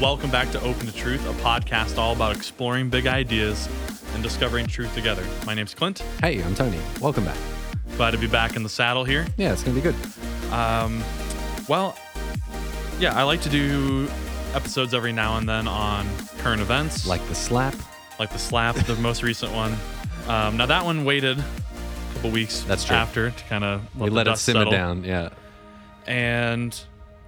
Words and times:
welcome 0.00 0.30
back 0.30 0.50
to 0.52 0.60
Open 0.62 0.86
to 0.86 0.92
Truth, 0.94 1.26
a 1.28 1.32
podcast 1.42 1.98
all 1.98 2.12
about 2.12 2.34
exploring 2.36 2.88
big 2.90 3.06
ideas 3.06 3.68
and 4.14 4.22
discovering 4.22 4.66
truth 4.66 4.94
together. 4.94 5.24
My 5.46 5.54
name's 5.54 5.74
Clint. 5.74 5.98
Hey, 6.20 6.42
I'm 6.42 6.54
Tony. 6.54 6.78
Welcome 7.00 7.24
back. 7.24 7.36
Glad 7.96 8.12
to 8.12 8.18
be 8.18 8.26
back 8.26 8.56
in 8.56 8.62
the 8.62 8.68
saddle 8.68 9.04
here. 9.04 9.26
Yeah, 9.36 9.52
it's 9.52 9.62
gonna 9.62 9.74
be 9.74 9.82
good. 9.82 9.94
Um, 10.52 11.02
well, 11.68 11.96
yeah, 12.98 13.18
I 13.18 13.22
like 13.24 13.40
to 13.42 13.48
do 13.48 14.08
episodes 14.54 14.94
every 14.94 15.12
now 15.12 15.36
and 15.36 15.48
then 15.48 15.68
on 15.68 16.06
current 16.38 16.60
events, 16.60 17.06
Like 17.06 17.26
the 17.28 17.34
slap. 17.34 17.74
like 18.18 18.32
the 18.32 18.38
slap, 18.38 18.74
the 18.76 18.96
most 19.00 19.22
recent 19.22 19.52
one. 19.52 19.74
Um, 20.28 20.56
now 20.56 20.66
that 20.66 20.84
one 20.84 21.04
waited 21.04 21.38
a 21.38 21.44
couple 22.14 22.30
weeks 22.30 22.62
That's 22.62 22.84
true. 22.84 22.96
after 22.96 23.30
to 23.30 23.44
kind 23.44 23.64
of 23.64 23.82
we 23.96 24.10
let 24.10 24.26
it 24.28 24.38
simmer 24.38 24.64
down. 24.64 25.04
Yeah. 25.04 25.30
and 26.06 26.78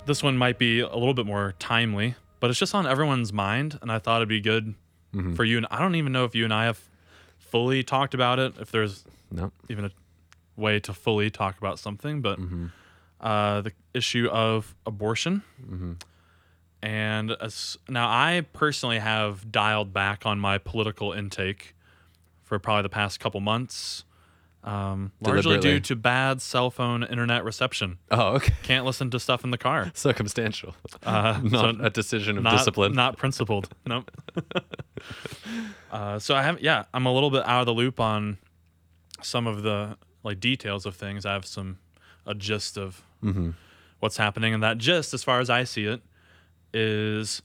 this 0.04 0.20
one 0.22 0.36
might 0.36 0.58
be 0.58 0.80
a 0.80 0.88
little 0.94 1.14
bit 1.14 1.26
more 1.26 1.54
timely, 1.60 2.16
but 2.42 2.50
it's 2.50 2.58
just 2.58 2.74
on 2.74 2.88
everyone's 2.88 3.32
mind, 3.32 3.78
and 3.80 3.90
I 3.92 3.98
thought 4.00 4.16
it'd 4.18 4.28
be 4.28 4.40
good 4.40 4.74
Mm-hmm. 5.14 5.34
for 5.34 5.44
you. 5.44 5.58
And 5.58 5.66
I 5.70 5.78
don't 5.78 5.94
even 5.94 6.10
know 6.10 6.24
if 6.24 6.34
you 6.34 6.42
and 6.44 6.52
I 6.54 6.64
have 6.64 6.80
fully 7.38 7.82
talked 7.84 8.14
about 8.14 8.38
it, 8.38 8.54
if 8.58 8.70
there's 8.72 9.04
No. 9.30 9.52
even 9.68 9.84
a 9.84 9.90
way 10.56 10.80
to 10.80 10.92
fully 10.94 11.30
talk 11.30 11.58
about 11.58 11.78
something, 11.78 12.20
but 12.22 12.40
Mm-hmm. 12.40 12.66
uh, 13.20 13.60
the 13.60 13.72
issue 13.94 14.28
of 14.32 14.74
abortion. 14.86 15.42
Mm-hmm. 15.62 15.92
And 16.82 17.30
as, 17.40 17.76
now, 17.88 18.08
I 18.08 18.44
personally 18.52 18.98
have 18.98 19.52
dialed 19.52 19.92
back 19.92 20.24
on 20.26 20.40
my 20.40 20.58
political 20.58 21.12
intake 21.12 21.74
for 22.42 22.58
probably 22.58 22.82
the 22.82 22.88
past 22.88 23.20
couple 23.20 23.40
months, 23.40 24.04
um, 24.64 25.12
largely 25.20 25.58
due 25.58 25.80
to 25.80 25.96
bad 25.96 26.40
cell 26.40 26.70
phone 26.70 27.02
internet 27.02 27.44
reception. 27.44 27.98
Oh, 28.10 28.34
okay. 28.34 28.54
Can't 28.62 28.84
listen 28.84 29.10
to 29.10 29.18
stuff 29.20 29.42
in 29.44 29.50
the 29.50 29.58
car. 29.58 29.90
Circumstantial. 29.94 30.74
Uh, 31.02 31.40
Not 31.44 31.76
so 31.76 31.84
a 31.84 31.90
decision 31.90 32.38
of 32.38 32.44
not, 32.44 32.58
discipline. 32.58 32.92
Not 32.92 33.16
principled. 33.16 33.68
Nope. 33.86 34.10
uh, 35.90 36.18
so 36.18 36.34
I 36.34 36.42
have, 36.42 36.60
yeah, 36.60 36.84
I'm 36.94 37.06
a 37.06 37.12
little 37.12 37.30
bit 37.30 37.44
out 37.46 37.60
of 37.60 37.66
the 37.66 37.74
loop 37.74 37.98
on 38.00 38.38
some 39.22 39.46
of 39.46 39.62
the 39.62 39.96
like 40.22 40.40
details 40.40 40.86
of 40.86 40.94
things. 40.94 41.26
I 41.26 41.32
have 41.32 41.46
some 41.46 41.78
a 42.26 42.34
gist 42.34 42.78
of 42.78 43.02
Mm-hmm. 43.22 43.50
what's 44.00 44.16
happening, 44.16 44.52
and 44.52 44.62
that 44.64 44.78
gist, 44.78 45.14
as 45.14 45.22
far 45.22 45.38
as 45.38 45.48
I 45.48 45.62
see 45.62 45.84
it, 45.84 46.02
is 46.74 47.40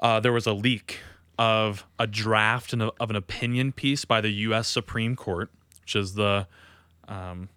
uh, 0.00 0.20
there 0.20 0.32
was 0.32 0.46
a 0.46 0.54
leak 0.54 1.00
of 1.38 1.86
a 1.98 2.06
draft 2.06 2.72
and 2.72 2.80
of 2.82 3.10
an 3.10 3.16
opinion 3.16 3.72
piece 3.72 4.06
by 4.06 4.22
the 4.22 4.30
U.S. 4.30 4.68
Supreme 4.68 5.16
Court, 5.16 5.50
which 5.86 5.94
is 5.94 6.14
the 6.14 6.48
um, 7.06 7.48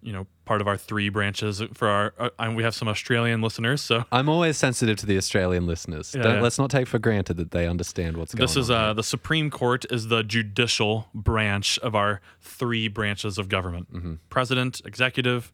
you 0.00 0.14
know 0.14 0.26
part 0.46 0.62
of 0.62 0.66
our 0.66 0.78
three 0.78 1.10
branches 1.10 1.62
for 1.74 1.88
our. 1.88 2.14
Uh, 2.18 2.30
and 2.38 2.56
we 2.56 2.62
have 2.62 2.74
some 2.74 2.88
Australian 2.88 3.42
listeners, 3.42 3.82
so 3.82 4.06
I'm 4.10 4.30
always 4.30 4.56
sensitive 4.56 4.96
to 4.96 5.04
the 5.06 5.18
Australian 5.18 5.66
listeners. 5.66 6.14
Yeah, 6.16 6.36
yeah. 6.36 6.40
Let's 6.40 6.58
not 6.58 6.70
take 6.70 6.86
for 6.86 6.98
granted 6.98 7.36
that 7.36 7.50
they 7.50 7.66
understand 7.66 8.16
what's 8.16 8.34
going 8.34 8.42
on. 8.42 8.46
This 8.46 8.56
is 8.56 8.70
on. 8.70 8.76
uh, 8.84 8.94
the 8.94 9.02
Supreme 9.02 9.50
Court 9.50 9.84
is 9.92 10.08
the 10.08 10.22
judicial 10.22 11.08
branch 11.14 11.78
of 11.80 11.94
our 11.94 12.22
three 12.40 12.88
branches 12.88 13.36
of 13.36 13.50
government: 13.50 13.92
Mm-hmm. 13.92 14.14
president, 14.30 14.80
executive, 14.86 15.52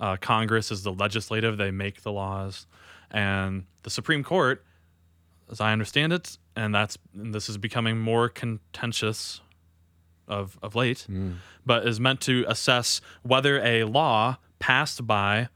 uh, 0.00 0.16
Congress 0.16 0.72
is 0.72 0.84
the 0.84 0.92
legislative. 0.92 1.58
They 1.58 1.70
make 1.70 2.00
the 2.00 2.12
laws, 2.12 2.66
and 3.10 3.64
the 3.82 3.90
Supreme 3.90 4.24
Court, 4.24 4.64
as 5.50 5.60
I 5.60 5.70
understand 5.74 6.14
it, 6.14 6.38
and 6.56 6.74
that's 6.74 6.96
and 7.12 7.34
this 7.34 7.50
is 7.50 7.58
becoming 7.58 7.98
more 7.98 8.30
contentious 8.30 9.42
of 10.38 10.58
of 10.62 10.74
late, 10.74 11.06
Mm. 11.08 11.34
but 11.66 11.86
is 11.86 11.98
meant 12.00 12.20
to 12.22 12.44
assess 12.48 13.00
whether 13.22 13.54
a 13.62 13.84
law 13.84 14.36
passed 14.58 15.06
by 15.06 15.48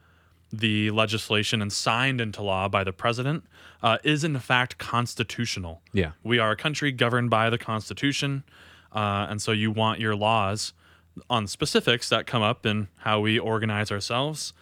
the 0.53 0.91
legislation 0.91 1.61
and 1.63 1.73
signed 1.73 2.21
into 2.21 2.43
law 2.43 2.69
by 2.69 2.85
the 2.85 2.93
president 2.93 3.45
uh, 3.83 3.99
is 4.05 4.25
in 4.25 4.39
fact 4.39 4.79
constitutional. 4.79 5.83
Yeah. 5.93 6.13
We 6.23 6.39
are 6.39 6.53
a 6.53 6.57
country 6.57 6.93
governed 6.93 7.31
by 7.31 7.51
the 7.51 7.59
Constitution, 7.59 8.45
uh, 8.93 9.27
and 9.31 9.43
so 9.43 9.53
you 9.53 9.71
want 9.83 10.01
your 10.01 10.15
laws 10.17 10.73
on 11.29 11.47
specifics 11.47 12.09
that 12.09 12.27
come 12.27 12.43
up 12.43 12.65
in 12.67 12.89
how 12.99 13.21
we 13.21 13.39
organize 13.39 13.91
ourselves 13.91 14.53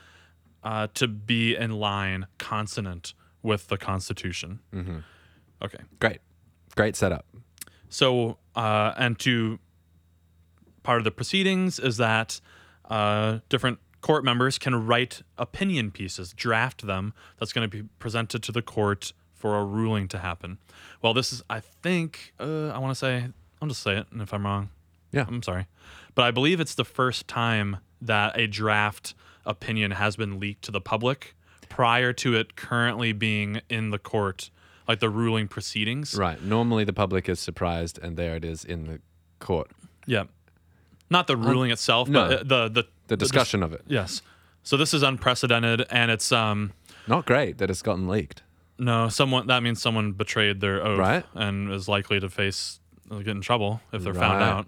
uh, 0.63 0.87
to 0.95 1.07
be 1.09 1.55
in 1.55 1.71
line, 1.73 2.27
consonant 2.39 3.15
with 3.43 3.69
the 3.69 3.77
Constitution. 3.77 4.61
Mm-hmm. 4.73 4.99
Okay. 5.63 5.83
Great. 6.01 6.21
Great 6.77 6.97
setup. 6.97 7.25
So, 7.89 8.39
uh, 8.57 8.93
and 8.97 9.19
to 9.21 9.59
part 10.85 10.99
of 10.99 11.05
the 11.05 11.11
proceedings 11.11 11.81
is 11.81 11.97
that 11.97 12.41
uh, 12.89 13.41
different 13.49 13.81
court 14.01 14.23
members 14.25 14.59
can 14.59 14.87
write 14.87 15.23
opinion 15.37 15.91
pieces, 15.91 16.33
draft 16.33 16.87
them, 16.87 17.13
that's 17.41 17.53
going 17.53 17.69
to 17.69 17.77
be 17.83 17.89
presented 17.99 18.43
to 18.45 18.53
the 18.53 18.63
court 18.63 19.13
for 19.35 19.59
a 19.59 19.65
ruling 19.65 20.07
to 20.09 20.19
happen. 20.19 20.59
Well, 21.03 21.13
this 21.15 21.33
is, 21.33 21.43
I 21.51 21.59
think, 21.61 22.33
uh, 22.39 22.69
I 22.69 22.79
want 22.79 22.93
to 22.93 22.95
say, 22.95 23.27
I'll 23.61 23.69
just 23.69 23.83
say 23.83 23.97
it, 23.97 24.07
and 24.13 24.23
if 24.23 24.33
I'm 24.33 24.45
wrong, 24.47 24.69
Yeah. 25.11 25.25
I'm 25.27 25.43
sorry. 25.43 25.67
But 26.15 26.23
I 26.27 26.31
believe 26.31 26.61
it's 26.61 26.75
the 26.75 26.85
first 26.85 27.27
time 27.27 27.79
that 28.01 28.39
a 28.39 28.47
draft 28.47 29.15
opinion 29.47 29.93
has 29.93 30.17
been 30.17 30.39
leaked 30.39 30.63
to 30.65 30.71
the 30.71 30.81
public 30.81 31.35
prior 31.69 32.13
to 32.13 32.35
it 32.37 32.57
currently 32.57 33.13
being 33.13 33.61
in 33.69 33.91
the 33.91 33.99
court, 33.99 34.51
like 34.87 35.01
the 35.01 35.09
ruling 35.11 35.49
proceedings. 35.49 36.15
Right. 36.15 36.41
Normally 36.43 36.85
the 36.85 36.93
public 36.93 37.29
is 37.29 37.41
surprised, 37.41 37.99
and 38.03 38.17
there 38.17 38.37
it 38.37 38.45
is 38.45 38.65
in 38.65 38.87
the 38.87 39.01
court. 39.41 39.71
Yeah. 40.07 40.25
Not 41.15 41.27
the 41.27 41.37
ruling 41.37 41.71
itself, 41.71 42.09
no. 42.09 42.29
but 42.29 42.33
uh, 42.33 42.43
the 42.53 42.69
the 42.83 42.85
The 43.07 43.17
dis- 43.17 43.29
discussion 43.31 43.63
of 43.63 43.73
it. 43.73 43.83
yes. 43.87 44.21
So 44.63 44.77
this 44.77 44.93
is 44.95 45.03
unprecedented, 45.03 45.87
and 45.91 46.11
it's 46.11 46.31
um 46.33 46.73
Not 47.07 47.25
great 47.27 47.59
that 47.59 47.69
it's 47.71 47.83
gotten 47.83 48.07
leaked. 48.15 48.43
no 48.79 49.09
someone 49.09 49.47
that 49.47 49.63
means 49.63 49.81
someone 49.81 50.13
betrayed 50.13 50.61
their 50.61 50.79
oath 50.89 50.99
Right. 50.99 51.25
and 51.35 51.71
is 51.73 51.87
likely 51.97 52.19
to 52.21 52.29
face 52.29 52.81
uh, 53.11 53.19
get 53.19 53.29
in 53.39 53.41
trouble 53.41 53.81
if 53.93 54.03
they're 54.03 54.21
found 54.27 54.43
out. 54.43 54.67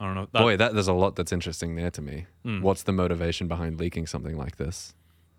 I 0.00 0.06
don't 0.06 0.14
know. 0.14 0.28
That, 0.32 0.40
Boy, 0.42 0.56
that 0.56 0.72
there's 0.74 0.88
a 0.88 0.94
lot 1.04 1.16
that's 1.16 1.32
interesting 1.32 1.76
there 1.76 1.90
to 1.90 2.00
me. 2.02 2.26
Hmm. 2.44 2.62
What's 2.62 2.82
the 2.84 2.92
motivation 2.92 3.48
behind 3.48 3.78
leaking 3.78 4.06
something 4.06 4.36
like 4.36 4.56
this? 4.56 4.94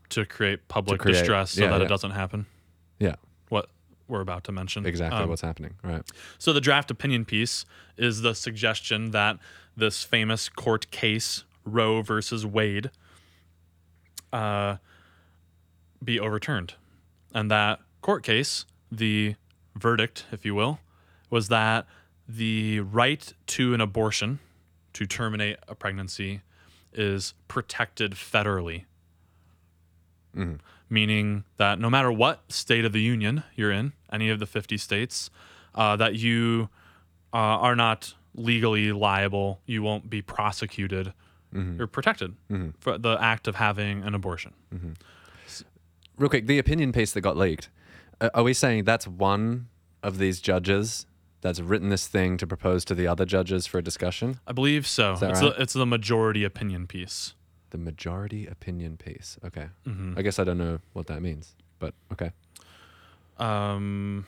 to 0.09 0.25
create 0.25 0.67
public 0.67 0.99
create- 0.99 1.13
distress 1.19 1.51
so 1.51 1.61
yeah, 1.61 1.69
that 1.72 1.79
yeah. 1.79 1.85
it 1.85 1.88
doesn't 1.88 2.11
happen. 2.11 2.45
Yeah, 2.99 3.16
we're 4.11 4.22
about 4.22 4.44
to 4.44 4.51
mention 4.51 4.85
exactly 4.85 5.22
Um, 5.22 5.29
what's 5.29 5.41
happening. 5.41 5.75
Right. 5.81 6.03
So 6.38 6.53
the 6.53 6.61
draft 6.61 6.91
opinion 6.91 7.25
piece 7.25 7.66
is 7.97 8.22
the 8.22 8.35
suggestion 8.35 9.11
that 9.11 9.39
this 9.75 10.03
famous 10.03 10.49
court 10.49 10.91
case, 10.91 11.45
Roe 11.63 12.01
versus 12.01 12.45
Wade, 12.45 12.91
uh, 14.33 14.77
be 16.03 16.19
overturned. 16.19 16.75
And 17.33 17.49
that 17.49 17.79
court 18.01 18.23
case, 18.23 18.66
the 18.91 19.35
verdict, 19.75 20.25
if 20.31 20.45
you 20.45 20.53
will, 20.55 20.79
was 21.29 21.47
that 21.47 21.88
the 22.28 22.81
right 22.81 23.33
to 23.47 23.73
an 23.73 23.81
abortion, 23.81 24.39
to 24.93 25.05
terminate 25.05 25.57
a 25.67 25.75
pregnancy, 25.75 26.41
is 26.93 27.33
protected 27.47 28.11
federally. 28.11 28.83
Meaning 30.91 31.46
that 31.56 31.79
no 31.79 31.90
matter 31.90 32.12
what 32.12 32.52
state 32.52 32.84
of 32.85 32.91
the 32.91 33.02
union 33.02 33.44
you're 33.56 33.72
in, 33.72 33.94
any 34.12 34.29
of 34.29 34.40
the 34.40 34.46
50 34.46 34.78
states, 34.78 35.29
uh, 35.74 35.96
that 35.96 36.16
you 36.16 36.69
uh, 37.34 37.38
are 37.38 37.75
not 37.78 38.13
legally 38.35 38.91
liable, 38.91 39.62
you 39.66 39.81
won't 39.81 40.09
be 40.09 40.22
prosecuted, 40.22 41.13
you're 41.53 41.88
protected 41.88 42.35
for 42.79 42.97
the 42.97 43.18
act 43.19 43.47
of 43.47 43.56
having 43.56 44.03
an 44.03 44.13
abortion. 44.16 44.53
Real 46.18 46.29
quick, 46.29 46.46
the 46.47 46.59
opinion 46.59 46.91
piece 46.91 47.12
that 47.13 47.22
got 47.22 47.35
leaked. 47.38 47.69
Are 48.34 48.44
we 48.44 48.53
saying 48.53 48.84
that's 48.84 49.08
one 49.08 49.68
of 50.03 50.18
these 50.18 50.40
judges 50.40 51.06
that's 51.41 51.59
written 51.59 51.90
this 51.90 52.08
thing 52.08 52.38
to 52.38 52.46
propose 52.47 52.85
to 52.85 52.96
the 52.96 53.08
other 53.08 53.25
judges 53.25 53.66
for 53.66 53.79
a 53.79 53.81
discussion? 53.81 54.40
I 54.46 54.52
believe 54.52 54.85
so. 54.88 55.13
It's, 55.13 55.22
right? 55.22 55.40
the, 55.40 55.62
it's 55.62 55.73
the 55.73 55.85
majority 55.85 56.43
opinion 56.43 56.85
piece. 56.88 57.34
The 57.72 57.78
majority 57.78 58.47
opinion 58.47 58.97
piece. 58.97 59.38
Okay. 59.46 59.68
Mm-hmm. 59.88 60.14
I 60.18 60.22
guess 60.22 60.40
I 60.40 60.44
don't 60.44 60.58
know 60.58 60.79
what 60.94 61.08
that 61.08 61.22
means, 61.22 61.56
but 61.79 61.94
okay. 62.14 62.32
Um, 63.38 64.26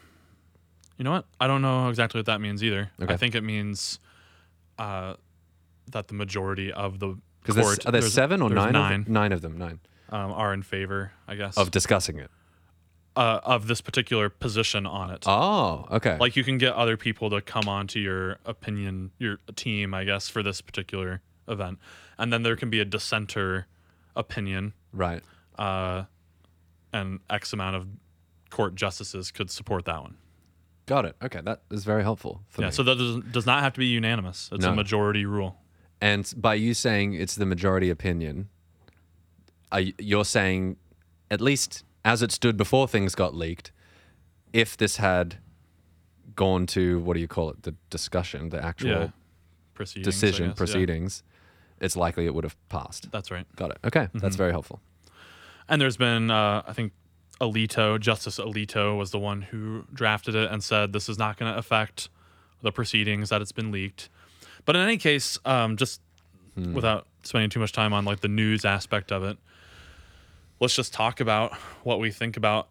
you 0.97 1.03
know 1.03 1.11
what? 1.11 1.25
I 1.39 1.47
don't 1.47 1.61
know 1.61 1.89
exactly 1.89 2.19
what 2.19 2.25
that 2.27 2.41
means 2.41 2.63
either. 2.63 2.91
Okay. 3.01 3.13
I 3.13 3.17
think 3.17 3.35
it 3.35 3.41
means 3.43 3.99
uh, 4.79 5.15
that 5.91 6.07
the 6.07 6.13
majority 6.13 6.71
of 6.71 6.99
the 6.99 7.17
court 7.47 7.85
are 7.85 7.91
there 7.91 8.01
seven 8.01 8.41
or 8.41 8.49
there's 8.49 8.63
nine? 8.63 8.73
nine 8.73 9.01
Of, 9.01 9.07
nine 9.09 9.31
of 9.31 9.41
them. 9.41 9.57
Nine 9.57 9.79
um, 10.09 10.31
are 10.31 10.53
in 10.53 10.63
favor, 10.63 11.11
I 11.27 11.35
guess, 11.35 11.57
of 11.57 11.71
discussing 11.71 12.17
it. 12.19 12.31
uh, 13.15 13.39
of 13.43 13.67
this 13.67 13.81
particular 13.81 14.29
position 14.29 14.85
on 14.85 15.09
it. 15.11 15.23
Oh, 15.27 15.85
okay. 15.91 16.17
like 16.19 16.35
you 16.35 16.43
can 16.43 16.57
get 16.57 16.73
other 16.73 16.97
people 16.97 17.29
to 17.31 17.41
come 17.41 17.67
onto 17.67 17.99
your 17.99 18.37
opinion 18.45 19.11
your 19.19 19.37
team 19.55 19.93
i 19.93 20.03
guess 20.03 20.29
for 20.29 20.41
this 20.41 20.61
particular 20.61 21.21
event 21.47 21.77
and 22.17 22.31
then 22.31 22.43
there 22.43 22.55
can 22.55 22.69
be 22.69 22.79
a 22.79 22.85
dissenter 22.85 23.67
opinion 24.15 24.73
right. 24.91 25.21
uh, 25.57 26.03
and 26.91 27.19
x 27.29 27.53
amount 27.53 27.75
of 27.75 27.87
court 28.49 28.75
justices 28.75 29.31
could 29.31 29.49
support 29.49 29.85
that 29.85 30.01
one 30.01 30.15
Got 30.85 31.05
it. 31.05 31.15
Okay, 31.23 31.39
that 31.45 31.61
is 31.71 31.85
very 31.85 32.03
helpful 32.03 32.41
for 32.49 32.61
yeah 32.61 32.67
me. 32.67 32.73
so 32.73 32.83
that 32.83 32.97
does, 32.97 33.23
does 33.31 33.45
not 33.45 33.63
have 33.63 33.73
to 33.73 33.79
be 33.79 33.85
unanimous 33.85 34.49
it's 34.51 34.65
a 34.65 34.73
majority 34.73 35.25
rule 35.25 35.57
and 36.03 36.33
by 36.35 36.55
you 36.55 36.73
saying 36.73 37.13
it's 37.13 37.35
the 37.35 37.45
majority 37.45 37.89
opinion, 37.89 38.49
you're 39.97 40.25
saying 40.25 40.75
at 41.31 41.39
least 41.39 41.85
as 42.03 42.21
it 42.21 42.29
stood 42.29 42.57
before 42.57 42.89
things 42.89 43.15
got 43.15 43.33
leaked, 43.33 43.71
if 44.51 44.75
this 44.75 44.97
had 44.97 45.37
gone 46.35 46.65
to 46.67 46.99
what 46.99 47.13
do 47.13 47.21
you 47.21 47.27
call 47.29 47.51
it, 47.51 47.63
the 47.63 47.73
discussion, 47.89 48.49
the 48.49 48.61
actual 48.61 48.89
Yeah. 48.89 49.09
Proceedings, 49.73 50.05
decision, 50.05 50.51
proceedings, 50.51 51.23
it's 51.83 51.95
likely 51.95 52.25
it 52.25 52.33
would 52.33 52.43
have 52.43 52.55
passed. 52.69 53.11
That's 53.11 53.29
right. 53.29 53.45
Got 53.55 53.71
it. 53.71 53.77
Okay, 53.83 54.01
Mm-hmm. 54.05 54.19
that's 54.19 54.35
very 54.35 54.51
helpful. 54.51 54.79
And 55.69 55.79
there's 55.81 55.97
been, 55.97 56.31
uh, 56.31 56.63
I 56.67 56.73
think, 56.73 56.91
Alito, 57.41 57.99
Justice 57.99 58.37
Alito 58.39 58.97
was 58.97 59.11
the 59.11 59.19
one 59.19 59.41
who 59.43 59.85
drafted 59.93 60.35
it 60.35 60.51
and 60.51 60.63
said 60.63 60.93
this 60.93 61.09
is 61.09 61.17
not 61.17 61.37
going 61.37 61.51
to 61.51 61.57
affect 61.57 62.09
the 62.61 62.71
proceedings 62.71 63.29
that 63.29 63.41
it's 63.41 63.51
been 63.51 63.71
leaked. 63.71 64.09
But 64.65 64.75
in 64.75 64.81
any 64.81 64.97
case, 64.97 65.37
um, 65.45 65.75
just 65.77 65.99
without 66.55 67.07
spending 67.23 67.49
too 67.49 67.59
much 67.59 67.71
time 67.71 67.91
on 67.93 68.05
like 68.05 68.19
the 68.21 68.27
news 68.27 68.63
aspect 68.65 69.11
of 69.11 69.23
it, 69.23 69.37
let's 70.59 70.75
just 70.75 70.93
talk 70.93 71.19
about 71.19 71.53
what 71.83 71.99
we 71.99 72.11
think 72.11 72.37
about 72.37 72.69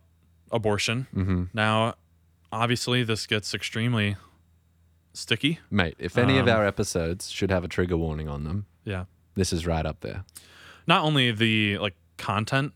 abortion. 0.51 1.07
Mm-hmm. 1.15 1.45
Now, 1.53 1.95
obviously, 2.51 3.03
this 3.03 3.27
gets 3.27 3.53
extremely 3.55 4.17
sticky. 5.13 5.59
Mate, 5.71 5.97
if 5.99 6.17
any 6.17 6.39
of 6.39 6.49
Um, 6.49 6.57
our 6.57 6.67
episodes 6.67 7.31
should 7.31 7.51
have 7.51 7.65
a 7.65 7.69
trigger 7.69 7.97
warning 7.97 8.29
on 8.29 8.45
them, 8.45 8.67
Yeah. 8.85 9.05
this 9.35 9.53
is 9.53 9.67
right 9.67 9.85
up 9.87 10.01
there. 10.01 10.25
not 10.87 11.05
only 11.05 11.31
the 11.33 11.79
like 11.79 11.95
content 12.19 12.73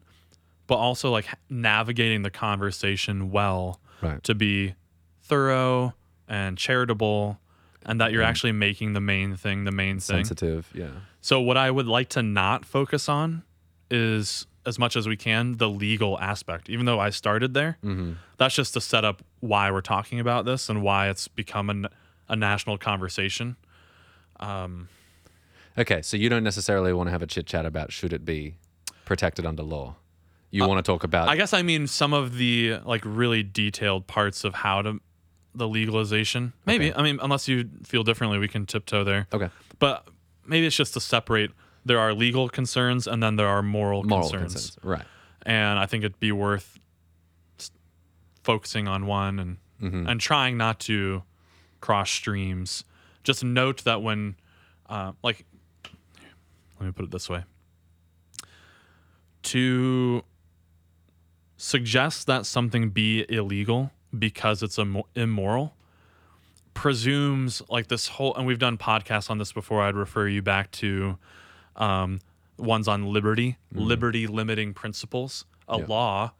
but 0.66 0.76
also 0.76 1.10
like 1.10 1.26
navigating 1.48 2.22
the 2.22 2.30
conversation 2.30 3.30
well 3.30 3.80
Right. 4.02 4.22
to 4.24 4.34
be 4.34 4.74
thorough 5.22 5.94
and 6.28 6.58
charitable 6.58 7.38
and 7.84 8.00
that 8.00 8.12
you're 8.12 8.22
actually 8.22 8.52
making 8.52 8.92
the 8.94 9.00
main 9.00 9.36
thing 9.36 9.64
the 9.64 9.70
main 9.72 10.00
thing 10.00 10.24
Sensitive, 10.24 10.70
yeah. 10.74 10.90
so 11.20 11.40
what 11.40 11.56
i 11.56 11.70
would 11.70 11.86
like 11.86 12.08
to 12.10 12.22
not 12.22 12.64
focus 12.64 13.08
on 13.08 13.42
is 13.90 14.46
as 14.66 14.78
much 14.78 14.96
as 14.96 15.06
we 15.06 15.16
can 15.16 15.56
the 15.58 15.68
legal 15.68 16.18
aspect 16.18 16.68
even 16.68 16.84
though 16.86 16.98
i 17.00 17.10
started 17.10 17.54
there 17.54 17.78
Mm-hmm. 17.84 18.12
that's 18.38 18.54
just 18.56 18.74
to 18.74 18.80
set 18.80 19.04
up 19.04 19.22
why 19.40 19.70
we're 19.70 19.80
talking 19.80 20.18
about 20.20 20.44
this 20.44 20.68
and 20.68 20.82
why 20.82 21.08
it's 21.08 21.28
become 21.28 21.70
an, 21.70 21.86
a 22.28 22.34
national 22.36 22.76
conversation 22.78 23.56
Okay, 25.78 26.00
so 26.02 26.16
you 26.16 26.28
don't 26.28 26.44
necessarily 26.44 26.92
want 26.92 27.08
to 27.08 27.10
have 27.10 27.22
a 27.22 27.26
chit 27.26 27.46
chat 27.46 27.66
about 27.66 27.92
should 27.92 28.12
it 28.12 28.24
be 28.24 28.56
protected 29.04 29.44
under 29.46 29.62
law. 29.62 29.96
You 30.50 30.66
want 30.66 30.82
to 30.84 30.90
talk 30.90 31.04
about 31.04 31.28
Uh, 31.28 31.32
I 31.32 31.36
guess 31.36 31.52
I 31.52 31.62
mean 31.62 31.86
some 31.86 32.14
of 32.14 32.36
the 32.36 32.78
like 32.84 33.02
really 33.04 33.42
detailed 33.42 34.06
parts 34.06 34.42
of 34.44 34.54
how 34.54 34.80
to 34.82 35.00
the 35.54 35.68
legalization. 35.68 36.52
Maybe 36.64 36.94
I 36.94 37.02
mean 37.02 37.18
unless 37.22 37.46
you 37.48 37.68
feel 37.84 38.02
differently, 38.04 38.38
we 38.38 38.48
can 38.48 38.64
tiptoe 38.66 39.04
there. 39.04 39.26
okay 39.32 39.50
But 39.78 40.06
maybe 40.46 40.66
it's 40.66 40.76
just 40.76 40.94
to 40.94 41.00
separate. 41.00 41.50
There 41.84 41.98
are 41.98 42.14
legal 42.14 42.48
concerns 42.48 43.06
and 43.06 43.22
then 43.22 43.36
there 43.36 43.48
are 43.48 43.62
moral, 43.62 44.02
moral 44.04 44.28
concerns. 44.30 44.52
concerns. 44.54 44.78
Right. 44.82 45.04
and 45.44 45.78
I 45.78 45.86
think 45.86 46.04
it'd 46.04 46.18
be 46.20 46.32
worth 46.32 46.78
focusing 48.42 48.88
on 48.88 49.06
one 49.06 49.38
and 49.38 49.56
Mm-hmm. 49.82 50.06
and 50.08 50.18
trying 50.18 50.56
not 50.56 50.80
to 50.80 51.22
cross 51.82 52.10
streams. 52.10 52.82
Just 53.24 53.44
note 53.44 53.84
that 53.84 54.00
when, 54.00 54.36
uh, 54.88 55.12
like, 55.22 55.44
let 56.78 56.86
me 56.86 56.92
put 56.92 57.04
it 57.04 57.10
this 57.10 57.28
way: 57.28 57.44
to 59.44 60.22
suggest 61.56 62.26
that 62.26 62.44
something 62.46 62.90
be 62.90 63.24
illegal 63.28 63.90
because 64.16 64.62
it's 64.62 64.78
immo- 64.78 65.06
immoral 65.14 65.74
presumes 66.74 67.62
like 67.70 67.88
this 67.88 68.08
whole 68.08 68.34
and 68.34 68.46
we've 68.46 68.58
done 68.58 68.76
podcasts 68.76 69.30
on 69.30 69.38
this 69.38 69.50
before 69.52 69.80
i'd 69.82 69.94
refer 69.94 70.28
you 70.28 70.42
back 70.42 70.70
to 70.70 71.16
um, 71.76 72.20
ones 72.58 72.86
on 72.88 73.06
liberty 73.12 73.56
liberty 73.72 74.26
limiting 74.26 74.72
principles. 74.74 75.44
A 75.68 75.78
Yeah. 75.78 75.86
law 75.88 76.32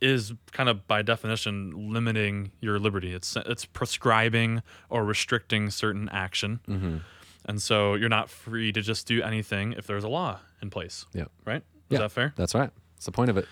is 0.00 0.32
kind 0.52 0.68
of 0.68 0.86
by 0.86 1.02
definition 1.02 1.90
limiting 1.92 2.52
your 2.60 2.78
liberty. 2.78 3.12
It's 3.14 3.34
it's 3.46 3.64
prescribing 3.64 4.62
or 4.90 5.04
restricting 5.04 5.70
certain 5.70 6.08
action 6.10 7.02
and 7.46 7.60
so 7.62 7.94
you're 7.94 8.08
not 8.08 8.28
free 8.30 8.72
to 8.72 8.80
just 8.82 9.06
do 9.06 9.22
anything 9.22 9.72
if 9.72 9.86
there's 9.86 10.04
a 10.04 10.08
law 10.08 10.38
in 10.62 10.70
place 10.70 11.06
Yeah. 11.12 11.24
right 11.44 11.62
is 11.62 11.62
Yeah. 11.90 11.98
that 12.00 12.12
fair 12.12 12.32
That's 12.36 12.54
right. 12.54 12.70
That's 12.96 13.06
the 13.06 13.12
point 13.12 13.30
of 13.30 13.36
it. 13.36 13.46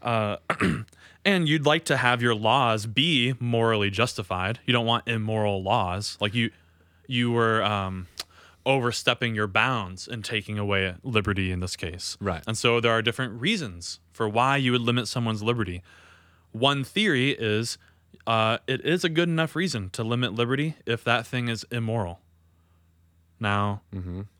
and 1.24 1.48
you'd 1.48 1.66
like 1.66 1.84
to 1.86 1.96
have 1.96 2.22
your 2.22 2.34
laws 2.34 2.86
be 2.86 3.34
morally 3.40 3.90
justified. 3.90 4.60
You 4.66 4.72
don't 4.72 4.86
want 4.86 5.08
immoral 5.08 5.62
laws. 5.62 6.16
Like 6.20 6.34
you 6.34 6.50
you 7.06 7.30
were 7.32 7.62
um, 7.64 8.06
overstepping 8.66 9.34
your 9.34 9.46
bounds 9.46 10.06
and 10.06 10.24
taking 10.24 10.58
away 10.58 10.94
liberty 11.02 11.50
in 11.50 11.60
this 11.60 11.74
case. 11.76 12.16
Right. 12.20 12.42
And 12.46 12.56
so 12.56 12.80
there 12.80 12.92
are 12.92 13.02
different 13.02 13.40
reasons 13.40 13.98
for 14.12 14.28
why 14.28 14.56
you 14.58 14.72
would 14.72 14.82
limit 14.82 15.08
someone's 15.08 15.42
liberty. 15.42 15.82
One 16.52 16.84
theory 16.84 17.30
is 17.30 17.78
uh, 18.26 18.58
it 18.66 18.84
is 18.84 19.04
a 19.04 19.08
good 19.08 19.28
enough 19.28 19.56
reason 19.56 19.90
to 19.90 20.04
limit 20.04 20.34
liberty 20.34 20.76
if 20.86 21.02
that 21.04 21.26
thing 21.26 21.48
is 21.48 21.64
immoral. 21.70 22.20
Now, 23.40 23.82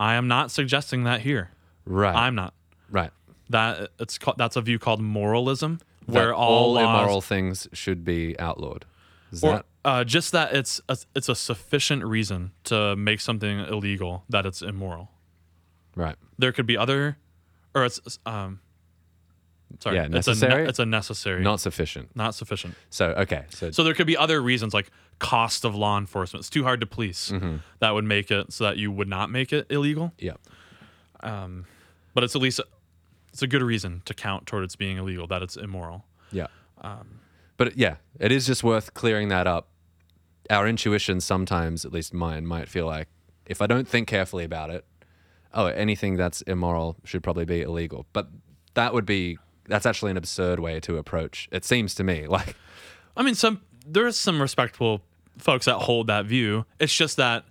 I 0.00 0.14
am 0.14 0.28
not 0.28 0.50
suggesting 0.50 1.04
that 1.04 1.20
here. 1.20 1.50
Right. 1.84 2.14
I'm 2.14 2.34
not. 2.34 2.54
right. 2.90 3.10
That 3.50 3.90
it's 3.98 4.18
called, 4.18 4.36
that's 4.36 4.56
a 4.56 4.60
view 4.60 4.78
called 4.78 5.00
moralism, 5.00 5.80
where 6.04 6.28
That 6.28 6.34
all, 6.34 6.74
laws, 6.74 6.82
immoral 6.82 7.20
things 7.22 7.66
should 7.72 8.04
be 8.04 8.38
outlawed. 8.38 8.84
Is 9.32 9.42
or 9.42 9.52
that 9.52 9.66
uh, 9.84 10.04
just 10.04 10.32
that 10.32 10.54
it's 10.54 10.80
a, 10.88 10.98
it's 11.14 11.28
a 11.30 11.34
sufficient 11.34 12.04
reason 12.04 12.52
to 12.64 12.94
make 12.96 13.20
something 13.20 13.58
illegal 13.60 14.24
that 14.28 14.44
it's 14.44 14.60
immoral. 14.60 15.10
right? 15.96 16.16
There 16.38 16.52
could 16.52 16.66
be 16.66 16.76
other, 16.76 17.16
or 17.74 17.84
it's 17.86 18.18
um, 18.26 18.60
sorry, 19.80 19.96
Yeah, 19.96 20.04
it's 20.04 20.26
a 20.26 20.30
necessary? 20.32 20.62
ne- 20.64 20.68
it's 20.68 20.78
a 20.78 20.86
necessary, 20.86 21.42
not 21.42 21.60
sufficient. 21.60 22.14
not 22.16 22.34
sufficient. 22.34 22.74
So 22.90 23.10
okay. 23.10 23.44
So, 23.50 23.70
So 23.70 23.84
there 23.84 23.94
could 23.94 24.06
be 24.06 24.16
other 24.16 24.40
reasons 24.40 24.72
like 24.74 24.90
cost 25.18 25.64
of 25.64 25.74
law 25.74 25.98
enforcement. 25.98 26.40
It's 26.42 26.50
too 26.50 26.62
hard 26.64 26.80
to 26.80 26.86
police. 26.86 27.30
Mm-hmm. 27.30 27.56
That 27.80 27.90
would 27.94 28.04
make 28.04 28.30
it 28.30 28.52
so 28.52 28.64
that 28.64 28.76
you 28.76 28.90
would 28.92 29.08
not 29.08 29.30
make 29.30 29.52
it 29.52 29.66
illegal. 29.70 30.12
yeah. 30.18 30.34
But 31.20 32.24
it's 32.24 32.34
at 32.34 32.42
least 32.42 32.60
it's 33.32 33.42
a 33.42 33.46
good 33.46 33.62
reason 33.62 34.02
to 34.06 34.14
count 34.14 34.46
toward 34.46 34.64
its 34.64 34.76
being 34.76 34.96
illegal 34.98 35.26
that 35.28 35.42
it's 35.42 35.56
immoral. 35.56 36.04
Yeah. 36.32 36.46
but 37.56 37.76
yeah, 37.76 37.96
it 38.18 38.32
is 38.32 38.46
just 38.46 38.62
worth 38.64 38.94
clearing 38.94 39.28
that 39.28 39.46
up. 39.46 39.68
Our 40.50 40.66
intuition 40.66 41.20
sometimes, 41.20 41.84
at 41.84 41.92
least 41.92 42.14
mine, 42.14 42.46
might 42.46 42.68
feel 42.68 42.86
like 42.86 43.08
if 43.46 43.60
I 43.60 43.66
don't 43.66 43.86
think 43.86 44.08
carefully 44.08 44.44
about 44.44 44.70
it, 44.70 44.84
oh, 45.52 45.66
anything 45.66 46.16
that's 46.16 46.40
immoral 46.42 46.96
should 47.04 47.22
probably 47.22 47.44
be 47.44 47.60
illegal. 47.62 48.06
But 48.12 48.28
that 48.74 48.94
would 48.94 49.04
be 49.06 49.38
that's 49.68 49.86
actually 49.86 50.10
an 50.10 50.16
absurd 50.16 50.58
way 50.60 50.80
to 50.80 50.96
approach. 50.96 51.48
It 51.52 51.64
seems 51.64 51.94
to 51.96 52.04
me 52.04 52.26
like 52.38 52.56
I 53.16 53.22
mean, 53.22 53.34
some 53.34 53.60
there's 53.86 54.16
some 54.16 54.40
respectable 54.40 55.02
folks 55.38 55.66
that 55.66 55.76
hold 55.76 56.08
that 56.08 56.26
view. 56.26 56.64
It's 56.80 56.94
just 56.94 57.16
that 57.18 57.44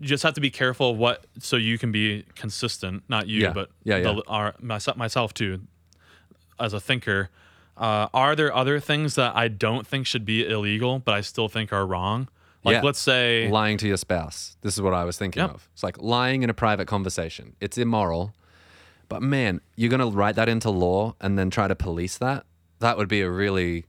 you 0.00 0.08
just 0.08 0.22
have 0.24 0.34
to 0.34 0.40
be 0.40 0.50
careful 0.50 0.90
of 0.90 0.96
what 0.98 1.26
so 1.38 1.56
you 1.56 1.78
can 1.78 1.92
be 1.92 2.24
consistent. 2.34 3.04
Not 3.08 3.28
you, 3.28 3.42
Yeah. 3.42 3.52
but 3.52 3.70
Yeah, 3.84 3.98
yeah. 3.98 4.02
The, 4.14 4.22
our, 4.26 4.54
myself, 4.60 4.96
myself 4.96 5.32
too, 5.34 5.60
as 6.58 6.72
a 6.72 6.80
thinker. 6.80 7.30
Uh, 7.76 8.08
are 8.12 8.34
there 8.36 8.54
other 8.54 8.80
things 8.80 9.14
that 9.14 9.34
I 9.34 9.48
don't 9.48 9.86
think 9.86 10.06
should 10.06 10.24
be 10.24 10.46
illegal, 10.46 10.98
but 10.98 11.14
I 11.14 11.20
still 11.20 11.48
think 11.48 11.72
are 11.72 11.86
wrong? 11.86 12.28
Like, 12.64 12.74
Yeah. 12.74 12.82
let's 12.82 12.98
say, 12.98 13.48
lying 13.50 13.78
to 13.78 13.88
your 13.88 13.96
spouse. 13.96 14.56
This 14.60 14.74
is 14.74 14.82
what 14.82 14.92
I 14.94 15.04
was 15.04 15.16
thinking 15.16 15.40
Yep. 15.42 15.50
of. 15.54 15.68
It's 15.72 15.82
like 15.82 15.98
lying 16.00 16.42
in 16.42 16.50
a 16.50 16.54
private 16.54 16.86
conversation. 16.86 17.56
It's 17.60 17.78
immoral. 17.78 18.34
But 19.12 19.20
man, 19.22 19.60
you're 19.76 19.90
going 19.90 20.00
to 20.00 20.16
write 20.16 20.36
that 20.36 20.48
into 20.48 20.70
law 20.70 21.16
and 21.20 21.38
then 21.38 21.50
try 21.50 21.68
to 21.68 21.74
police 21.74 22.16
that? 22.16 22.46
That 22.78 22.96
would 22.96 23.08
be 23.08 23.20
a 23.20 23.30
really 23.30 23.84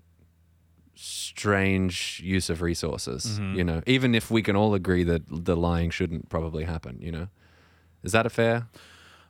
strange 0.96 2.22
use 2.24 2.50
of 2.50 2.62
resources, 2.62 3.40
Mm-hmm. 3.40 3.56
you 3.56 3.64
know. 3.64 3.82
Even 3.88 4.14
if 4.16 4.30
we 4.30 4.42
can 4.42 4.58
all 4.58 4.74
agree 4.74 5.04
that 5.06 5.22
the 5.30 5.56
lying 5.56 5.92
shouldn't 5.92 6.28
probably 6.28 6.66
happen, 6.66 6.98
you 7.02 7.12
know. 7.12 7.28
Is 8.04 8.12
that 8.12 8.26
a 8.26 8.30
fair? 8.30 8.68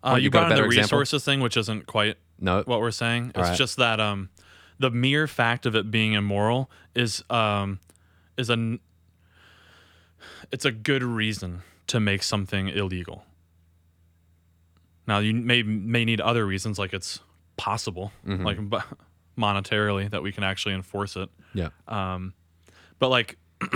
uh, 0.03 0.15
you 0.17 0.23
you 0.23 0.29
got 0.31 0.51
a 0.51 0.55
the 0.55 0.63
example? 0.65 0.69
resources 0.97 1.23
thing, 1.23 1.41
which 1.41 1.55
isn't 1.57 1.85
quite 1.85 2.17
No. 2.39 2.63
what 2.65 2.79
we're 2.79 2.89
saying. 2.91 3.27
It's 3.29 3.37
Alright. 3.37 3.57
just 3.57 3.77
that 3.77 3.99
um, 3.99 4.29
the 4.79 4.89
mere 4.89 5.27
fact 5.27 5.65
of 5.67 5.75
it 5.75 5.91
being 5.91 6.13
immoral 6.13 6.71
is 6.95 7.23
um, 7.29 7.79
is 8.35 8.49
a 8.49 8.79
it's 10.51 10.65
a 10.65 10.71
good 10.71 11.03
reason 11.03 11.61
to 11.87 11.99
make 11.99 12.23
something 12.23 12.67
illegal. 12.69 13.25
Now 15.07 15.19
you 15.19 15.33
may 15.33 15.63
may 15.63 16.05
need 16.05 16.21
other 16.21 16.45
reasons, 16.45 16.79
like 16.79 16.93
it's 16.93 17.19
possible, 17.57 18.11
Mm-hmm. 18.27 18.45
like 18.45 18.57
bu- 18.69 18.79
monetarily 19.37 20.09
that 20.11 20.21
we 20.23 20.31
can 20.31 20.43
actually 20.43 20.75
enforce 20.75 21.15
it. 21.15 21.29
yeah. 21.53 21.69
Um, 21.87 22.33
But 22.99 23.09
like 23.09 23.37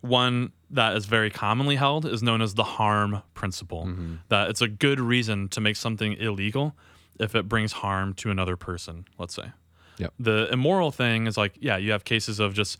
one 0.00 0.52
that 0.70 0.96
is 0.96 1.06
very 1.06 1.30
commonly 1.30 1.76
held 1.76 2.04
is 2.06 2.22
known 2.22 2.42
as 2.42 2.54
the 2.54 2.64
harm 2.64 3.22
principle. 3.34 3.88
That 4.28 4.50
it's 4.50 4.60
a 4.60 4.68
good 4.68 5.00
reason 5.00 5.48
to 5.50 5.60
make 5.60 5.76
something 5.76 6.14
illegal 6.14 6.74
if 7.20 7.34
it 7.34 7.48
brings 7.48 7.72
harm 7.72 8.14
to 8.14 8.30
another 8.30 8.56
person, 8.56 9.04
let's 9.18 9.34
say. 9.34 9.52
Yep. 9.98 10.14
The 10.18 10.48
immoral 10.52 10.90
thing 10.90 11.26
is 11.26 11.36
like, 11.36 11.54
yeah, 11.60 11.76
you 11.76 11.92
have 11.92 12.04
cases 12.04 12.40
of 12.40 12.54
just 12.54 12.78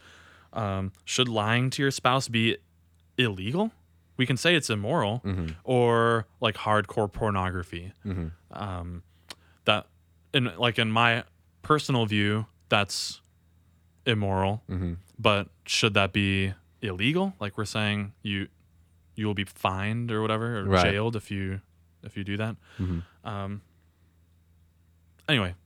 um, 0.53 0.93
should 1.05 1.29
lying 1.29 1.71
to 1.71 1.83
your 1.83 1.91
spouse 1.91 2.29
be 2.29 2.57
illegal? 3.19 3.71
We 4.23 4.27
can 4.27 4.37
say 4.37 4.55
it's 4.55 4.71
immoral, 4.71 5.21
or 5.65 6.27
like 6.41 6.55
hardcore 6.55 7.11
pornography. 7.13 7.93
Um, 8.53 9.03
that, 9.65 9.87
in 10.33 10.45
like 10.57 10.79
in 10.79 10.93
my 10.93 11.25
personal 11.63 12.07
view, 12.07 12.47
that's 12.69 13.21
immoral. 14.07 14.63
Mm-hmm. 14.71 14.93
But 15.19 15.49
should 15.67 15.95
that 15.95 16.13
be 16.13 16.55
illegal? 16.83 17.35
Like 17.41 17.59
we're 17.59 17.65
saying, 17.65 18.13
you 18.23 18.47
you 19.17 19.27
will 19.27 19.35
be 19.35 19.43
fined 19.45 20.13
or 20.13 20.23
whatever, 20.23 20.59
or 20.61 20.65
Right. 20.67 20.85
jailed 20.93 21.17
if 21.17 21.33
you 21.33 21.61
if 22.05 22.17
you 22.17 22.23
do 22.23 22.37
that. 22.37 22.55
Mhm. 22.79 23.03
Um, 23.25 23.63
anyway, 25.29 25.57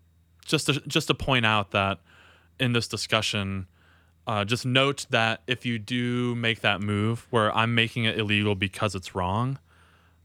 just 0.47 0.65
to, 0.69 0.81
just 0.87 1.09
to 1.09 1.15
point 1.15 1.45
out 1.45 1.73
that 1.73 2.01
in 2.59 2.73
this 2.73 2.89
discussion, 2.89 3.67
uh, 4.27 4.45
just 4.45 4.67
note 4.67 5.07
that 5.11 5.43
if 5.47 5.65
you 5.65 5.79
do 5.79 6.35
make 6.35 6.61
that 6.61 6.81
move 6.81 7.27
where 7.31 7.55
I'm 7.57 7.75
making 7.75 8.05
it 8.05 8.19
illegal 8.19 8.55
because 8.55 8.95
it's 8.95 9.15
wrong, 9.15 9.59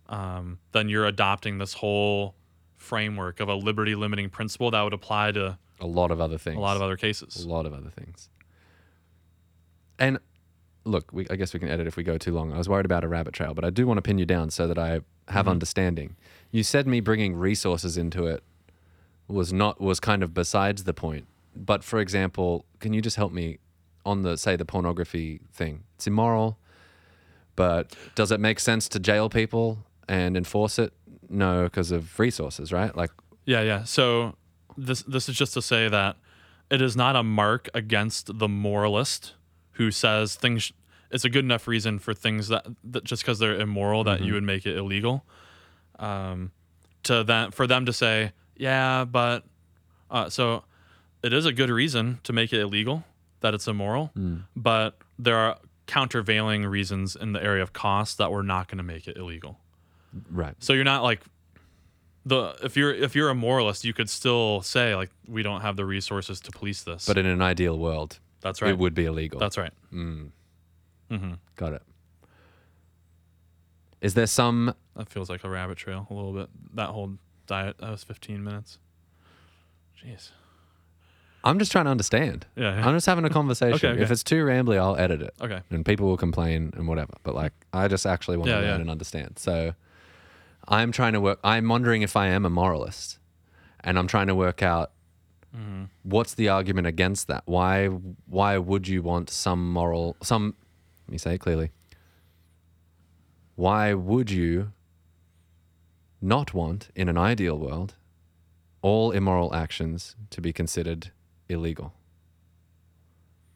um, 0.09 0.59
then 0.71 0.89
you're 0.89 1.05
adopting 1.05 1.57
this 1.59 1.73
whole 1.75 2.35
framework 2.77 3.39
of 3.39 3.47
a 3.47 3.55
liberty 3.55 3.93
limiting 3.95 4.29
principle 4.29 4.71
that 4.71 4.81
would 4.81 4.93
apply 4.93 5.31
to 5.33 5.57
A 5.79 5.85
lot 5.85 6.09
of 6.11 6.19
other 6.19 6.37
things. 6.37 6.57
a 6.57 6.59
lot 6.59 6.75
of 6.75 6.81
other 6.81 6.97
cases, 6.97 7.43
a 7.43 7.47
lot 7.47 7.65
of 7.65 7.73
other 7.73 7.89
things. 7.91 8.29
And 9.99 10.17
look, 10.83 11.11
we, 11.13 11.27
I 11.29 11.35
guess 11.35 11.53
we 11.53 11.59
can 11.59 11.69
edit 11.69 11.85
if 11.87 11.95
we 11.95 12.03
go 12.03 12.17
too 12.17 12.33
long. 12.33 12.51
I 12.53 12.57
was 12.57 12.67
worried 12.67 12.85
about 12.85 13.03
a 13.03 13.07
rabbit 13.07 13.33
trail, 13.33 13.53
but 13.53 13.63
I 13.63 13.69
do 13.69 13.85
want 13.85 13.99
to 13.99 14.01
pin 14.01 14.17
you 14.17 14.25
down 14.25 14.49
so 14.49 14.67
that 14.67 14.77
I 14.79 15.01
have 15.27 15.45
Mhm. 15.45 15.51
understanding. 15.51 16.15
You 16.51 16.63
said 16.63 16.87
me 16.87 16.99
bringing 17.01 17.35
resources 17.35 17.97
into 17.97 18.25
it 18.25 18.43
was 19.27 19.53
not 19.53 19.79
was 19.79 19.99
kind 19.99 20.23
of 20.23 20.33
besides 20.33 20.83
the 20.85 20.93
point. 20.93 21.27
But 21.55 21.83
for 21.83 21.99
example, 21.99 22.65
can 22.79 22.93
you 22.93 23.01
just 23.01 23.15
help 23.15 23.31
me 23.31 23.59
on 24.05 24.23
the 24.23 24.37
say 24.37 24.55
the 24.55 24.65
pornography 24.65 25.41
thing? 25.53 25.83
It's 25.95 26.07
immoral, 26.07 26.57
but 27.55 27.95
does 28.15 28.31
it 28.31 28.39
make 28.39 28.59
sense 28.59 28.87
to 28.89 28.99
jail 28.99 29.29
people 29.29 29.85
and 30.07 30.35
enforce 30.35 30.79
it? 30.79 30.93
No, 31.29 31.63
because 31.63 31.91
of 31.91 32.19
resources, 32.19 32.71
right? 32.71 32.95
Like 32.95 33.11
Yeah, 33.45 33.61
yeah. 33.61 33.83
So 33.83 34.35
this 34.77 35.03
this 35.03 35.29
is 35.29 35.35
just 35.35 35.53
to 35.53 35.61
say 35.61 35.87
that 35.87 36.17
it 36.69 36.81
is 36.81 36.95
not 36.95 37.15
a 37.15 37.23
mark 37.23 37.69
against 37.73 38.39
the 38.39 38.47
moralist 38.47 39.33
who 39.73 39.91
says 39.91 40.35
things. 40.35 40.71
It's 41.11 41.25
a 41.25 41.29
good 41.29 41.43
enough 41.43 41.67
reason 41.67 41.99
for 41.99 42.13
things 42.13 42.47
that, 42.47 42.65
that 42.85 43.03
just 43.03 43.23
because 43.23 43.39
they're 43.39 43.59
immoral 43.59 44.05
that 44.05 44.21
you 44.21 44.33
would 44.33 44.43
make 44.43 44.65
it 44.65 44.77
illegal. 44.77 45.25
Um, 45.99 46.51
to 47.03 47.23
that 47.25 47.53
for 47.53 47.67
them 47.67 47.85
to 47.85 47.91
say, 47.91 48.31
yeah, 48.55 49.03
but 49.03 49.43
uh, 50.09 50.29
so 50.29 50.63
it 51.21 51.33
is 51.33 51.45
a 51.45 51.51
good 51.51 51.69
reason 51.69 52.19
to 52.23 52.31
make 52.31 52.53
it 52.53 52.61
illegal 52.61 53.03
that 53.41 53.53
it's 53.53 53.67
immoral, 53.67 54.11
but 54.55 54.97
there 55.19 55.35
are 55.37 55.57
countervailing 55.87 56.65
reasons 56.65 57.15
in 57.15 57.33
the 57.33 57.43
area 57.43 57.61
of 57.61 57.73
cost 57.73 58.17
that 58.17 58.31
we're 58.31 58.43
not 58.43 58.67
going 58.67 58.77
to 58.77 58.83
make 58.83 59.07
it 59.07 59.17
illegal. 59.17 59.59
right. 60.31 60.55
So 60.59 60.73
you're 60.73 60.83
not 60.85 61.03
like 61.03 61.21
the 62.25 62.55
if 62.63 62.77
you're 62.77 62.93
if 62.93 63.15
you're 63.15 63.29
a 63.29 63.35
moralist, 63.35 63.83
you 63.83 63.93
could 63.93 64.09
still 64.09 64.61
say 64.61 64.95
like 64.95 65.09
we 65.27 65.41
don't 65.43 65.61
have 65.61 65.75
the 65.75 65.85
resources 65.85 66.39
to 66.41 66.51
police 66.51 66.83
this. 66.83 67.05
But 67.07 67.17
in 67.17 67.25
an 67.25 67.41
ideal 67.41 67.77
world, 67.77 68.19
that's 68.41 68.61
right. 68.61 68.71
it 68.71 68.77
would 68.77 68.93
be 68.93 69.05
illegal. 69.05 69.39
That's 69.39 69.57
right. 69.57 69.73
Mm. 69.91 70.29
hmm 71.09 71.33
Got 71.55 71.73
it. 71.73 71.81
Is 74.01 74.13
there 74.13 74.27
some? 74.27 74.73
That 74.95 75.09
feels 75.09 75.29
like 75.29 75.43
a 75.43 75.49
rabbit 75.49 75.77
trail 75.77 76.07
a 76.09 76.13
little 76.13 76.33
bit. 76.33 76.49
That 76.75 76.89
whole 76.89 77.13
diet 77.47 77.77
that 77.79 77.89
was 77.89 78.03
15 78.03 78.43
minutes. 78.43 78.77
Jeez. 80.03 80.29
I'm 81.43 81.57
just 81.59 81.71
trying 81.71 81.85
to 81.85 81.91
understand. 81.91 82.45
Yeah. 82.55 82.75
yeah. 82.77 82.87
I'm 82.87 82.95
just 82.95 83.05
having 83.07 83.25
a 83.25 83.29
conversation. 83.39 83.75
Okay, 83.75 83.87
okay. 83.89 84.01
If 84.01 84.11
it's 84.11 84.23
too 84.23 84.43
rambly, 84.45 84.77
I'll 84.77 84.95
edit 84.95 85.21
it, 85.21 85.33
Okay. 85.41 85.61
and 85.71 85.85
people 85.85 86.07
will 86.07 86.17
complain 86.17 86.71
and 86.75 86.87
whatever. 86.87 87.13
But 87.23 87.33
like, 87.35 87.53
I 87.73 87.87
just 87.87 88.05
actually 88.05 88.37
want 88.37 88.49
Yeah, 88.49 88.59
to 88.59 88.67
learn 88.67 88.81
and 88.81 88.89
understand. 88.89 89.39
So, 89.39 89.73
I'm 90.67 90.91
trying 90.91 91.13
to 91.13 91.21
work. 91.21 91.39
I'm 91.43 91.67
wondering 91.67 92.01
if 92.03 92.15
I 92.15 92.27
am 92.27 92.45
a 92.45 92.49
moralist, 92.49 93.17
and 93.83 93.97
I'm 93.97 94.07
trying 94.07 94.27
to 94.27 94.35
work 94.35 94.61
out 94.61 94.91
hmm 95.53 95.83
what's 96.03 96.33
the 96.35 96.47
argument 96.47 96.87
against 96.87 97.27
that. 97.27 97.43
Why? 97.45 97.87
Why 97.87 98.57
would 98.57 98.87
you 98.87 99.01
want 99.01 99.29
some 99.29 99.71
moral? 99.73 100.15
Some. 100.21 100.55
Let 101.07 101.11
me 101.11 101.17
say 101.17 101.33
it 101.35 101.39
clearly. 101.39 101.71
Why 103.55 103.93
would 103.93 104.31
you 104.31 104.71
not 106.21 106.53
want, 106.53 106.89
in 106.95 107.09
an 107.09 107.17
ideal 107.17 107.57
world, 107.57 107.95
all 108.81 109.11
immoral 109.11 109.53
actions 109.55 110.15
to 110.29 110.39
be 110.41 110.53
considered 110.53 111.11
illegal? 111.51 111.93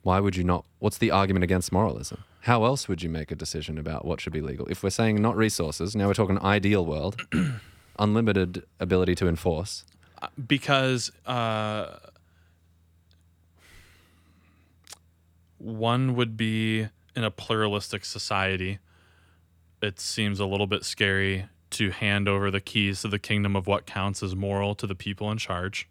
Why 0.02 0.20
would 0.20 0.36
you 0.36 0.44
not? 0.44 0.66
What's 0.80 0.98
the 0.98 1.12
argument 1.12 1.44
against 1.44 1.72
moralism? 1.72 2.24
How 2.42 2.64
else 2.64 2.88
would 2.88 3.02
you 3.02 3.10
make 3.10 3.32
a 3.32 3.36
decision 3.36 3.80
about 3.80 4.06
what 4.06 4.22
should 4.22 4.34
be 4.34 4.42
legal? 4.42 4.68
If 4.68 4.84
we're 4.84 4.92
saying 4.92 5.20
not 5.20 5.36
resources, 5.36 5.96
now 5.96 6.08
we're 6.08 6.14
talking 6.14 6.40
ideal 6.40 6.86
world, 6.86 7.20
unlimited 8.00 8.64
ability 8.80 9.16
to 9.16 9.28
enforce. 9.28 9.84
Because 10.48 11.12
uh, 11.26 11.98
one 15.58 16.16
would 16.16 16.38
be 16.38 16.88
in 17.16 17.24
a 17.24 17.32
pluralistic 17.32 18.06
society. 18.06 18.80
It 19.82 20.00
seems 20.00 20.40
a 20.40 20.46
little 20.46 20.68
bit 20.68 20.84
scary 20.84 21.48
to 21.72 21.90
hand 21.90 22.30
over 22.30 22.52
the 22.52 22.62
keys 22.62 23.02
to 23.02 23.08
the 23.08 23.20
kingdom 23.20 23.56
of 23.56 23.66
what 23.68 23.86
counts 23.86 24.22
as 24.22 24.36
moral 24.36 24.76
to 24.76 24.86
the 24.86 24.96
people 24.96 25.32
in 25.32 25.38
charge. 25.38 25.90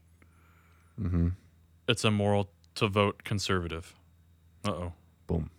Mm-hmm. 1.00 1.28
It's 1.88 2.04
immoral 2.04 2.50
to 2.76 2.88
vote 2.88 3.24
conservative. 3.24 3.94
Uh 4.64 4.70
oh. 4.70 4.92
Boom. 5.26 5.50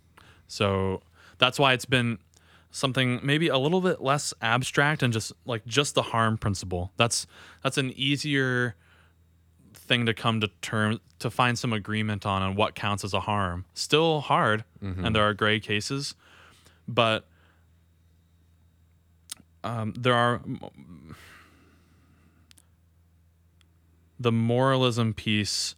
So 0.48 1.02
that's 1.38 1.60
why 1.60 1.74
it's 1.74 1.86
been 1.86 2.20
something 2.72 3.20
maybe 3.24 3.48
a 3.48 3.58
little 3.58 3.80
bit 3.82 4.02
less 4.02 4.34
abstract 4.42 5.02
and 5.02 5.14
just 5.14 5.32
like 5.46 5.66
just 5.66 5.96
the 5.96 6.02
harm 6.02 6.38
principle. 6.38 6.92
That's 6.98 7.26
that's 7.64 7.78
an 7.78 7.92
easier 7.96 8.76
thing 9.74 10.06
to 10.08 10.14
come 10.14 10.42
to 10.42 10.50
term 10.62 11.00
to 11.20 11.30
find 11.30 11.58
some 11.58 11.72
agreement 11.72 12.26
on 12.26 12.42
on 12.42 12.56
what 12.56 12.76
counts 12.76 13.04
as 13.04 13.14
a 13.14 13.22
harm. 13.22 13.66
Still 13.74 14.22
hard 14.22 14.66
and 15.06 15.16
there 15.16 15.24
are 15.24 15.34
gray 15.34 15.60
cases, 15.60 16.16
but 16.88 17.28
um, 19.64 19.94
there 19.98 20.14
are 20.14 20.42
the 24.20 24.32
moralism 24.32 25.14
piece 25.14 25.76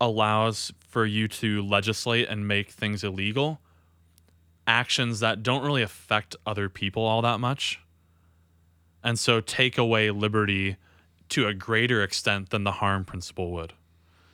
allows 0.00 0.72
for 0.88 1.06
you 1.06 1.28
to 1.28 1.62
legislate 1.62 2.28
and 2.28 2.46
make 2.46 2.70
things 2.70 3.02
illegal 3.04 3.60
actions 4.66 5.20
that 5.20 5.42
don't 5.42 5.62
really 5.64 5.82
affect 5.82 6.34
other 6.46 6.68
people 6.68 7.02
all 7.04 7.22
that 7.22 7.38
much 7.38 7.80
and 9.04 9.18
so 9.18 9.40
take 9.40 9.78
away 9.78 10.10
liberty 10.10 10.76
to 11.28 11.46
a 11.46 11.54
greater 11.54 12.02
extent 12.02 12.50
than 12.50 12.64
the 12.64 12.72
harm 12.72 13.04
principle 13.04 13.52
would 13.52 13.72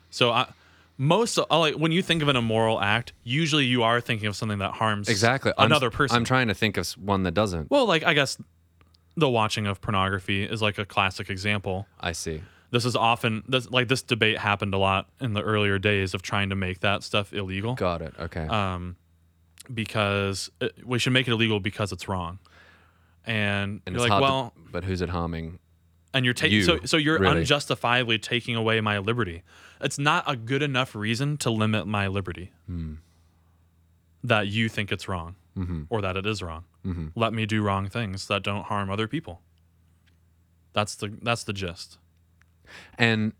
so 0.09 0.31
I, 0.31 0.51
most 0.97 1.37
uh, 1.37 1.45
like 1.51 1.75
when 1.75 1.91
you 1.91 2.01
think 2.01 2.21
of 2.23 2.27
an 2.29 2.35
immoral 2.35 2.81
act 2.81 3.13
usually 3.23 3.65
you 3.65 3.83
are 3.83 4.01
thinking 4.01 4.27
of 4.27 4.35
something 4.35 4.57
that 4.59 4.71
harms 4.73 5.07
Exactly. 5.07 5.51
I'm- 5.57 5.67
another 5.67 5.89
person 5.91 6.17
I'm 6.17 6.25
trying 6.25 6.47
to 6.47 6.53
think 6.55 6.77
of 6.77 6.89
one 6.93 7.23
that 7.23 7.33
doesn't. 7.33 7.69
well 7.69 7.85
like 7.85 8.03
i 8.03 8.13
guess 8.13 8.37
the 9.15 9.29
watching 9.29 9.67
of 9.67 9.79
pornography 9.81 10.43
is 10.43 10.61
like 10.63 10.79
a 10.79 10.85
classic 10.85 11.29
example 11.29 11.85
I 11.99 12.13
see. 12.13 12.41
This 12.73 12.83
is 12.85 12.95
often 12.95 13.43
this, 13.47 13.69
like 13.71 13.87
this 13.87 14.01
debate 14.01 14.39
happened 14.39 14.73
a 14.73 14.77
lot 14.77 15.07
in 15.21 15.33
the 15.33 15.41
earlier 15.41 15.77
days 15.79 16.13
of 16.13 16.21
trying 16.21 16.49
to 16.49 16.55
make 16.55 16.79
that 16.81 17.03
stuff 17.03 17.31
illegal 17.31 17.75
Got 17.75 18.01
it. 18.01 18.13
Okay. 18.19 18.47
um, 18.47 18.95
because 19.73 20.49
it, 20.59 20.73
we 20.85 20.99
should 20.99 21.13
make 21.13 21.27
it 21.27 21.31
illegal 21.31 21.59
because 21.59 21.91
it's 21.91 22.07
wrong 22.07 22.39
and, 23.25 23.81
and 23.85 23.95
you're 23.95 24.03
it's 24.05 24.09
like 24.09 24.21
well 24.21 24.51
to, 24.55 24.71
but 24.71 24.83
who's 24.83 25.01
it 25.01 25.09
harming? 25.09 25.59
and 26.13 26.25
you're 26.25 26.33
taking 26.33 26.57
you, 26.57 26.63
so 26.63 26.79
so 26.83 26.97
you're 26.97 27.17
really. 27.19 27.39
unjustifiably 27.39 28.17
taking 28.19 28.55
away 28.55 28.81
my 28.81 28.97
liberty 28.97 29.43
it's 29.79 29.97
not 29.99 30.23
a 30.27 30.35
good 30.35 30.61
enough 30.61 30.95
reason 30.95 31.37
to 31.37 31.49
limit 31.49 31.87
my 31.87 32.07
liberty 32.07 32.51
Hmm. 32.67 32.95
that 34.23 34.47
you 34.47 34.67
think 34.69 34.91
it's 34.91 35.07
wrong 35.07 35.35
Mm-hmm. 35.57 35.83
or 35.89 36.01
that 36.01 36.17
it 36.17 36.25
is 36.25 36.41
wrong 36.41 36.63
Mm-hmm. 36.85 37.07
let 37.15 37.31
me 37.33 37.45
do 37.45 37.61
wrong 37.61 37.87
things 37.87 38.27
that 38.27 38.41
don't 38.43 38.65
harm 38.65 38.89
other 38.89 39.07
people 39.07 39.41
that's 40.73 40.95
the 40.95 41.13
that's 41.21 41.43
the 41.45 41.53
gist 41.53 41.97
And 42.97 43.33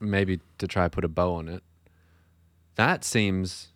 maybe 0.00 0.40
to 0.58 0.66
try 0.66 0.88
put 0.88 1.04
a 1.04 1.08
bow 1.08 1.34
on 1.34 1.48
it, 1.48 1.62
that 2.76 3.04
seems, 3.04 3.68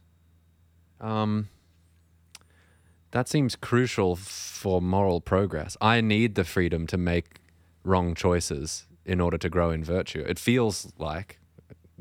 um, 1.00 1.48
that 3.10 3.28
seems 3.28 3.56
crucial 3.56 4.16
for 4.16 4.80
moral 4.80 5.20
progress. 5.20 5.76
I 5.80 6.00
need 6.00 6.34
the 6.34 6.44
freedom 6.44 6.86
to 6.88 6.96
make 6.96 7.40
wrong 7.84 8.14
choices 8.14 8.86
in 9.04 9.20
order 9.20 9.38
to 9.38 9.48
grow 9.48 9.70
in 9.70 9.84
virtue. 9.84 10.24
It 10.26 10.38
feels 10.38 10.92
like. 10.98 11.38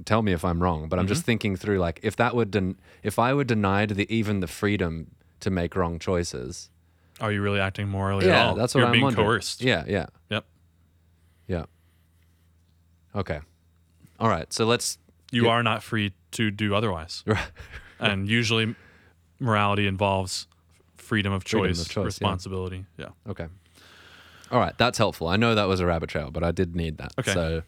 Tell 0.06 0.22
me 0.22 0.32
if 0.32 0.44
I'm 0.44 0.64
wrong, 0.64 0.88
but 0.90 0.98
I'm 0.98 1.08
just 1.08 1.26
thinking 1.26 1.56
through 1.56 1.78
like 1.78 2.00
if 2.02 2.16
that 2.16 2.36
would 2.36 2.50
den- 2.50 2.80
if 3.04 3.20
I 3.20 3.34
were 3.34 3.44
denied 3.44 3.90
the 3.90 4.12
even 4.12 4.40
the 4.40 4.48
freedom 4.48 5.12
to 5.42 5.52
make 5.52 5.76
wrong 5.76 6.00
choices, 6.00 6.70
are 7.20 7.32
you 7.32 7.42
really 7.42 7.60
acting 7.60 7.88
morally 7.88 8.26
at 8.26 8.32
yeah, 8.32 8.48
all 8.48 8.56
that's 8.56 8.74
what 8.74 8.80
you're 8.80 8.88
I'm 8.88 8.94
being 8.94 9.04
wondering. 9.04 9.28
coerced 9.28 9.62
Yeah, 9.62 9.84
yeah, 9.88 10.08
yep 10.30 10.46
yeah. 11.46 11.66
Okay, 13.16 13.40
all 14.20 14.30
right. 14.30 14.52
So 14.54 14.66
let's. 14.66 14.98
you 15.32 15.46
Yeah. 15.46 15.52
are 15.52 15.64
not 15.64 15.84
free 15.84 16.14
to 16.32 16.52
do 16.52 16.76
otherwise 16.76 17.24
and 18.00 18.28
usually 18.28 18.76
morality 19.40 19.88
involves 19.88 20.48
freedom 20.96 21.34
of 21.34 21.44
Freedom 21.44 21.70
choice, 21.70 21.82
of 21.82 21.90
choice, 21.90 22.06
responsibility 22.06 22.86
yeah. 22.98 23.10
Okay. 23.28 23.48
All 24.52 24.60
right, 24.60 24.78
that's 24.78 24.98
helpful. 24.98 25.28
I 25.28 25.38
know 25.38 25.56
that 25.56 25.68
was 25.68 25.80
a 25.80 25.86
rabbit 25.86 26.10
trail, 26.10 26.30
but 26.32 26.44
I 26.44 26.52
did 26.52 26.76
need 26.76 26.98
that. 26.98 27.14
Okay. 27.18 27.34
So, 27.34 27.64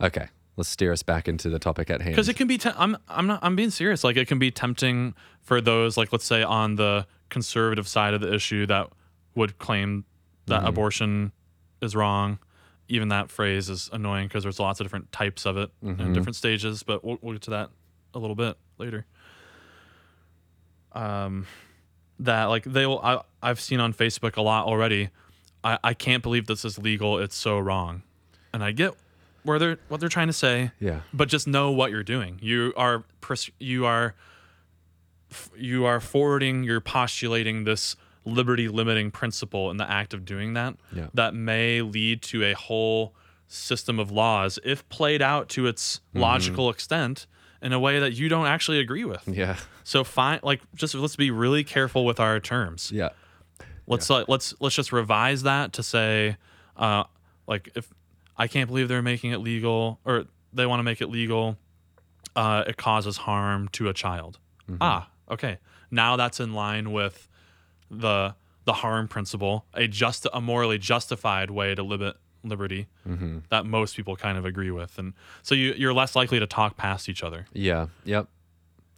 okay, 0.00 0.28
let's 0.60 0.68
steer 0.68 0.92
us 0.92 1.02
back 1.02 1.26
into 1.26 1.48
the 1.48 1.58
topic 1.58 1.88
at 1.90 2.02
hand. 2.02 2.12
because 2.12 2.28
it 2.28 2.36
can 2.36 2.46
be 2.46 2.58
te- 2.58 2.70
i'm 2.76 2.96
i'm 3.08 3.26
not 3.26 3.38
i'm 3.42 3.56
being 3.56 3.70
serious 3.70 4.04
like 4.04 4.16
it 4.16 4.28
can 4.28 4.38
be 4.38 4.50
tempting 4.50 5.14
for 5.40 5.60
those 5.60 5.96
like 5.96 6.12
let's 6.12 6.24
say 6.24 6.42
on 6.42 6.76
the 6.76 7.06
conservative 7.30 7.88
side 7.88 8.12
of 8.12 8.20
the 8.20 8.32
issue 8.32 8.66
that 8.66 8.88
would 9.34 9.58
claim 9.58 10.04
that 10.46 10.58
mm-hmm. 10.58 10.66
abortion 10.66 11.32
is 11.80 11.96
wrong 11.96 12.38
even 12.90 13.08
that 13.08 13.30
phrase 13.30 13.70
is 13.70 13.88
annoying 13.92 14.26
because 14.28 14.42
there's 14.42 14.60
lots 14.60 14.80
of 14.80 14.84
different 14.84 15.10
types 15.12 15.46
of 15.46 15.56
it 15.56 15.70
in 15.82 16.12
different 16.12 16.36
stages 16.36 16.82
but 16.82 17.02
we'll, 17.04 17.16
we'll 17.22 17.32
get 17.34 17.42
to 17.42 17.50
that 17.50 17.70
a 18.14 18.18
little 18.18 18.36
bit 18.36 18.56
later. 18.78 19.06
Um 20.92 21.46
that 22.18 22.44
like 22.46 22.64
they 22.64 22.84
will 22.84 23.00
I, 23.00 23.22
i've 23.42 23.60
seen 23.60 23.80
on 23.80 23.94
facebook 23.94 24.36
a 24.36 24.42
lot 24.42 24.66
already 24.66 25.08
I, 25.64 25.78
I 25.82 25.94
can't 25.94 26.22
believe 26.22 26.46
this 26.46 26.64
is 26.66 26.78
legal 26.78 27.18
it's 27.18 27.36
so 27.36 27.58
wrong. 27.58 28.02
And 28.52 28.62
i 28.62 28.72
get 28.72 28.94
where 29.44 29.58
they're 29.58 29.78
what 29.88 30.00
they're 30.00 30.08
trying 30.10 30.26
to 30.26 30.32
say 30.34 30.72
yeah, 30.80 31.00
but 31.14 31.28
just 31.28 31.46
know 31.46 31.70
what 31.70 31.90
you're 31.90 32.02
doing. 32.02 32.38
You 32.42 32.74
are 32.76 33.04
pers- 33.22 33.50
you 33.58 33.86
are 33.86 34.14
you 35.56 35.84
are 35.86 36.00
forwarding, 36.00 36.64
you're 36.64 36.80
postulating 36.80 37.64
this 37.64 37.96
liberty 38.24 38.68
limiting 38.68 39.10
principle 39.10 39.70
in 39.70 39.76
the 39.78 39.90
act 39.90 40.12
of 40.14 40.24
doing 40.24 40.54
that 40.54 40.74
Yeah. 40.92 41.06
that 41.14 41.34
may 41.34 41.82
lead 41.82 42.22
to 42.22 42.42
a 42.44 42.52
whole 42.54 43.14
system 43.48 43.98
of 43.98 44.10
laws 44.10 44.58
if 44.64 44.88
played 44.88 45.22
out 45.22 45.48
to 45.50 45.66
its 45.66 46.00
logical 46.14 46.70
extent 46.70 47.26
in 47.62 47.72
a 47.72 47.78
way 47.80 47.98
that 47.98 48.12
you 48.12 48.28
don't 48.28 48.46
actually 48.46 48.78
agree 48.78 49.04
with. 49.04 49.26
yeah, 49.26 49.56
So 49.84 50.04
fine 50.04 50.40
like 50.42 50.60
just 50.74 50.94
let's 50.94 51.16
be 51.16 51.30
really 51.30 51.64
careful 51.64 52.04
with 52.04 52.20
our 52.20 52.38
terms. 52.40 52.92
Yeah, 52.92 53.08
let's 53.86 54.08
like 54.10 54.28
let's 54.28 54.54
let's 54.60 54.74
just 54.76 54.92
revise 54.92 55.42
that 55.42 55.72
to 55.74 55.82
say 55.82 56.36
uh 56.76 57.04
like 57.48 57.70
if 57.74 57.92
i 58.36 58.46
can't 58.46 58.68
believe 58.68 58.86
they're 58.88 59.02
making 59.02 59.32
it 59.32 59.38
legal 59.38 59.98
or 60.04 60.24
they 60.52 60.64
want 60.64 60.78
to 60.78 60.84
make 60.84 61.00
it 61.02 61.08
legal 61.08 61.56
uh 62.36 62.62
it 62.66 62.76
causes 62.76 63.16
harm 63.16 63.66
to 63.68 63.88
a 63.88 63.92
child. 63.94 64.38
Ah 64.80 65.08
okay. 65.30 65.58
Now 65.90 66.16
that's 66.16 66.38
in 66.38 66.52
line 66.54 66.92
with 66.92 67.28
the 67.90 68.34
the 68.64 68.74
harm 68.74 69.08
principle 69.08 69.66
a 69.74 69.88
just 69.88 70.26
a 70.32 70.40
morally 70.40 70.78
justified 70.78 71.50
way 71.50 71.74
to 71.74 71.82
limit 71.82 72.16
liberty 72.42 72.86
mm-hmm. 73.06 73.38
that 73.50 73.66
most 73.66 73.96
people 73.96 74.16
kind 74.16 74.38
of 74.38 74.44
agree 74.44 74.70
with 74.70 74.98
and 74.98 75.12
so 75.42 75.54
you 75.54 75.74
you're 75.76 75.92
less 75.92 76.16
likely 76.16 76.38
to 76.38 76.46
talk 76.46 76.76
past 76.76 77.08
each 77.08 77.22
other 77.22 77.46
yeah, 77.52 77.86
yep. 78.04 78.28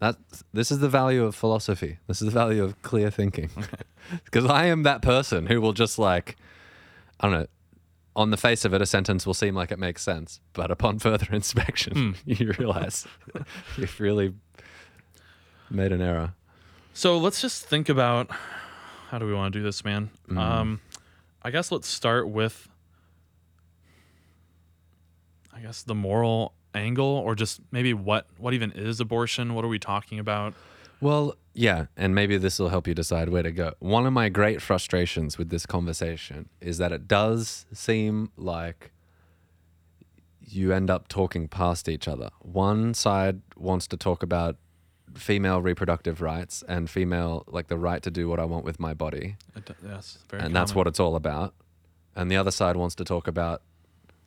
That 0.02 0.16
this 0.52 0.72
is 0.72 0.80
the 0.80 0.88
value 0.88 1.22
of 1.22 1.37
philosophy. 1.37 1.99
This 2.08 2.20
is 2.20 2.26
the 2.26 2.32
value 2.32 2.64
of 2.64 2.82
clear 2.82 3.08
thinking. 3.08 3.50
Because 4.25 4.46
I 4.46 4.64
am 4.64 4.82
that 4.82 5.00
person 5.00 5.46
who 5.46 5.61
will 5.61 5.72
just 5.72 5.96
like, 5.96 6.37
I 7.20 7.28
don't 7.28 7.40
know. 7.40 7.46
On 8.16 8.30
the 8.30 8.37
face 8.37 8.64
of 8.64 8.75
it, 8.75 8.82
a 8.82 8.87
sentence 8.87 9.25
will 9.25 9.32
seem 9.32 9.54
like 9.54 9.70
it 9.70 9.78
makes 9.78 10.02
sense, 10.02 10.40
but 10.54 10.72
upon 10.72 10.99
further 10.99 11.28
inspection, 11.32 11.94
hmm. 11.94 12.11
you 12.26 12.52
realize 12.58 13.06
you've 13.76 14.00
really 14.00 14.34
made 15.70 15.92
an 15.92 16.02
error. 16.02 16.34
So 16.94 17.16
let's 17.16 17.40
just 17.40 17.64
think 17.64 17.88
about 17.88 18.28
how 19.12 19.19
do 19.19 19.26
we 19.26 19.35
want 19.35 19.52
to 19.52 19.59
do 19.59 19.62
this, 19.62 19.85
man? 19.85 20.09
Um, 20.35 20.81
I 21.42 21.50
guess 21.50 21.71
let's 21.71 21.87
start 21.87 22.31
with, 22.31 22.66
I 25.54 25.61
guess 25.61 25.83
the 25.83 25.95
moral 25.95 26.54
angle, 26.75 27.04
or 27.04 27.35
just 27.35 27.61
maybe 27.71 27.92
what 27.92 28.26
what 28.38 28.54
even 28.54 28.73
is 28.73 29.00
abortion? 29.00 29.54
What 29.54 29.66
are 29.66 29.69
we 29.69 29.78
talking 29.78 30.19
about? 30.19 30.54
Well, 31.02 31.35
yeah, 31.52 31.87
and 31.95 32.14
maybe 32.14 32.38
this 32.38 32.59
will 32.59 32.71
help 32.71 32.88
you 32.88 32.95
decide 32.95 33.28
where 33.28 33.42
to 33.42 33.52
go. 33.52 33.75
One 33.81 34.07
of 34.07 34.14
my 34.14 34.31
great 34.31 34.62
frustrations 34.62 35.37
with 35.37 35.50
this 35.50 35.66
conversation 35.66 36.49
is 36.62 36.78
that 36.78 36.90
it 36.90 37.07
does 37.07 37.66
seem 37.71 38.31
like 38.38 38.92
you 40.40 40.73
end 40.73 40.88
up 40.88 41.09
talking 41.09 41.48
past 41.48 41.87
each 41.87 42.09
other. 42.09 42.31
One 42.40 42.94
side 42.94 43.42
wants 43.57 43.87
to 43.88 43.98
talk 43.98 44.22
about 44.22 44.57
female 45.14 45.61
reproductive 45.62 46.20
rights 46.20 46.62
and 46.68 46.88
female, 46.88 47.44
like 47.46 47.68
the 47.68 47.79
right 47.79 48.03
to 48.03 48.11
do 48.11 48.29
what 48.29 48.40
I 48.40 48.44
want 48.44 48.64
with 48.64 48.81
my 48.81 48.94
body, 48.94 49.37
yes, 49.85 50.18
very 50.29 50.42
and 50.42 50.55
that's 50.55 50.75
what 50.75 50.87
it's 50.87 51.01
all 51.01 51.16
about. 51.16 51.55
And 52.14 52.31
the 52.31 52.37
other 52.37 52.51
side 52.51 52.77
wants 52.77 52.94
to 52.96 53.05
talk 53.05 53.27
about 53.27 53.62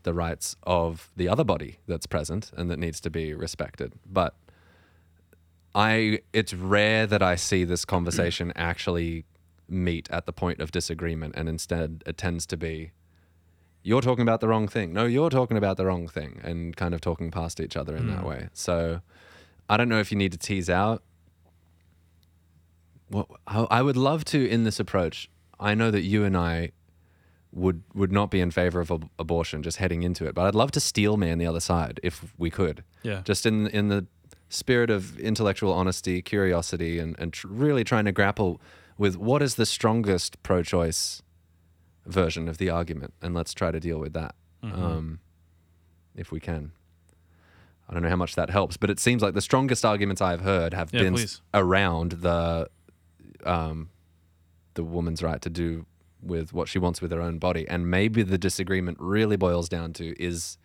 the 0.04 0.14
rights 0.14 0.56
of 0.64 1.10
the 1.16 1.28
other 1.28 1.44
body 1.44 1.80
that's 1.88 2.06
present 2.06 2.52
and 2.56 2.70
that 2.72 2.80
needs 2.80 3.00
to 3.02 3.10
be 3.10 3.34
respected. 3.34 3.94
But 4.06 4.36
I 5.74 6.20
it's 6.32 6.54
rare 6.54 7.06
that 7.08 7.22
I 7.22 7.36
see 7.36 7.64
this 7.66 7.84
conversation 7.86 8.54
actually 8.56 9.26
meet 9.68 10.10
at 10.12 10.26
the 10.26 10.32
point 10.32 10.60
of 10.60 10.72
disagreement 10.72 11.36
and 11.36 11.50
instead 11.50 12.04
it 12.06 12.18
tends 12.18 12.46
to 12.46 12.56
be 12.56 12.92
you're 13.82 14.02
talking 14.02 14.24
about 14.24 14.42
the 14.42 14.48
wrong 14.48 14.68
thing. 14.68 14.94
No, 14.94 15.06
you're 15.06 15.30
talking 15.30 15.58
about 15.58 15.78
the 15.78 15.86
wrong 15.86 16.08
thing 16.08 16.40
and 16.44 16.76
kind 16.76 16.96
of 16.96 17.02
talking 17.02 17.30
past 17.30 17.60
each 17.60 17.78
other 17.78 17.96
in 17.96 18.08
that 18.08 18.26
way. 18.26 18.50
So 18.52 19.02
I 19.70 19.78
don't 19.78 19.90
know 19.90 20.00
if 20.00 20.12
you 20.12 20.18
need 20.18 20.32
to 20.32 20.38
tease 20.38 20.70
out 20.70 21.04
what 23.10 23.28
I 23.48 23.64
I 23.72 23.82
would 23.82 23.98
love 23.98 24.26
to 24.26 24.48
in 24.48 24.64
this 24.64 24.80
approach. 24.80 25.30
I 25.60 25.74
know 25.76 25.92
that 25.92 26.02
you 26.02 26.24
and 26.24 26.36
I 26.36 26.72
would 27.52 27.84
would 27.94 28.12
not 28.12 28.30
be 28.32 28.42
in 28.42 28.52
favor 28.52 28.80
of 28.82 28.92
ab- 28.92 29.10
abortion 29.18 29.64
just 29.64 29.78
heading 29.78 30.04
into 30.04 30.26
it, 30.28 30.36
but 30.36 30.46
I'd 30.46 30.56
love 30.56 30.72
to 30.72 30.80
steel 30.80 31.18
man 31.18 31.38
the 31.38 31.46
other 31.48 31.60
side 31.60 32.00
if 32.04 32.34
we 32.38 32.50
could. 32.50 32.84
Yeah. 33.04 33.22
Just 33.24 33.46
in 33.46 33.68
in 33.68 33.88
the 33.90 34.06
spirit 34.50 34.90
of 34.90 35.18
intellectual 35.20 35.74
honesty, 35.74 36.22
curiosity, 36.22 37.00
and 37.00 37.16
and 37.20 37.34
tr- 37.34 37.48
really 37.48 37.84
trying 37.84 38.06
to 38.06 38.12
grapple 38.12 38.62
with 38.98 39.16
what 39.18 39.42
is 39.42 39.56
the 39.56 39.66
strongest 39.66 40.42
pro-choice 40.44 41.22
version 42.06 42.48
of 42.48 42.58
the 42.58 42.70
argument, 42.70 43.14
and 43.22 43.34
let's 43.36 43.54
try 43.54 43.72
to 43.72 43.80
deal 43.80 43.98
with 44.00 44.14
that 44.14 44.36
um, 44.64 45.20
if 46.16 46.32
we 46.32 46.40
can. 46.40 46.72
I 47.88 47.94
don't 47.94 48.02
know 48.02 48.10
how 48.10 48.16
much 48.16 48.36
that 48.36 48.50
helps, 48.50 48.78
but 48.78 48.90
it 48.90 49.00
seems 49.00 49.22
like 49.22 49.34
the 49.36 49.42
strongest 49.42 49.86
arguments 49.86 50.22
I've 50.22 50.42
heard 50.42 50.74
have 50.74 50.90
Yeah, 50.94 51.02
been 51.02 51.14
please. 51.14 51.42
around 51.54 52.14
the 52.14 52.70
um, 53.44 53.90
the 54.74 54.84
woman's 54.84 55.22
right 55.22 55.42
to 55.42 55.50
do 55.50 55.86
with 56.22 56.52
what 56.52 56.68
she 56.68 56.80
wants 56.80 57.02
with 57.02 57.12
her 57.12 57.22
own 57.22 57.38
body, 57.38 57.68
and 57.68 57.90
maybe 57.90 58.24
the 58.24 58.38
disagreement 58.38 58.98
really 59.00 59.36
boils 59.36 59.70
down 59.70 59.94
to 59.94 60.20
is 60.22 60.58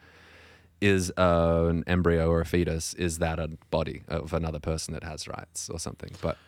is 0.81 1.13
uh, 1.19 1.67
an 1.69 1.85
embryo 1.87 2.31
or 2.31 2.41
a 2.41 2.47
fetus 2.47 2.95
is 2.95 3.19
that 3.19 3.39
a 3.39 3.49
body 3.71 4.03
of 4.09 4.33
another 4.33 4.59
person 4.59 4.95
that 4.95 5.05
has 5.05 5.29
rights 5.29 5.69
or 5.69 5.79
something? 5.79 6.11
But 6.23 6.39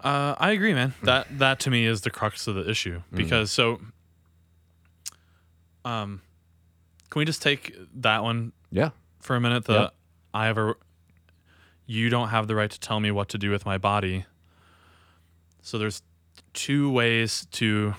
Uh, 0.00 0.34
I 0.38 0.50
agree, 0.50 0.74
man. 0.74 0.94
That 1.04 1.38
that 1.38 1.60
to 1.60 1.70
me 1.70 1.86
is 1.86 2.00
the 2.00 2.10
crux 2.10 2.48
of 2.48 2.56
the 2.56 2.68
issue 2.68 3.02
because 3.12 3.52
so. 3.52 3.80
Um, 5.84 6.22
can 7.10 7.20
we 7.20 7.24
just 7.24 7.40
take 7.40 7.72
that 8.02 8.24
one 8.24 8.52
yeah, 8.72 8.90
for 9.26 9.36
a 9.36 9.40
minute? 9.40 9.64
The 9.64 9.72
Yep. 9.72 9.94
I 10.32 10.46
have 10.46 10.58
a. 10.58 10.74
You 11.86 12.08
don't 12.08 12.28
have 12.28 12.48
the 12.48 12.54
right 12.54 12.70
to 12.70 12.80
tell 12.80 13.00
me 13.00 13.10
what 13.10 13.28
to 13.30 13.38
do 13.38 13.50
with 13.50 13.64
my 13.66 13.78
body. 13.78 14.24
So 15.62 15.78
there's 15.78 16.02
two 16.52 16.90
ways 16.90 17.46
to 17.52 17.94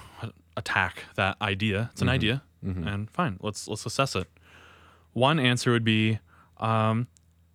attack 0.55 1.03
that 1.15 1.37
idea. 1.41 1.89
It's 1.91 2.01
an 2.01 2.07
mm-hmm. 2.07 2.13
idea, 2.13 2.43
mm-hmm. 2.65 2.87
and 2.87 3.09
fine. 3.11 3.37
Let's 3.41 3.67
let's 3.67 3.85
assess 3.85 4.15
it. 4.15 4.27
One 5.13 5.39
answer 5.39 5.71
would 5.71 5.83
be, 5.83 6.19
um, 6.57 7.07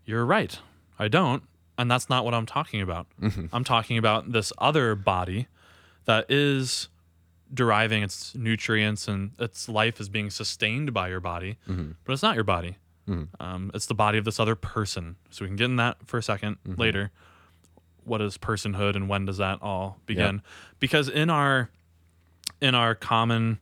"You're 0.04 0.24
right. 0.24 0.58
I 0.98 1.08
don't," 1.08 1.42
and 1.78 1.90
that's 1.90 2.08
not 2.08 2.24
what 2.24 2.34
I'm 2.34 2.46
talking 2.46 2.80
about. 2.80 3.06
Mm-hmm. 3.20 3.46
I'm 3.52 3.64
talking 3.64 3.98
about 3.98 4.32
this 4.32 4.52
other 4.58 4.94
body 4.94 5.48
that 6.04 6.30
is 6.30 6.88
deriving 7.52 8.02
its 8.02 8.34
nutrients 8.34 9.06
and 9.06 9.32
its 9.38 9.68
life 9.68 10.00
is 10.00 10.08
being 10.08 10.30
sustained 10.30 10.92
by 10.94 11.08
your 11.08 11.20
body, 11.20 11.58
but 12.04 12.12
it's 12.12 12.22
not 12.22 12.34
your 12.34 12.44
body. 12.44 12.76
Um, 13.40 13.70
it's 13.74 13.86
the 13.86 13.94
body 13.94 14.18
of 14.18 14.24
this 14.24 14.38
other 14.38 14.54
person. 14.54 15.16
So 15.30 15.44
we 15.44 15.48
can 15.48 15.56
get 15.56 15.64
in 15.66 15.76
that 15.76 15.98
for 16.06 16.18
a 16.18 16.20
2nd 16.20 16.56
later. 16.78 17.10
What 18.04 18.20
is 18.20 18.38
personhood 18.38 18.96
and 18.96 19.08
when 19.08 19.26
does 19.26 19.38
that 19.38 19.58
all 19.62 19.98
begin? 20.06 20.42
Because 20.80 21.08
in 21.08 21.30
our 21.30 21.70
in 22.60 22.74
our 22.74 22.94
common 22.94 23.58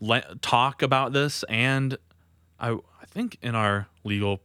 le- 0.00 0.36
talk 0.40 0.82
about 0.82 1.12
this, 1.12 1.44
and 1.48 1.96
I 2.58 2.70
I 2.70 3.06
think 3.06 3.38
in 3.42 3.54
our 3.54 3.88
legal 4.04 4.40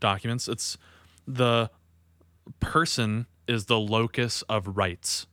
documents, 0.00 0.48
it's 0.48 0.76
the 1.26 1.70
person 2.60 3.26
is 3.46 3.66
the 3.66 3.78
locus 3.78 4.42
of 4.48 4.76
rights, 4.76 5.26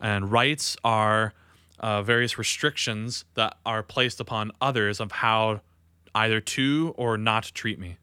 and 0.00 0.30
rights 0.30 0.76
are 0.84 1.34
uh, 1.78 2.02
various 2.02 2.38
restrictions 2.38 3.24
that 3.34 3.56
are 3.64 3.82
placed 3.82 4.20
upon 4.20 4.50
others 4.60 4.98
of 5.00 5.12
how 5.12 5.60
either 6.16 6.40
to 6.40 6.94
or 6.96 7.16
not 7.18 7.52
treat 7.54 7.78
me. 7.78 7.98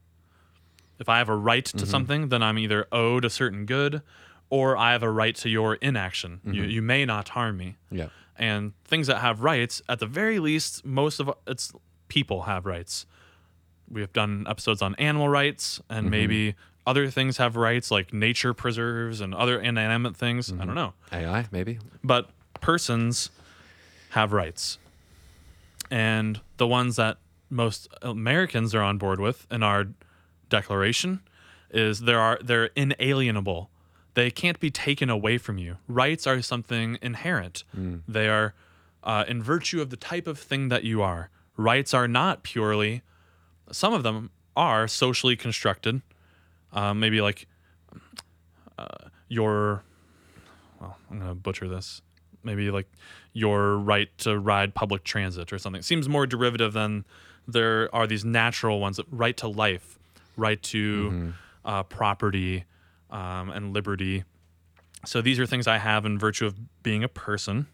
If 0.99 1.09
I 1.09 1.17
have 1.17 1.29
a 1.29 1.35
right 1.35 1.65
to 1.65 1.77
mm-hmm. 1.77 1.85
something, 1.85 2.29
then 2.29 2.43
I'm 2.43 2.57
either 2.57 2.87
owed 2.91 3.25
a 3.25 3.29
certain 3.29 3.65
good 3.65 4.01
or 4.49 4.77
I 4.77 4.91
have 4.91 5.01
a 5.01 5.09
right 5.09 5.35
to 5.37 5.49
your 5.49 5.75
inaction. 5.75 6.39
You, 6.45 6.61
mm-hmm. 6.61 6.69
you 6.69 6.81
may 6.81 7.05
not 7.05 7.29
harm 7.29 7.57
me. 7.57 7.75
yeah, 7.89 8.09
And 8.37 8.73
things 8.85 9.07
that 9.07 9.17
have 9.17 9.41
rights, 9.41 9.81
at 9.89 9.99
the 9.99 10.05
very 10.05 10.39
least, 10.39 10.85
most 10.85 11.19
of 11.19 11.31
its 11.47 11.73
people 12.07 12.43
have 12.43 12.65
rights. 12.65 13.07
We 13.89 14.01
have 14.01 14.13
done 14.13 14.45
episodes 14.47 14.81
on 14.81 14.93
animal 14.95 15.27
rights, 15.27 15.81
and 15.89 16.05
mm-hmm. 16.05 16.11
maybe 16.11 16.55
other 16.85 17.09
things 17.09 17.37
have 17.37 17.55
rights, 17.55 17.89
like 17.89 18.13
nature 18.13 18.53
preserves 18.53 19.21
and 19.21 19.33
other 19.33 19.59
inanimate 19.59 20.15
things. 20.15 20.51
I 20.51 20.65
don't 20.65 20.75
know 20.75 20.93
AI 21.11 21.47
maybe. 21.51 21.79
but 22.03 22.29
persons 22.61 23.31
have 24.11 24.31
rights 24.33 24.77
and 25.89 26.39
the 26.57 26.67
ones 26.67 26.95
that 26.95 27.17
most 27.53 27.87
Americans 28.01 28.73
are 28.75 28.81
on 28.81 28.97
board 28.97 29.19
with 29.19 29.47
in 29.51 29.63
our 29.63 29.87
declaration 30.49 31.21
is 31.69 32.01
there 32.01 32.19
are 32.19 32.39
they're 32.43 32.69
inalienable. 32.75 33.69
They 34.15 34.29
can't 34.29 34.59
be 34.59 34.69
taken 34.69 35.09
away 35.09 35.37
from 35.37 35.57
you. 35.57 35.77
Rights 35.87 36.27
are 36.27 36.41
something 36.41 36.97
inherent. 37.01 37.63
They 38.07 38.27
are 38.29 38.53
uh, 39.03 39.25
in 39.27 39.41
virtue 39.41 39.81
of 39.81 39.89
the 39.89 39.97
type 39.97 40.27
of 40.27 40.37
thing 40.37 40.69
that 40.69 40.83
you 40.83 41.01
are. 41.01 41.29
Rights 41.57 41.93
are 41.93 42.07
not 42.07 42.43
purely. 42.43 43.01
Some 43.71 43.93
of 43.93 44.03
them 44.03 44.29
are 44.55 44.87
socially 44.87 45.35
constructed. 45.35 46.01
Uh, 46.71 46.93
maybe 46.93 47.21
like 47.21 47.47
uh, 48.77 49.09
your. 49.27 49.83
Well, 50.79 50.97
I'm 51.09 51.19
gonna 51.19 51.35
butcher 51.35 51.67
this. 51.67 52.01
Maybe 52.43 52.69
like 52.71 52.87
your 53.31 53.77
right 53.77 54.15
to 54.19 54.37
ride 54.37 54.75
public 54.75 55.03
transit 55.03 55.51
or 55.53 55.57
something. 55.57 55.81
Seems 55.81 56.07
more 56.07 56.27
derivative 56.27 56.73
than 56.73 57.05
there 57.47 57.93
are 57.93 58.07
these 58.07 58.23
natural 58.25 58.79
ones. 58.79 58.99
Right 59.11 59.35
to 59.37 59.47
life, 59.47 59.99
right 60.37 60.61
to 60.63 61.33
uh, 61.65 61.83
property, 61.83 62.65
um, 63.09 63.49
and 63.49 63.73
liberty. 63.73 64.23
So 65.05 65.21
these 65.21 65.39
are 65.39 65.45
things 65.45 65.67
I 65.67 65.77
have 65.77 66.05
in 66.05 66.17
virtue 66.17 66.45
of 66.45 66.55
being 66.83 67.03
a 67.03 67.09
person. 67.09 67.67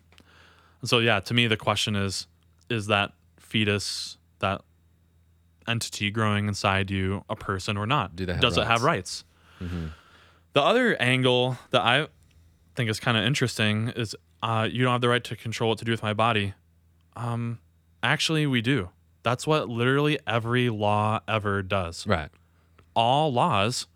So 0.83 0.99
yeah, 0.99 1.19
to 1.21 1.33
me 1.33 1.47
the 1.47 1.57
question 1.57 1.95
is: 1.95 2.27
Is 2.69 2.87
that 2.87 3.11
fetus, 3.37 4.17
that 4.39 4.61
entity 5.67 6.09
growing 6.09 6.47
inside 6.47 6.89
you, 6.89 7.23
a 7.29 7.35
person 7.35 7.77
or 7.77 7.85
not? 7.85 8.15
Do 8.15 8.25
they 8.25 8.33
have 8.33 8.41
Does 8.41 8.57
it 8.57 8.65
have 8.67 8.83
rights? 8.83 9.23
The 10.53 10.61
other 10.61 10.95
angle 11.01 11.57
that 11.71 11.81
I 11.81 12.07
think 12.75 12.89
is 12.89 12.99
kind 12.99 13.17
of 13.17 13.23
interesting 13.23 13.89
is 13.89 14.15
uh, 14.41 14.67
you 14.71 14.83
don't 14.83 14.93
have 14.93 15.01
the 15.01 15.09
right 15.09 15.23
to 15.25 15.35
control 15.35 15.69
what 15.69 15.79
to 15.79 15.85
do 15.85 15.91
with 15.91 16.01
my 16.01 16.13
body. 16.13 16.53
Um, 17.15 17.59
actually, 18.01 18.47
we 18.47 18.61
do. 18.61 18.89
That's 19.23 19.45
what 19.45 19.69
literally 19.69 20.19
every 20.25 20.69
law 20.69 21.19
ever 21.27 21.61
does. 21.61 22.07
Right. 22.07 22.29
All 22.95 23.31
laws 23.31 23.87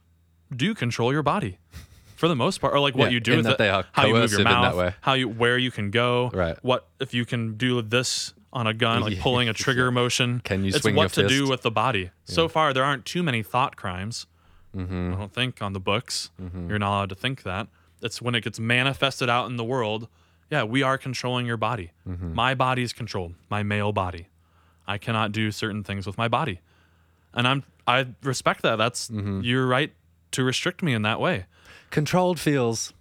do 0.55 0.73
control 0.75 1.11
your 1.11 1.23
body 1.23 1.57
for 2.15 2.27
the 2.27 2.35
most 2.35 2.59
part, 2.61 2.73
or 2.73 2.79
like 2.79 2.95
what 2.95 3.05
Yeah, 3.05 3.11
you 3.15 3.19
do 3.19 3.31
in 3.33 3.37
with 3.39 3.57
that 3.57 3.79
it, 3.79 3.85
how 3.91 4.05
you 4.05 4.13
move 4.13 4.31
your 4.31 4.43
mouth, 4.43 4.75
way. 4.75 4.95
how 5.01 5.13
you 5.13 5.27
where 5.29 5.57
you 5.57 5.71
can 5.71 5.91
go, 5.91 6.29
Right. 6.33 6.57
What 6.61 6.87
if 6.99 7.13
you 7.13 7.25
can 7.25 7.55
do 7.55 7.81
this 7.81 8.33
on 8.51 8.67
a 8.67 8.73
gun, 8.73 9.01
like 9.01 9.15
Yeah. 9.15 9.21
pulling 9.23 9.49
a 9.49 9.53
trigger 9.53 9.91
motion? 9.91 10.39
Can 10.43 10.63
you 10.63 10.69
it's 10.69 10.81
swing 10.81 10.95
what 10.95 11.11
to 11.13 11.27
do 11.27 11.49
with 11.49 11.63
the 11.63 11.71
body. 11.71 12.11
So 12.25 12.47
far, 12.47 12.73
there 12.73 12.83
aren't 12.83 13.05
too 13.05 13.23
many 13.23 13.41
thought 13.43 13.75
crimes. 13.75 14.27
Mm-hmm. 14.75 15.13
I 15.13 15.17
don't 15.17 15.33
think 15.33 15.61
on 15.61 15.73
the 15.73 15.79
books. 15.79 16.31
You're 16.67 16.79
not 16.79 16.89
allowed 16.89 17.09
to 17.09 17.15
think 17.15 17.43
that. 17.43 17.67
It's 18.01 18.21
when 18.21 18.35
it 18.35 18.43
gets 18.43 18.59
manifested 18.59 19.29
out 19.29 19.49
in 19.49 19.55
the 19.55 19.63
world. 19.63 20.07
Yeah, 20.51 20.63
we 20.63 20.83
are 20.83 20.97
controlling 20.97 21.45
your 21.45 21.57
body. 21.57 21.91
Mm-hmm. 22.07 22.33
My 22.35 22.53
body 22.53 22.83
is 22.83 22.91
controlled. 22.93 23.33
My 23.49 23.63
male 23.63 23.91
body. 23.91 24.27
I 24.87 24.97
cannot 24.97 25.31
do 25.31 25.51
certain 25.51 25.83
things 25.83 26.05
with 26.05 26.17
my 26.17 26.27
body, 26.27 26.59
and 27.33 27.47
I'm 27.47 27.63
I 27.87 28.07
respect 28.23 28.61
that. 28.63 28.77
That's 28.77 29.09
Mm-hmm. 29.09 29.41
your 29.41 29.65
right 29.67 29.91
to 30.31 30.43
restrict 30.43 30.81
me 30.83 30.93
in 30.93 31.01
that 31.03 31.19
way. 31.19 31.45
Controlled 31.91 32.39
feels. 32.39 32.93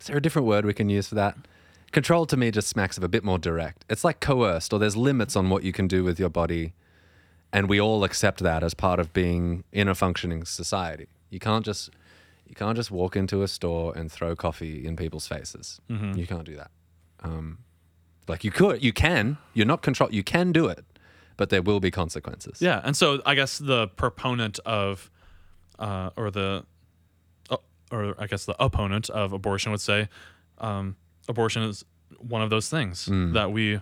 Is 0.00 0.06
there 0.08 0.16
a 0.18 0.22
different 0.22 0.46
word 0.46 0.64
we 0.66 0.74
can 0.74 0.88
use 0.88 1.08
for 1.08 1.14
that? 1.14 1.36
Controlled 1.92 2.28
to 2.30 2.36
me 2.36 2.50
just 2.50 2.68
smacks 2.68 2.98
of 2.98 3.04
a 3.04 3.08
bit 3.08 3.24
more 3.24 3.38
direct. 3.38 3.84
It's 3.88 4.04
like 4.04 4.20
coerced, 4.20 4.72
or 4.72 4.78
there's 4.78 4.96
limits 4.96 5.36
on 5.36 5.48
what 5.48 5.62
you 5.62 5.72
can 5.72 5.86
do 5.86 6.02
with 6.04 6.18
your 6.18 6.28
body, 6.28 6.72
and 7.52 7.68
we 7.68 7.80
all 7.80 8.02
accept 8.04 8.40
that 8.40 8.62
as 8.62 8.74
part 8.74 8.98
of 8.98 9.12
being 9.12 9.64
in 9.72 9.88
a 9.88 9.94
functioning 9.94 10.44
society. 10.44 11.06
You 11.30 11.38
can't 11.40 11.64
just 11.64 11.90
you 12.46 12.54
can't 12.54 12.76
just 12.76 12.90
walk 12.90 13.16
into 13.16 13.42
a 13.42 13.48
store 13.48 13.96
and 13.96 14.10
throw 14.12 14.36
coffee 14.36 14.86
in 14.86 14.96
people's 14.96 15.26
faces. 15.26 15.80
You 15.88 16.26
can't 16.26 16.44
do 16.44 16.56
that. 16.56 16.70
Um, 17.22 17.58
like 18.28 18.44
you 18.44 18.50
could, 18.50 18.82
you 18.82 18.92
can. 18.92 19.38
You're 19.52 19.66
not 19.66 19.82
control. 19.82 20.12
You 20.12 20.22
can 20.22 20.52
do 20.52 20.66
it, 20.66 20.84
but 21.36 21.50
there 21.50 21.62
will 21.62 21.80
be 21.80 21.90
consequences. 21.90 22.60
Yeah, 22.60 22.80
and 22.84 22.96
so 22.96 23.20
I 23.26 23.34
guess 23.34 23.58
the 23.58 23.88
proponent 23.88 24.58
of, 24.64 25.10
uh, 25.78 26.10
or 26.16 26.30
the, 26.30 26.64
uh, 27.50 27.56
or 27.90 28.14
I 28.18 28.26
guess 28.26 28.44
the 28.44 28.56
opponent 28.62 29.10
of 29.10 29.32
abortion 29.32 29.72
would 29.72 29.80
say, 29.80 30.08
um, 30.58 30.96
abortion 31.28 31.62
is 31.62 31.84
one 32.18 32.42
of 32.42 32.50
those 32.50 32.68
things 32.68 33.06
that 33.10 33.50
we 33.52 33.80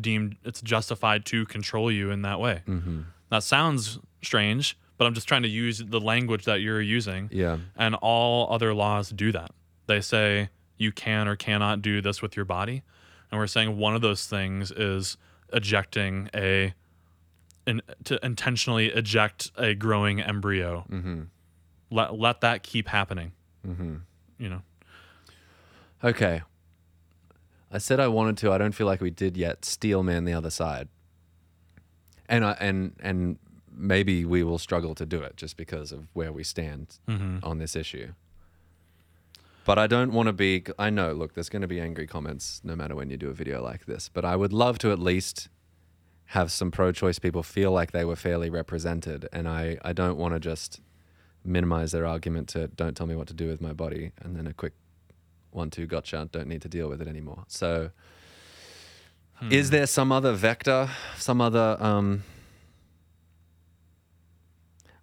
deem 0.00 0.36
it's 0.44 0.60
justified 0.60 1.24
to 1.26 1.44
control 1.46 1.90
you 1.90 2.10
in 2.10 2.22
that 2.22 2.40
way. 2.40 2.62
Mm-hmm. 2.66 3.02
That 3.30 3.42
sounds 3.42 3.98
strange, 4.22 4.78
but 4.98 5.06
I'm 5.06 5.14
just 5.14 5.28
trying 5.28 5.42
to 5.42 5.48
use 5.48 5.78
the 5.78 6.00
language 6.00 6.44
that 6.44 6.60
you're 6.60 6.80
using. 6.80 7.28
Yeah. 7.32 7.58
And 7.76 7.94
all 7.96 8.52
other 8.52 8.74
laws 8.74 9.10
do 9.10 9.32
that. 9.32 9.50
They 9.86 10.00
say 10.00 10.48
you 10.76 10.92
can 10.92 11.28
or 11.28 11.36
cannot 11.36 11.82
do 11.82 12.00
this 12.00 12.22
with 12.22 12.36
your 12.36 12.44
body. 12.44 12.82
And 13.30 13.38
we're 13.40 13.46
saying 13.46 13.76
one 13.76 13.94
of 13.94 14.02
those 14.02 14.26
things 14.26 14.70
is 14.70 15.16
ejecting 15.52 16.28
a 16.34 16.74
in, 17.66 17.82
to 18.04 18.24
intentionally 18.24 18.86
eject 18.86 19.50
a 19.56 19.74
growing 19.74 20.20
embryo. 20.20 20.84
Mm-hmm. 20.90 21.22
Let 21.90 22.18
let 22.18 22.40
that 22.40 22.62
keep 22.62 22.88
happening. 22.88 23.32
Mm-hmm. 23.66 23.96
You 24.38 24.48
know. 24.48 24.62
Okay. 26.04 26.42
I 27.72 27.78
said 27.78 27.98
I 27.98 28.08
wanted 28.08 28.38
to. 28.38 28.52
I 28.52 28.58
don't 28.58 28.72
feel 28.72 28.86
like 28.86 29.00
we 29.00 29.10
did 29.10 29.36
yet. 29.36 29.64
Steel 29.64 30.02
man 30.02 30.24
the 30.24 30.32
other 30.32 30.50
side. 30.50 30.88
And 32.28 32.44
I 32.44 32.52
and 32.60 32.94
and 33.00 33.38
maybe 33.76 34.24
we 34.24 34.42
will 34.42 34.58
struggle 34.58 34.94
to 34.94 35.04
do 35.04 35.20
it 35.20 35.36
just 35.36 35.56
because 35.56 35.92
of 35.92 36.06
where 36.12 36.32
we 36.32 36.44
stand 36.44 36.98
on 37.42 37.58
this 37.58 37.76
issue. 37.76 38.12
But 39.66 39.78
I 39.78 39.86
don't 39.86 40.12
want 40.12 40.28
to 40.28 40.32
be. 40.32 40.64
I 40.78 40.88
know. 40.90 41.12
Look, 41.12 41.34
there's 41.34 41.48
going 41.50 41.62
to 41.62 41.68
be 41.68 41.80
angry 41.80 42.06
comments 42.06 42.60
no 42.64 42.74
matter 42.74 42.94
when 42.94 43.10
you 43.10 43.18
do 43.18 43.28
a 43.28 43.34
video 43.34 43.62
like 43.62 43.84
this. 43.84 44.08
But 44.08 44.24
I 44.24 44.36
would 44.36 44.52
love 44.52 44.78
to 44.78 44.92
at 44.92 44.98
least 44.98 45.48
have 46.30 46.50
some 46.50 46.70
pro-choice 46.70 47.18
people 47.18 47.42
feel 47.42 47.70
like 47.70 47.92
they 47.92 48.04
were 48.04 48.16
fairly 48.16 48.48
represented, 48.48 49.28
and 49.32 49.46
I 49.48 49.76
I 49.82 49.92
don't 49.92 50.16
want 50.16 50.34
to 50.34 50.40
just 50.40 50.80
minimize 51.44 51.92
their 51.92 52.06
argument 52.06 52.48
to 52.48 52.68
don't 52.68 52.96
tell 52.96 53.06
me 53.06 53.14
what 53.14 53.28
to 53.28 53.34
do 53.34 53.48
with 53.48 53.60
my 53.60 53.72
body, 53.72 54.12
and 54.22 54.34
then 54.36 54.46
a 54.46 54.54
quick 54.54 54.72
one 55.56 55.70
two 55.70 55.86
gotcha 55.86 56.28
don't 56.30 56.46
need 56.46 56.62
to 56.62 56.68
deal 56.68 56.88
with 56.88 57.00
it 57.00 57.08
anymore 57.08 57.44
so 57.48 57.90
is 59.50 59.70
there 59.70 59.86
some 59.86 60.12
other 60.12 60.32
vector 60.32 60.88
some 61.16 61.40
other 61.40 61.76
um 61.80 62.22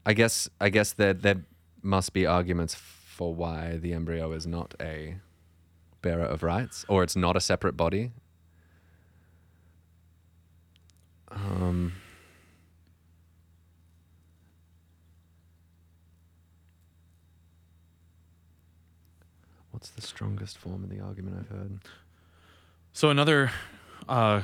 i 0.05 0.13
guess 0.13 0.47
i 0.61 0.69
guess 0.69 0.93
there 0.93 1.13
there 1.13 1.43
must 1.81 2.13
be 2.13 2.25
arguments 2.25 2.75
for 3.13 3.33
why 3.33 3.77
the 3.77 3.93
embryo 3.93 4.31
is 4.31 4.47
not 4.47 4.73
a 4.81 5.15
bearer 6.01 6.25
of 6.25 6.41
rights 6.43 6.83
or 6.89 7.03
it's 7.03 7.15
not 7.15 7.37
a 7.37 7.39
separate 7.39 7.77
body 7.77 8.11
um 11.31 11.93
What's 19.71 19.89
the 19.89 20.01
strongest 20.01 20.57
form 20.57 20.83
of 20.85 20.89
the 20.89 21.01
argument 21.01 21.35
I've 21.39 21.49
heard? 21.49 21.79
So 22.93 23.09
another 23.09 23.51
uh, 24.07 24.43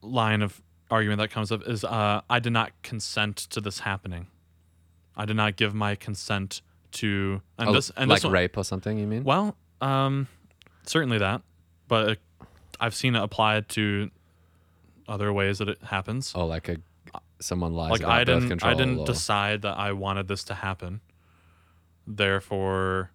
line 0.00 0.40
of 0.40 0.62
argument 0.90 1.18
that 1.18 1.30
comes 1.30 1.52
up 1.52 1.68
is 1.68 1.84
uh, 1.84 2.22
I 2.30 2.38
did 2.38 2.52
not 2.54 2.70
consent 2.82 3.36
to 3.36 3.60
this 3.60 3.80
happening. 3.80 4.28
I 5.16 5.26
did 5.26 5.36
not 5.36 5.56
give 5.56 5.74
my 5.74 5.96
consent 5.96 6.62
to 6.92 7.40
and 7.58 7.68
Oh, 7.70 7.72
this 7.72 7.90
and 7.96 8.08
like 8.10 8.18
this 8.18 8.24
one, 8.24 8.32
rape 8.32 8.56
or 8.56 8.64
something, 8.64 8.98
you 8.98 9.06
mean? 9.06 9.24
Well, 9.24 9.56
um, 9.80 10.28
certainly 10.84 11.18
that, 11.18 11.42
but 11.88 12.08
uh, 12.08 12.14
I've 12.80 12.94
seen 12.94 13.14
it 13.16 13.22
applied 13.22 13.68
to 13.70 14.10
other 15.08 15.32
ways 15.32 15.58
that 15.58 15.68
it 15.68 15.82
happens. 15.82 16.32
Oh, 16.34 16.46
like 16.46 16.68
a 16.68 16.76
someone 17.40 17.74
lies 17.74 17.90
like 17.90 18.00
about 18.02 18.12
I 18.20 18.24
didn't, 18.24 18.48
control. 18.48 18.70
I 18.70 18.74
didn't 18.74 18.98
or- 19.00 19.06
decide 19.06 19.62
that 19.62 19.76
I 19.76 19.92
wanted 19.92 20.28
this 20.28 20.44
to 20.44 20.54
happen. 20.54 21.00
Therefore, 22.06 23.10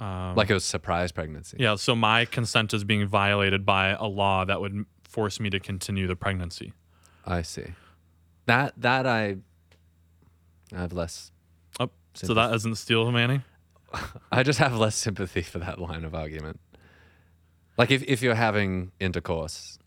um, 0.00 0.34
like 0.36 0.50
a 0.50 0.60
surprise 0.60 1.12
pregnancy. 1.12 1.56
yeah. 1.60 1.74
So 1.76 1.94
my 1.96 2.24
consent 2.24 2.72
is 2.74 2.84
being 2.84 3.06
violated 3.06 3.64
by 3.66 3.88
a 3.90 4.06
law 4.06 4.44
that 4.44 4.60
would 4.60 4.84
force 5.04 5.40
me 5.40 5.50
to 5.50 5.58
continue 5.60 6.06
the 6.06 6.16
pregnancy. 6.16 6.72
I 7.26 7.42
see. 7.42 7.66
That 8.46 8.74
that 8.78 9.06
I 9.06 9.36
I 10.74 10.80
have 10.80 10.92
less. 10.92 11.30
Oh, 11.80 11.90
so 12.14 12.34
that 12.34 12.54
isn't 12.54 12.76
steel 12.76 13.10
manning. 13.12 13.42
I 14.32 14.42
just 14.42 14.58
have 14.58 14.74
less 14.76 14.96
sympathy 14.96 15.42
for 15.42 15.58
that 15.58 15.78
line 15.78 16.04
of 16.04 16.14
argument. 16.14 16.60
Like 17.78 17.90
if 17.90 18.02
if 18.04 18.22
you're 18.22 18.34
having 18.34 18.92
intercourse, 19.00 19.78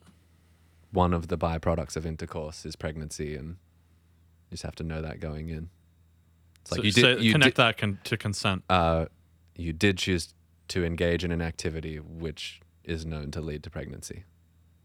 one 0.92 1.14
of 1.14 1.28
the 1.28 1.38
byproducts 1.38 1.96
of 1.96 2.06
intercourse 2.06 2.66
is 2.66 2.76
pregnancy, 2.76 3.36
and 3.36 3.50
you 4.50 4.52
just 4.52 4.64
have 4.64 4.76
to 4.76 4.84
know 4.84 5.02
that 5.02 5.20
going 5.20 5.50
in. 5.50 5.70
It's 6.62 6.72
like 6.72 6.80
so, 6.80 6.84
you 6.84 6.92
did. 6.92 7.02
so 7.18 7.22
you 7.22 7.32
connect 7.32 7.56
did, 7.58 7.62
that 7.64 7.78
con- 7.78 8.00
to 8.06 8.18
consent. 8.18 8.64
uh, 8.70 9.06
you 9.56 9.72
did 9.74 9.98
choose 10.00 10.34
to 10.70 10.84
engage 10.84 11.24
in 11.24 11.32
an 11.32 11.42
activity 11.42 11.98
which 12.00 12.60
is 12.84 13.06
known 13.06 13.30
to 13.32 13.42
lead 13.42 13.62
to 13.64 13.70
pregnancy. 13.70 14.24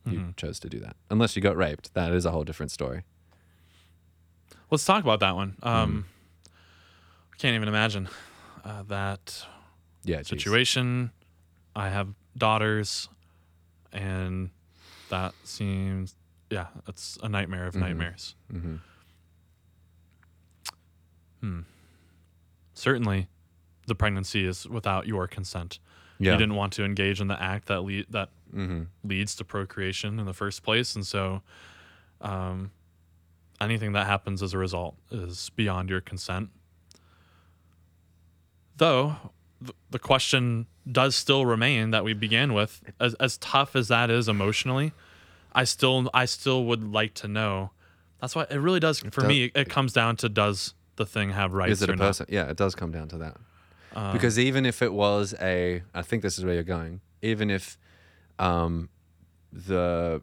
You 0.07 0.19
Mhm. 0.21 0.37
chose 0.37 0.59
to 0.61 0.69
do 0.69 0.79
that, 0.81 0.97
unless 1.11 1.37
you 1.37 1.43
got 1.43 1.57
raped. 1.57 1.93
That 1.95 2.13
is 2.13 2.25
a 2.25 2.31
whole 2.31 2.45
different 2.45 2.71
story. 2.73 3.03
Let's 4.71 4.85
talk 4.85 5.03
about 5.03 5.21
that 5.21 5.35
one. 5.37 5.57
Um, 5.63 6.07
I 6.07 6.20
can't 7.41 7.55
even 7.55 7.69
imagine 7.69 8.09
uh, 8.65 8.83
that 8.89 9.45
Yeah, 10.05 10.19
geez. 10.19 10.29
situation. 10.29 11.11
I 11.75 11.89
have 11.89 12.09
daughters, 12.37 13.09
and 13.93 14.51
that 15.09 15.35
seems 15.45 16.15
yeah, 16.51 16.67
it's 16.89 17.17
a 17.23 17.29
nightmare 17.29 17.67
of 17.67 17.75
nightmares. 17.77 18.35
Mm-hmm. 18.53 18.77
Hmm. 21.41 21.61
Certainly, 22.75 23.29
the 23.87 23.95
pregnancy 23.95 24.45
is 24.47 24.67
without 24.69 25.07
your 25.07 25.27
consent. 25.27 25.79
Yeah. 26.19 26.33
You 26.33 26.39
didn't 26.39 26.57
want 26.57 26.73
to 26.75 26.85
engage 26.85 27.21
in 27.21 27.29
the 27.29 27.41
act 27.43 27.69
that 27.69 27.81
lead 27.83 28.07
that 28.11 28.31
Mm-hmm. 28.55 28.83
leads 29.09 29.37
to 29.37 29.45
procreation 29.45 30.19
in 30.19 30.27
the 30.27 30.33
first 30.33 30.65
place, 30.65 30.97
and 30.97 31.07
so, 31.07 31.41
um, 32.21 32.73
anything 33.61 33.93
that 33.93 34.09
happens 34.09 34.43
as 34.43 34.55
a 34.55 34.59
result 34.59 34.97
is 35.13 35.51
beyond 35.55 35.89
your 35.89 36.01
consent. 36.01 36.49
Though, 38.81 39.17
the 39.91 39.99
question 39.99 40.67
does 40.91 41.15
still 41.15 41.45
remain 41.45 41.91
that 41.91 42.03
we 42.03 42.15
began 42.15 42.55
with, 42.55 42.81
as 42.99 43.13
as 43.17 43.37
tough 43.37 43.77
as 43.77 43.89
that 43.89 44.09
is 44.09 44.27
emotionally, 44.27 44.95
I 45.53 45.65
still 45.65 46.09
I 46.15 46.25
still 46.25 46.65
would 46.65 46.91
like 46.91 47.13
to 47.17 47.29
know. 47.29 47.73
That's 48.23 48.35
why 48.35 48.47
it 48.49 48.57
really 48.57 48.81
does 48.81 49.01
for 49.01 49.11
does- 49.21 49.25
me. 49.25 49.53
It 49.55 49.69
comes 49.69 49.93
down 49.93 50.17
to 50.17 50.31
does 50.31 50.73
the 50.97 51.05
thing 51.05 51.29
have 51.33 51.53
rights 51.53 51.73
Is 51.73 51.83
it 51.83 51.91
a 51.91 51.97
not? 51.97 52.07
person? 52.07 52.27
Yeah, 52.31 52.49
it 52.49 52.57
does 52.57 52.75
come 52.75 52.91
down 52.91 53.09
to 53.09 53.19
that. 53.19 53.37
Um, 53.95 54.15
because 54.15 54.39
even 54.39 54.65
if 54.65 54.81
it 54.81 54.95
was 54.95 55.35
a, 55.43 55.83
I 55.95 56.01
think 56.01 56.23
this 56.23 56.39
is 56.39 56.47
where 56.47 56.55
you're 56.55 56.63
going. 56.63 57.03
Even 57.21 57.51
if 57.51 57.77
um, 58.39 58.89
the 59.53 60.23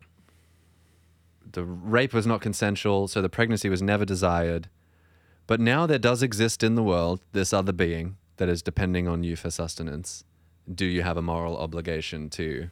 the 1.52 1.64
rape 1.64 2.12
was 2.12 2.26
not 2.26 2.42
consensual, 2.42 3.08
so 3.08 3.22
the 3.22 3.30
pregnancy 3.30 3.70
was 3.70 3.84
never 3.84 4.04
desired, 4.04 4.68
but 5.46 5.60
now 5.60 5.86
there 5.86 6.00
does 6.00 6.24
exist 6.24 6.64
in 6.64 6.74
the 6.74 6.82
world 6.82 7.22
this 7.34 7.54
other 7.54 7.72
being 7.72 8.18
that 8.38 8.50
is 8.50 8.62
depending 8.62 9.08
on 9.08 9.24
you 9.24 9.36
for 9.36 9.50
sustenance. 9.52 10.24
Do 10.74 10.86
you 10.86 11.02
have 11.04 11.18
a 11.18 11.22
moral 11.22 11.58
obligation 11.58 12.30
to 12.32 12.70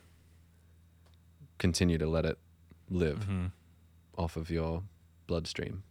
continue 1.57 1.97
to 1.97 2.07
let 2.07 2.25
it 2.25 2.37
live 2.89 3.27
mhm. 3.29 3.51
off 4.17 4.35
of 4.37 4.49
your 4.49 4.83
bloodstream? 5.27 5.83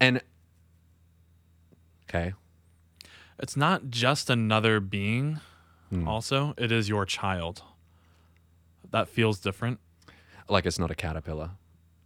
And 0.00 0.20
okay, 2.08 2.34
It's 3.38 3.56
not 3.56 3.90
just 3.90 4.30
another 4.30 4.80
being. 4.80 5.40
Hmm. 5.90 6.06
Also, 6.08 6.54
it 6.56 6.72
is 6.72 6.88
your 6.88 7.04
child. 7.06 7.62
That 8.90 9.08
feels 9.08 9.38
different. 9.40 9.80
like 10.48 10.64
it's 10.64 10.78
not 10.78 10.92
a 10.92 10.94
caterpillar. 10.94 11.50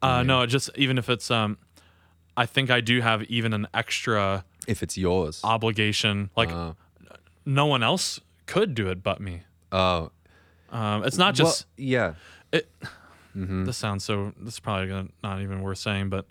Uh, 0.01 0.23
no, 0.23 0.47
just 0.47 0.71
even 0.75 0.97
if 0.97 1.11
it's 1.11 1.31
um, 1.31 1.59
I 2.37 2.47
think 2.47 2.71
I 2.71 2.81
do 2.81 3.01
have 3.01 3.23
even 3.25 3.53
an 3.53 3.67
extra 3.75 4.45
If 4.67 4.83
it's 4.83 4.97
yours, 4.97 5.41
obligation. 5.45 6.31
Like 6.37 6.51
Uh, 6.51 6.75
no 7.45 7.67
one 7.67 7.83
else 7.83 8.21
could 8.47 8.75
do 8.75 8.89
it 8.89 9.03
but 9.03 9.21
me. 9.21 9.43
oh, 9.73 10.11
Um, 10.71 11.05
it's 11.05 11.19
not 11.19 11.37
well, 11.39 11.47
just. 11.51 11.67
yeah. 11.77 12.15
it. 12.53 12.71
Mhm. 13.37 13.65
This 13.67 13.77
sounds 13.77 14.05
so. 14.05 14.33
This 14.41 14.55
is 14.55 14.61
probably 14.61 14.89
gonna, 14.89 15.09
not 15.23 15.41
even 15.41 15.61
worth 15.63 15.79
saying, 15.79 16.09
but 16.11 16.27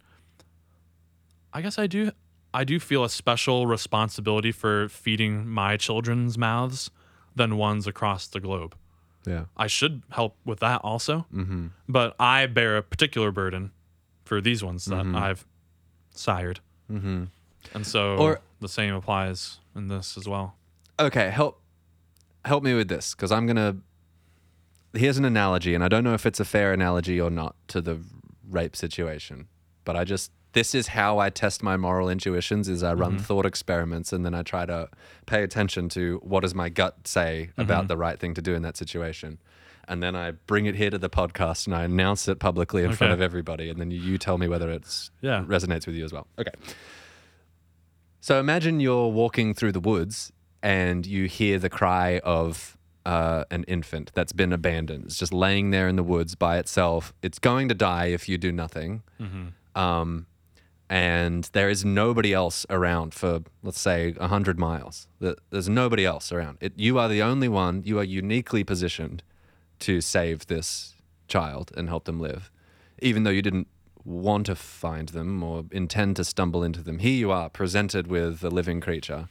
I 1.54 1.62
guess 1.62 1.78
I 1.80 1.88
do. 1.88 2.12
I 2.54 2.64
do 2.64 2.80
feel 2.80 3.04
a 3.04 3.10
special 3.10 3.68
responsibility 3.68 4.52
for 4.52 4.90
feeding 4.90 5.48
my 5.48 5.78
children's 5.78 6.38
mouths 6.38 6.90
than 7.36 7.58
ones 7.58 7.86
across 7.88 8.28
the 8.28 8.40
globe. 8.40 8.76
Yeah. 9.26 9.46
I 9.56 9.68
should 9.68 10.02
help 10.12 10.36
with 10.46 10.60
that 10.60 10.82
also, 10.84 11.26
Mm-hmm. 11.34 11.68
but 11.88 12.16
I 12.20 12.48
bear 12.48 12.78
a 12.78 12.82
particular 12.84 13.32
burden 13.32 13.72
for 14.26 14.42
these 14.42 14.64
ones 14.64 14.86
that 14.86 15.06
Mhm. 15.06 15.16
I've 15.16 15.46
sired, 16.20 16.60
Mm-hmm. 16.92 17.26
and 17.74 17.86
so 17.88 18.18
Or- 18.18 18.42
the 18.62 18.68
same 18.70 18.94
applies 18.94 19.60
in 19.76 19.88
this 19.88 20.18
as 20.18 20.28
well. 20.28 20.56
Okay, 21.00 21.30
help 21.30 21.62
help 22.46 22.64
me 22.64 22.74
with 22.74 22.88
this 22.90 23.14
because 23.16 23.32
I'm 23.32 23.48
gonna. 23.48 23.78
Here's 24.94 25.18
an 25.20 25.26
analogy, 25.26 25.76
and 25.76 25.84
I 25.84 25.88
don't 25.88 26.04
know 26.04 26.16
if 26.16 26.26
it's 26.26 26.40
a 26.40 26.46
fair 26.46 26.74
analogy 26.74 27.22
or 27.22 27.30
not 27.30 27.56
to 27.68 27.80
the 27.80 28.00
rape 28.50 28.76
situation, 28.76 29.48
but 29.86 29.96
I 29.96 30.04
just 30.04 30.32
this 30.54 30.74
is 30.74 30.88
how 30.88 31.20
I 31.20 31.30
test 31.30 31.62
my 31.62 31.78
moral 31.78 32.10
intuitions: 32.10 32.68
is 32.68 32.82
I 32.84 32.94
run 32.96 33.20
thought 33.20 33.46
experiments, 33.46 34.12
and 34.12 34.26
then 34.26 34.34
I 34.34 34.42
try 34.42 34.66
to 34.66 34.90
pay 35.28 35.44
attention 35.44 35.90
to 35.90 36.20
what 36.24 36.40
does 36.42 36.56
my 36.56 36.70
gut 36.70 37.08
say 37.08 37.52
about 37.58 37.88
the 37.88 37.96
right 37.98 38.20
thing 38.20 38.34
to 38.34 38.42
do 38.42 38.56
in 38.56 38.64
that 38.64 38.76
situation. 38.78 39.38
And 39.89 40.02
then 40.04 40.15
I 40.15 40.32
bring 40.32 40.67
it 40.67 40.75
here 40.75 40.89
to 40.91 40.97
the 40.99 41.10
podcast 41.10 41.65
and 41.65 41.75
I 41.75 41.84
announce 41.84 42.28
it 42.28 42.39
publicly 42.39 42.84
in 42.84 42.93
front 42.93 43.12
of 43.12 43.21
everybody. 43.21 43.69
And 43.69 43.80
then 43.82 43.89
you 43.91 44.17
tell 44.19 44.38
me 44.38 44.47
whether 44.47 44.69
it's 44.69 45.10
Yeah. 45.21 45.43
resonates 45.47 45.86
with 45.88 45.95
you 45.95 46.06
as 46.06 46.13
well. 46.13 46.28
Okay. 46.39 46.52
So 48.21 48.39
imagine 48.39 48.80
you're 48.80 49.08
walking 49.08 49.54
through 49.54 49.71
the 49.71 49.80
woods 49.80 50.32
and 50.62 51.06
you 51.06 51.25
hear 51.25 51.58
the 51.58 51.69
cry 51.69 52.19
of 52.23 52.78
uh, 53.06 53.45
an 53.49 53.63
infant 53.63 54.12
that's 54.13 54.34
been 54.34 54.54
abandoned. 54.54 55.06
It's 55.06 55.17
just 55.17 55.34
laying 55.34 55.71
there 55.71 55.88
in 55.88 55.95
the 55.95 56.04
woods 56.04 56.36
by 56.36 56.58
itself. 56.60 57.13
It's 57.23 57.39
going 57.39 57.67
to 57.69 57.73
die 57.73 58.08
if 58.08 58.30
you 58.30 58.38
do 58.38 58.52
nothing. 58.52 59.02
Um, 59.75 60.28
and 60.89 61.45
there 61.54 61.69
is 61.69 61.86
nobody 61.86 62.34
else 62.34 62.65
around 62.69 63.13
for, 63.13 63.41
let's 63.63 63.80
say, 63.80 64.12
100 64.12 64.60
miles. 64.60 65.08
There's 65.19 65.69
nobody 65.69 66.06
else 66.06 66.32
around. 66.32 66.58
It, 66.62 66.73
you 66.75 66.99
are 66.99 67.08
the 67.08 67.21
only 67.23 67.47
one, 67.47 67.84
you 67.86 67.97
are 67.99 68.04
uniquely 68.04 68.63
positioned 68.63 69.23
to 69.80 70.02
save 70.02 70.48
this 70.48 70.96
child 71.28 71.72
and 71.78 71.88
help 71.89 72.06
them 72.06 72.20
live, 72.20 72.52
even 73.02 73.24
though 73.24 73.30
you 73.30 73.42
didn't 73.42 73.68
want 74.06 74.46
to 74.48 74.56
find 74.56 75.10
them 75.10 75.44
or 75.44 75.65
intend 75.72 76.15
to 76.15 76.24
stumble 76.24 76.63
into 76.63 76.82
them. 76.82 77.00
Here 77.00 77.13
you 77.13 77.32
are, 77.32 77.50
presented 77.50 78.08
with 78.08 78.44
a 78.44 78.50
living 78.50 78.82
creature, 78.82 79.28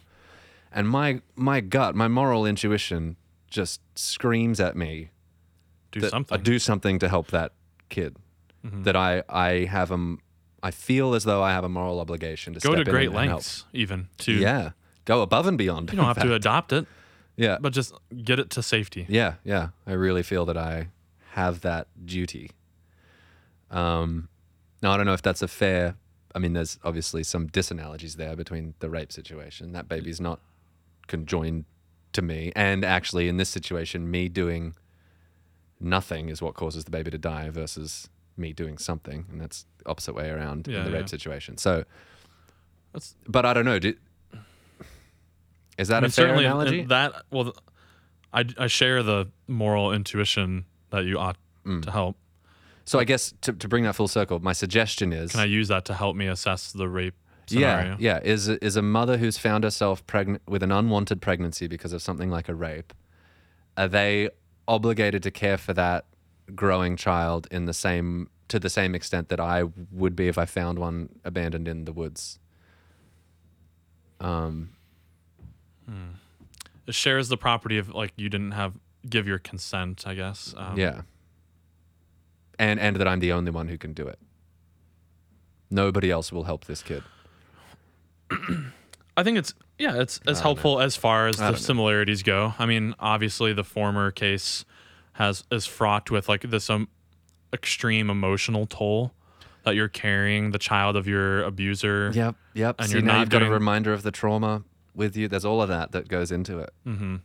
and 0.72 0.88
my 0.88 1.20
my 1.34 1.60
gut, 1.60 1.94
my 1.94 2.08
moral 2.08 2.46
intuition, 2.46 3.16
just 3.50 3.80
screams 3.94 4.60
at 4.60 4.76
me 4.76 5.10
Do 5.90 6.00
something. 6.08 6.38
I 6.38 6.42
do 6.42 6.58
something 6.58 6.98
to 6.98 7.08
help 7.08 7.28
that 7.28 7.52
kid. 7.88 8.16
Mhm. 8.64 8.84
That 8.84 8.94
I 8.96 9.22
I 9.28 9.64
have 9.70 9.90
a 9.90 10.16
I 10.62 10.70
feel 10.70 11.14
as 11.14 11.24
though 11.24 11.42
I 11.42 11.52
have 11.52 11.64
a 11.64 11.68
moral 11.68 11.98
obligation 12.00 12.52
to 12.54 12.60
Go 12.60 12.70
step 12.72 12.84
to 12.84 12.90
in 12.90 12.94
great 12.94 13.06
and 13.08 13.16
help. 13.16 13.28
lengths, 13.30 13.64
even 13.72 14.08
to. 14.18 14.32
Yeah, 14.32 14.70
go 15.04 15.22
above 15.22 15.46
and 15.46 15.56
beyond. 15.56 15.90
You 15.90 15.96
don't 15.96 16.04
have 16.06 16.20
to 16.22 16.34
adopt 16.34 16.72
it, 16.72 16.86
Yeah, 17.38 17.56
but 17.60 17.72
just 17.72 17.94
get 18.24 18.38
it 18.38 18.50
to 18.50 18.62
safety. 18.62 19.06
Yeah, 19.08 19.34
yeah. 19.44 19.68
I 19.86 19.92
really 19.92 20.22
feel 20.24 20.44
that 20.46 20.56
I 20.58 20.88
have 21.32 21.60
that 21.62 21.86
duty. 22.04 22.50
Um, 23.70 24.28
now 24.82 24.92
I 24.92 24.96
don't 24.96 25.06
know 25.06 25.12
if 25.14 25.22
that's 25.22 25.40
a 25.42 25.48
fair. 25.48 25.94
I 26.34 26.38
mean, 26.40 26.52
there's 26.52 26.78
obviously 26.84 27.22
some 27.22 27.48
disanalogies 27.48 28.16
there 28.16 28.36
between 28.36 28.74
the 28.80 28.90
rape 28.90 29.12
situation. 29.12 29.72
That 29.72 29.88
baby's 29.88 30.20
not 30.20 30.40
conjoined 31.06 31.64
to 32.12 32.22
me, 32.22 32.52
and 32.56 32.84
actually 32.84 33.28
in 33.28 33.36
this 33.36 33.48
situation, 33.48 34.10
me 34.10 34.28
doing 34.28 34.74
nothing 35.80 36.28
is 36.28 36.42
what 36.42 36.54
causes 36.54 36.84
the 36.84 36.90
baby 36.90 37.10
to 37.12 37.18
die 37.18 37.50
versus 37.50 38.08
me 38.36 38.52
doing 38.52 38.78
something, 38.78 39.26
and 39.30 39.40
that's 39.40 39.64
the 39.78 39.88
opposite 39.90 40.14
way 40.14 40.28
around 40.30 40.66
Yeah, 40.66 40.78
in 40.80 40.84
the 40.86 40.92
rape 40.92 41.08
situation. 41.08 41.56
So, 41.56 41.84
That's- 42.92 43.14
but 43.28 43.44
I 43.44 43.52
don't 43.52 43.64
know. 43.64 43.78
Do, 43.78 43.94
is 45.78 45.88
that 45.88 45.98
I 45.98 46.00
mean, 46.00 46.06
a 46.06 46.10
fair 46.10 46.24
certainly 46.26 46.44
in- 46.44 46.50
in 46.50 46.56
analogy? 46.56 46.82
that 46.84 47.12
well, 47.30 47.52
I 48.32 48.44
I 48.58 48.66
share 48.66 49.02
the 49.02 49.28
moral 49.46 49.92
intuition 49.92 50.64
that 50.90 51.04
you 51.04 51.18
ought 51.18 51.36
Mm. 51.64 51.82
to 51.84 51.90
help. 51.90 52.16
so 52.84 52.98
I 52.98 53.04
guess 53.04 53.34
to, 53.42 53.52
to 53.52 53.68
bring 53.68 53.84
that 53.84 53.94
full 53.94 54.08
circle, 54.08 54.38
my 54.40 54.52
suggestion 54.54 55.12
is 55.12 55.32
Can 55.32 55.40
I 55.40 55.44
use 55.44 55.68
that 55.68 55.84
to 55.86 55.94
help 55.94 56.16
me 56.16 56.26
assess 56.26 56.72
the 56.72 56.88
rape 56.88 57.14
scenario? 57.46 57.96
Yeah, 57.98 58.20
yeah. 58.20 58.20
Is 58.22 58.48
is 58.48 58.76
a 58.76 58.82
mother 58.82 59.16
who's 59.18 59.36
found 59.38 59.64
herself 59.64 60.06
pregnant 60.06 60.42
with 60.46 60.62
an 60.62 60.72
unwanted 60.72 61.20
pregnancy 61.20 61.66
because 61.66 61.92
of 61.92 62.00
something 62.02 62.30
like 62.30 62.48
a 62.48 62.54
rape? 62.54 62.92
Are 63.76 63.88
they 63.88 64.30
obligated 64.66 65.22
to 65.22 65.30
care 65.30 65.56
for 65.58 65.72
that 65.74 66.04
growing 66.54 66.96
child 66.96 67.46
in 67.50 67.66
the 67.66 67.74
same 67.74 68.28
to 68.48 68.58
the 68.58 68.70
same 68.70 68.94
extent 68.94 69.28
that 69.28 69.40
I 69.40 69.64
would 69.92 70.16
be 70.16 70.28
if 70.28 70.38
I 70.38 70.46
found 70.46 70.78
one 70.78 71.10
abandoned 71.24 71.68
in 71.68 71.84
the 71.84 71.92
woods? 71.92 72.38
Um, 74.20 74.70
It 76.86 76.94
shares 76.94 77.28
the 77.28 77.36
property 77.36 77.78
of 77.78 77.90
like 77.90 78.12
you 78.16 78.28
didn't 78.28 78.52
have 78.52 78.74
give 79.08 79.26
your 79.26 79.38
consent. 79.38 80.04
I 80.06 80.14
guess. 80.14 80.54
Um, 80.56 80.78
yeah. 80.78 81.02
And 82.58 82.80
and 82.80 82.96
that 82.96 83.06
I'm 83.08 83.20
the 83.20 83.32
only 83.32 83.50
one 83.50 83.68
who 83.68 83.78
can 83.78 83.92
do 83.92 84.06
it. 84.06 84.18
Nobody 85.70 86.10
else 86.10 86.32
will 86.32 86.44
help 86.44 86.64
this 86.64 86.82
kid. 86.82 87.02
I 89.16 89.22
think 89.22 89.38
it's 89.38 89.54
yeah, 89.78 90.00
it's 90.00 90.20
as 90.26 90.40
helpful 90.40 90.80
as 90.80 90.96
far 90.96 91.28
as 91.28 91.36
the 91.36 91.42
don't 91.44 91.52
know. 91.52 91.58
similarities 91.58 92.22
go. 92.22 92.54
I 92.58 92.66
mean, 92.66 92.94
obviously 92.98 93.52
the 93.52 93.64
former 93.64 94.10
case 94.10 94.64
has 95.12 95.44
is 95.50 95.66
fraught 95.66 96.10
with 96.10 96.28
like 96.28 96.42
this 96.42 96.68
um, 96.70 96.88
extreme 97.52 98.10
emotional 98.10 98.66
toll 98.66 99.12
that 99.64 99.74
you're 99.74 99.88
carrying 99.88 100.50
the 100.52 100.58
child 100.58 100.96
of 100.96 101.06
your 101.06 101.42
abuser. 101.42 102.10
Yep, 102.14 102.36
yep. 102.54 102.76
And 102.78 102.88
See, 102.88 102.94
you're 102.94 103.02
now 103.02 103.14
not 103.14 103.20
you've 103.20 103.28
got 103.30 103.38
doing- 103.40 103.50
a 103.50 103.54
reminder 103.54 103.92
of 103.92 104.02
the 104.02 104.10
trauma 104.10 104.62
with 104.98 105.16
you. 105.16 105.28
There's 105.28 105.44
all 105.44 105.62
of 105.62 105.68
that 105.68 105.92
that 105.92 106.08
goes 106.08 106.30
into 106.30 106.58
it. 106.58 106.70
hmm 106.84 107.16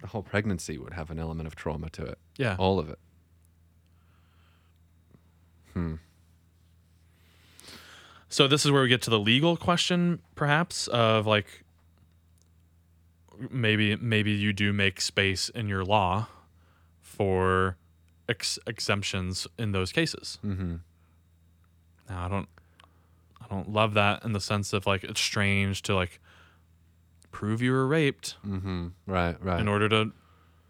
The 0.00 0.06
whole 0.08 0.22
pregnancy 0.22 0.78
would 0.78 0.92
have 0.92 1.10
an 1.10 1.18
element 1.18 1.46
of 1.48 1.56
trauma 1.56 1.90
to 1.90 2.04
it. 2.04 2.18
Yeah. 2.36 2.54
All 2.58 2.78
of 2.78 2.88
it. 2.88 2.98
Hmm. 5.74 5.94
So 8.28 8.46
this 8.46 8.64
is 8.64 8.70
where 8.70 8.82
we 8.82 8.88
get 8.88 9.02
to 9.02 9.10
the 9.10 9.18
legal 9.18 9.56
question, 9.56 10.20
perhaps, 10.36 10.86
of 10.88 11.26
like 11.26 11.64
maybe 13.50 13.96
maybe 13.96 14.30
you 14.30 14.52
do 14.52 14.72
make 14.72 15.00
space 15.00 15.48
in 15.48 15.68
your 15.68 15.84
law 15.84 16.28
for 17.00 17.76
ex- 18.28 18.58
exemptions 18.66 19.46
in 19.58 19.72
those 19.72 19.90
cases. 19.92 20.38
Mm-hmm. 20.44 20.76
Now 22.08 22.24
I 22.26 22.28
don't 22.28 22.48
I 23.50 23.54
don't 23.54 23.72
love 23.72 23.94
that 23.94 24.24
in 24.24 24.32
the 24.32 24.40
sense 24.40 24.72
of 24.72 24.86
like 24.86 25.02
it's 25.04 25.20
strange 25.20 25.82
to 25.82 25.94
like 25.94 26.20
prove 27.32 27.60
you 27.62 27.72
were 27.72 27.86
raped 27.86 28.36
Mm-hmm. 28.46 28.88
Right. 29.06 29.36
Right. 29.42 29.60
in 29.60 29.68
order 29.68 29.88
to 29.88 30.12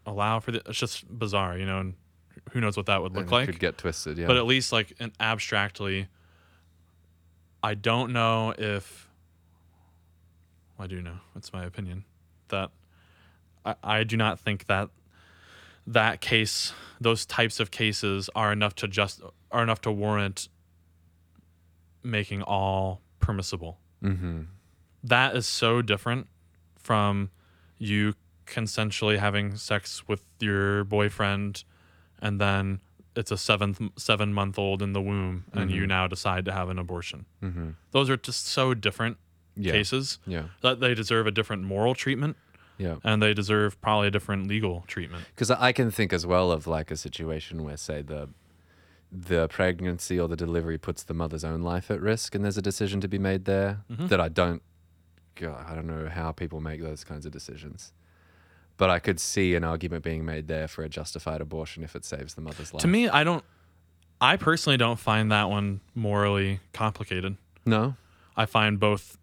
allow 0.07 0.41
for 0.41 0.53
the 0.53 0.63
it's 0.67 0.79
just 0.79 1.07
bizarre, 1.19 1.57
you 1.59 1.67
know, 1.67 1.79
and 1.79 1.95
who 2.53 2.61
knows 2.61 2.77
what 2.77 2.87
that 2.87 3.03
would 3.03 3.13
look 3.13 3.25
And 3.25 3.33
it 3.33 3.35
like. 3.35 3.47
could 3.47 3.61
get 3.61 3.77
twisted. 3.79 4.17
Yeah. 4.19 4.27
But 4.27 4.37
at 4.37 4.47
least 4.47 4.73
like 4.73 4.93
in 5.01 5.13
abstractly 5.21 6.09
I 7.63 7.75
don't 7.75 8.13
know 8.13 8.55
if 8.57 9.09
well, 10.79 10.85
I 10.85 10.89
do 10.89 11.03
know. 11.03 11.19
It's 11.37 11.53
my 11.53 11.65
opinion 11.65 12.05
that 12.49 12.71
I, 13.67 13.75
I 13.85 14.05
do 14.05 14.17
not 14.17 14.41
think 14.41 14.67
that 14.67 14.89
that 15.87 16.21
case, 16.23 16.73
those 17.01 17.27
types 17.27 17.61
of 17.61 17.71
cases, 17.71 18.31
are 18.35 18.51
enough 18.53 18.75
to 18.77 18.89
just 18.89 19.21
are 19.51 19.63
enough 19.63 19.81
to 19.83 19.93
warrant 19.93 20.49
making 22.03 22.43
all 22.43 23.01
permissible. 23.19 23.79
mm-hmm. 24.03 24.43
That 25.03 25.35
is 25.35 25.47
so 25.47 25.81
different 25.81 26.27
from 26.79 27.31
you 27.79 28.15
consensually 28.47 29.19
having 29.19 29.57
sex 29.57 30.07
with 30.09 30.25
your 30.41 30.85
boyfriend, 30.85 31.65
and 32.21 32.39
then 32.41 32.81
it's 33.17 33.31
a 33.31 33.39
seventh 33.39 33.81
seven 33.97 34.33
month 34.35 34.59
old 34.59 34.83
in 34.83 34.93
the 34.93 35.01
womb, 35.01 35.45
and 35.53 35.71
you 35.71 35.87
now 35.87 36.07
decide 36.07 36.45
to 36.45 36.53
have 36.53 36.69
an 36.69 36.79
abortion. 36.79 37.25
Mm-hmm. 37.43 37.71
Those 37.93 38.11
are 38.11 38.17
just 38.19 38.47
so 38.47 38.75
different 38.75 39.17
Yeah. 39.57 39.73
cases 39.73 40.19
Yeah. 40.27 40.45
that 40.61 40.81
they 40.81 40.95
deserve 40.95 41.27
a 41.27 41.31
different 41.31 41.63
moral 41.65 41.95
treatment 41.95 42.37
Yeah. 42.79 42.97
and 43.03 43.23
they 43.23 43.35
deserve 43.35 43.81
probably 43.81 44.09
a 44.09 44.11
different 44.11 44.47
legal 44.49 44.85
treatment. 44.87 45.25
Because 45.35 45.51
I 45.51 45.73
can 45.73 45.91
think 45.91 46.13
as 46.13 46.25
well 46.27 46.53
of 46.53 46.67
like 46.67 46.91
a 46.91 46.97
situation 46.97 47.63
where, 47.65 47.77
say, 47.77 48.03
the 48.03 48.29
the 49.13 49.49
pregnancy 49.49 50.19
or 50.21 50.29
the 50.29 50.37
delivery 50.37 50.79
puts 50.79 51.03
the 51.03 51.15
mother's 51.15 51.45
own 51.45 51.63
life 51.63 51.91
at 51.91 52.01
risk, 52.01 52.35
and 52.35 52.45
there's 52.45 52.57
a 52.59 52.63
decision 52.63 53.01
to 53.01 53.09
be 53.09 53.19
made 53.19 53.45
there 53.45 53.81
Mhm. 53.91 54.09
that 54.09 54.21
I 54.21 54.29
don't. 54.29 54.63
God, 55.35 55.65
I 55.69 55.75
don't 55.75 55.87
know 55.87 56.09
how 56.09 56.33
people 56.33 56.61
make 56.61 56.81
those 56.83 57.03
kinds 57.05 57.25
of 57.27 57.33
decisions, 57.33 57.93
but 58.77 58.91
I 58.91 58.99
could 58.99 59.19
see 59.19 59.55
an 59.55 59.65
argument 59.65 60.05
being 60.05 60.25
made 60.25 60.49
there 60.49 60.69
for 60.69 60.83
a 60.85 60.89
justified 60.89 61.41
abortion 61.41 61.83
if 61.83 61.97
it 61.97 62.05
saves 62.05 62.35
the 62.35 62.41
mother's 62.41 62.73
life. 62.75 62.83
To 62.83 62.89
me, 62.89 63.09
I 63.09 63.25
don't. 63.25 63.45
I 64.21 64.37
personally 64.37 64.77
don't 64.77 64.99
find 64.99 65.33
that 65.33 65.49
one 65.49 65.81
morally 65.95 66.61
complicated. 66.73 67.37
no. 67.67 67.97
I 68.37 68.47
find 68.47 68.79
both 68.79 69.19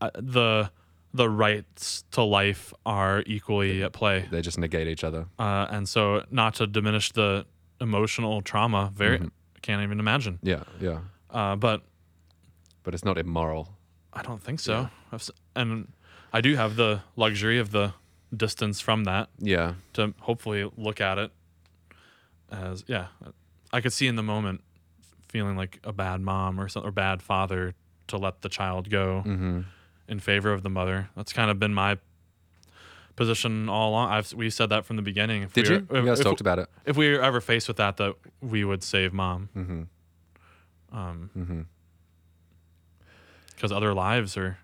uh, 0.00 0.10
the 0.14 0.70
the 1.12 1.28
rights 1.28 2.04
to 2.12 2.22
life 2.22 2.72
are 2.86 3.22
equally 3.26 3.82
at 3.82 3.92
play, 3.92 4.26
They 4.30 4.42
just 4.42 4.58
negate 4.58 4.86
each 4.86 5.02
other. 5.02 5.26
uh, 5.38 5.66
and 5.70 5.88
so 5.88 6.24
not 6.30 6.54
to 6.56 6.66
diminish 6.66 7.10
the 7.12 7.46
emotional 7.80 8.40
trauma. 8.42 8.92
Very, 8.94 9.18
Mhm. 9.18 9.30
can't 9.62 9.82
even 9.82 10.00
imagine. 10.00 10.38
Yeah, 10.42 10.64
yeah. 10.80 11.00
Uh, 11.30 11.56
but 11.56 11.82
But 12.84 12.94
it's 12.94 13.04
not 13.04 13.18
immoral. 13.18 13.76
I 14.12 14.22
don't 14.22 14.42
think 14.42 14.60
so. 14.60 14.72
Yeah. 14.72 14.88
I've 15.12 15.30
And 15.54 15.92
I 16.32 16.40
do 16.40 16.54
have 16.56 16.76
the 16.76 17.02
luxury 17.16 17.58
of 17.58 17.70
the 17.70 17.92
distance 18.34 18.80
from 18.80 19.04
that 19.04 19.28
Yeah. 19.38 19.74
to 19.94 20.14
hopefully 20.20 20.70
look 20.76 21.00
at 21.00 21.18
it 21.18 21.32
as 22.50 22.84
yeah. 22.86 23.08
I 23.72 23.80
could 23.80 23.92
see 23.92 24.06
in 24.06 24.16
the 24.16 24.22
moment 24.22 24.62
feeling 25.28 25.56
like 25.56 25.80
a 25.84 25.92
bad 25.92 26.20
mom 26.22 26.58
or 26.58 26.68
something 26.68 26.88
or 26.88 26.92
bad 26.92 27.22
father 27.22 27.74
to 28.06 28.16
let 28.16 28.40
the 28.40 28.48
child 28.48 28.88
go 28.90 29.22
Mm-hmm. 29.26 29.60
in 30.08 30.20
favor 30.20 30.52
of 30.52 30.62
the 30.62 30.70
mother. 30.70 31.10
That's 31.14 31.32
kind 31.34 31.50
of 31.50 31.58
been 31.58 31.74
my 31.74 31.98
position 33.18 33.68
all 33.68 33.90
along. 33.90 34.10
I've 34.10 34.32
we 34.32 34.48
said 34.48 34.70
that 34.70 34.86
from 34.86 34.96
the 34.96 35.02
beginning. 35.02 35.42
If 35.42 35.52
Did 35.52 35.68
we 35.68 35.74
you? 35.74 35.86
Were, 35.90 35.98
You 36.00 36.06
guys 36.06 36.20
if, 36.20 36.24
talked 36.24 36.40
about 36.40 36.58
it. 36.58 36.68
if 36.86 36.96
we 36.96 37.10
were 37.12 37.20
ever 37.20 37.40
faced 37.42 37.68
with 37.68 37.76
that, 37.76 37.96
that 37.98 38.14
we 38.40 38.64
would 38.64 38.82
save 38.82 39.12
mom, 39.12 39.48
Mm-hmm. 39.56 40.96
um, 40.96 41.30
Mm-hmm. 41.36 41.60
because 43.54 43.72
other 43.72 43.92
lives 43.92 44.36
are 44.36 44.58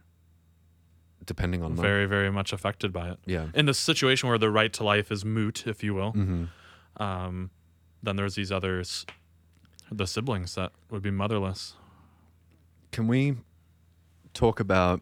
Depending 1.27 1.63
on 1.63 1.75
very, 1.75 2.05
very 2.07 2.31
much 2.31 2.53
affected 2.53 2.93
by 2.93 3.09
it. 3.11 3.19
yeah. 3.27 3.47
In 3.55 3.65
the 3.67 3.73
situation 3.75 4.29
where 4.29 4.37
the 4.39 4.51
right 4.51 4.73
to 4.75 4.85
life 4.85 5.11
is 5.11 5.25
moot, 5.25 5.67
if 5.67 5.83
you 5.83 5.95
will, 5.95 6.13
Mm-hmm. 6.13 7.03
um, 7.03 7.51
then 8.03 8.17
there's 8.17 8.35
these 8.35 8.53
others, 8.53 9.07
the 9.91 10.07
siblings 10.07 10.55
that 10.55 10.71
would 10.91 11.03
be 11.03 11.11
motherless. 11.11 11.77
Can 12.93 13.07
we 13.09 13.37
talk 14.35 14.61
about 14.61 15.01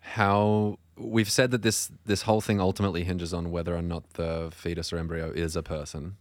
how 0.00 0.78
we've 0.98 1.30
said 1.30 1.50
that 1.50 1.62
this 1.62 1.90
this 2.04 2.22
whole 2.22 2.40
thing 2.40 2.60
ultimately 2.60 3.04
hinges 3.04 3.32
on 3.34 3.50
whether 3.50 3.76
or 3.76 3.82
not 3.82 4.14
the 4.14 4.50
fetus 4.52 4.92
or 4.92 4.98
embryo 4.98 5.30
is 5.30 5.56
a 5.56 5.62
person 5.62 6.16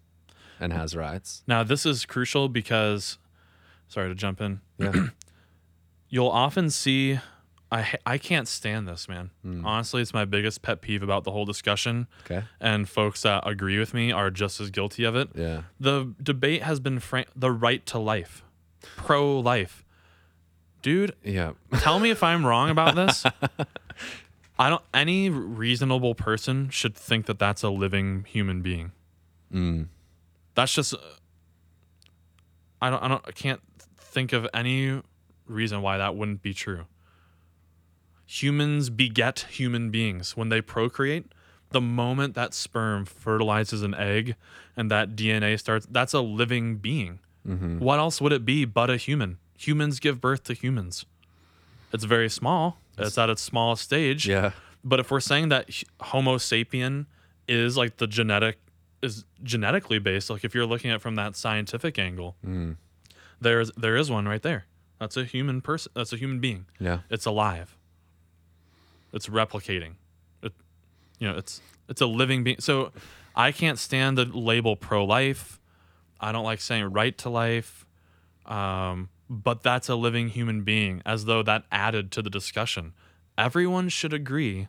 and 0.59 0.73
has 0.73 0.95
rights? 0.95 1.43
Now, 1.47 1.63
this 1.63 1.85
is 1.85 2.05
crucial 2.05 2.47
because, 2.49 3.17
sorry 3.87 4.09
to 4.09 4.15
jump 4.15 4.41
in, 4.41 4.61
Yeah. 4.77 5.07
you'll 6.09 6.29
often 6.29 6.69
see. 6.69 7.19
I 7.71 7.95
I 8.05 8.17
can't 8.19 8.47
stand 8.47 8.87
this, 8.87 9.09
man. 9.09 9.31
Hmm. 9.41 9.65
Honestly, 9.65 10.01
it's 10.01 10.13
my 10.13 10.23
biggest 10.23 10.61
pet 10.61 10.81
peeve 10.81 11.01
about 11.01 11.23
the 11.23 11.31
whole 11.31 11.45
discussion. 11.45 12.07
okay. 12.23 12.43
And 12.61 12.87
folks 12.87 13.23
that 13.23 13.43
agree 13.47 13.79
with 13.79 13.91
me 13.93 14.11
are 14.11 14.29
just 14.29 14.61
as 14.61 14.69
guilty 14.69 15.03
of 15.03 15.15
it. 15.15 15.29
Yeah. 15.33 15.63
The 15.79 16.13
debate 16.21 16.61
has 16.61 16.79
been 16.79 16.99
fra- 16.99 17.25
the 17.35 17.51
right 17.51 17.83
to 17.87 17.97
life, 17.97 18.43
pro 18.95 19.39
life. 19.39 19.83
Dude, 20.83 21.15
Yeah. 21.23 21.53
tell 21.79 21.97
me 21.99 22.11
if 22.11 22.21
I'm 22.21 22.45
wrong 22.45 22.69
about 22.69 22.93
this. 22.95 23.25
I 24.57 24.69
don't. 24.69 24.83
Any 24.93 25.29
reasonable 25.29 26.15
person 26.15 26.69
should 26.69 26.95
think 26.95 27.25
that 27.25 27.39
that's 27.39 27.63
a 27.63 27.69
living 27.69 28.25
human 28.27 28.61
being. 28.61 28.91
Mm. 29.53 29.87
That's 30.55 30.73
just. 30.73 30.93
uh, 30.93 30.97
I 32.81 32.89
don't. 32.89 33.03
I 33.03 33.07
don't. 33.07 33.23
I 33.27 33.31
can't 33.31 33.61
think 33.97 34.33
of 34.33 34.47
any 34.53 35.01
reason 35.47 35.81
why 35.81 35.97
that 35.97 36.15
wouldn't 36.15 36.41
be 36.41 36.53
true. 36.53 36.85
Humans 38.27 38.89
beget 38.89 39.45
human 39.49 39.91
beings 39.91 40.35
when 40.35 40.49
they 40.49 40.61
procreate. 40.61 41.25
The 41.71 41.81
moment 41.81 42.35
that 42.35 42.53
sperm 42.53 43.05
fertilizes 43.05 43.83
an 43.83 43.93
egg 43.93 44.35
and 44.77 44.89
that 44.89 45.15
DNA 45.15 45.59
starts, 45.59 45.85
that's 45.89 46.13
a 46.13 46.21
living 46.21 46.77
being. 46.77 47.19
Mm-hmm. 47.47 47.79
What 47.79 47.99
else 47.99 48.21
would 48.21 48.31
it 48.31 48.45
be 48.45 48.65
but 48.65 48.89
a 48.89 48.97
human? 48.97 49.37
Humans 49.57 49.99
give 49.99 50.21
birth 50.21 50.43
to 50.45 50.53
humans. 50.53 51.05
It's 51.91 52.03
very 52.05 52.29
small. 52.29 52.79
It's 52.97 53.17
at 53.17 53.29
its 53.29 53.41
smallest 53.41 53.83
stage. 53.83 54.27
Yeah. 54.27 54.51
But 54.83 54.99
if 54.99 55.11
we're 55.11 55.19
saying 55.19 55.49
that 55.49 55.69
Homo 55.99 56.37
sapien 56.37 57.07
is 57.47 57.75
like 57.77 57.97
the 57.97 58.07
genetic 58.07 58.57
is 59.01 59.25
genetically 59.43 59.99
based, 59.99 60.29
like 60.29 60.43
if 60.43 60.55
you're 60.55 60.65
looking 60.65 60.91
at 60.91 60.95
it 60.97 61.01
from 61.01 61.15
that 61.15 61.35
scientific 61.35 61.99
angle, 61.99 62.35
Mm. 62.45 62.77
there's 63.41 63.71
there 63.77 63.95
is 63.97 64.09
one 64.09 64.27
right 64.27 64.41
there. 64.41 64.65
That's 64.99 65.17
a 65.17 65.25
human 65.25 65.61
person. 65.61 65.91
That's 65.95 66.13
a 66.13 66.17
human 66.17 66.39
being. 66.39 66.65
Yeah. 66.79 66.99
It's 67.09 67.25
alive. 67.25 67.75
It's 69.13 69.27
replicating. 69.27 69.93
It, 70.41 70.53
you 71.19 71.27
know, 71.27 71.37
it's 71.37 71.61
it's 71.89 72.01
a 72.01 72.05
living 72.07 72.43
being. 72.43 72.57
So 72.59 72.91
I 73.35 73.51
can't 73.51 73.77
stand 73.79 74.17
the 74.17 74.25
label 74.25 74.75
pro-life. 74.75 75.59
I 76.19 76.31
don't 76.31 76.45
like 76.45 76.61
saying 76.61 76.85
right 76.93 77.17
to 77.19 77.29
life. 77.29 77.85
Um, 78.45 79.09
but 79.29 79.63
that's 79.63 79.89
a 79.89 79.95
living 79.95 80.29
human 80.29 80.63
being, 80.63 81.01
as 81.05 81.25
though 81.25 81.41
that 81.43 81.63
added 81.71 82.11
to 82.13 82.21
the 82.21 82.29
discussion. 82.29 82.93
Everyone 83.37 83.89
should 83.89 84.13
agree 84.13 84.67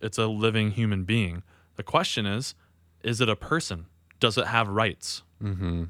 it's 0.00 0.18
a 0.18 0.26
living 0.26 0.72
human 0.72 1.04
being. 1.04 1.42
The 1.76 1.82
question 1.82 2.26
is, 2.26 2.54
is 3.02 3.20
it 3.20 3.28
a 3.28 3.36
person? 3.36 3.86
Does 4.20 4.36
it 4.38 4.46
have 4.48 4.68
rights? 4.68 5.22
Mm-hmm. 5.42 5.84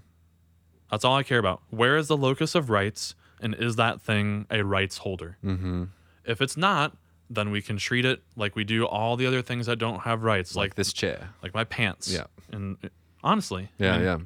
That's 0.90 1.04
all 1.04 1.16
I 1.16 1.22
care 1.22 1.38
about. 1.38 1.62
Where 1.70 1.96
is 1.96 2.08
the 2.08 2.16
locus 2.16 2.54
of 2.54 2.68
rights, 2.70 3.14
and 3.40 3.54
is 3.54 3.76
that 3.76 4.00
thing 4.00 4.46
a 4.50 4.62
rights 4.62 4.98
holder? 4.98 5.38
Mm-hmm. 5.44 5.84
If 6.24 6.40
it's 6.42 6.56
not, 6.56 6.96
then 7.30 7.50
we 7.50 7.62
can 7.62 7.78
treat 7.78 8.04
it 8.04 8.22
like 8.36 8.54
we 8.54 8.64
do 8.64 8.84
all 8.86 9.16
the 9.16 9.26
other 9.26 9.40
things 9.40 9.66
that 9.66 9.76
don't 9.76 10.00
have 10.00 10.22
rights, 10.22 10.54
Like 10.54 10.70
like 10.70 10.74
this 10.74 10.92
chair. 10.92 11.30
like 11.42 11.54
my 11.54 11.64
pants. 11.64 12.12
Yeah. 12.12 12.24
And 12.50 12.76
honestly, 13.24 13.70
I 13.80 13.84
Yeah. 13.84 13.92
mean, 13.96 14.02
Yeah. 14.04 14.18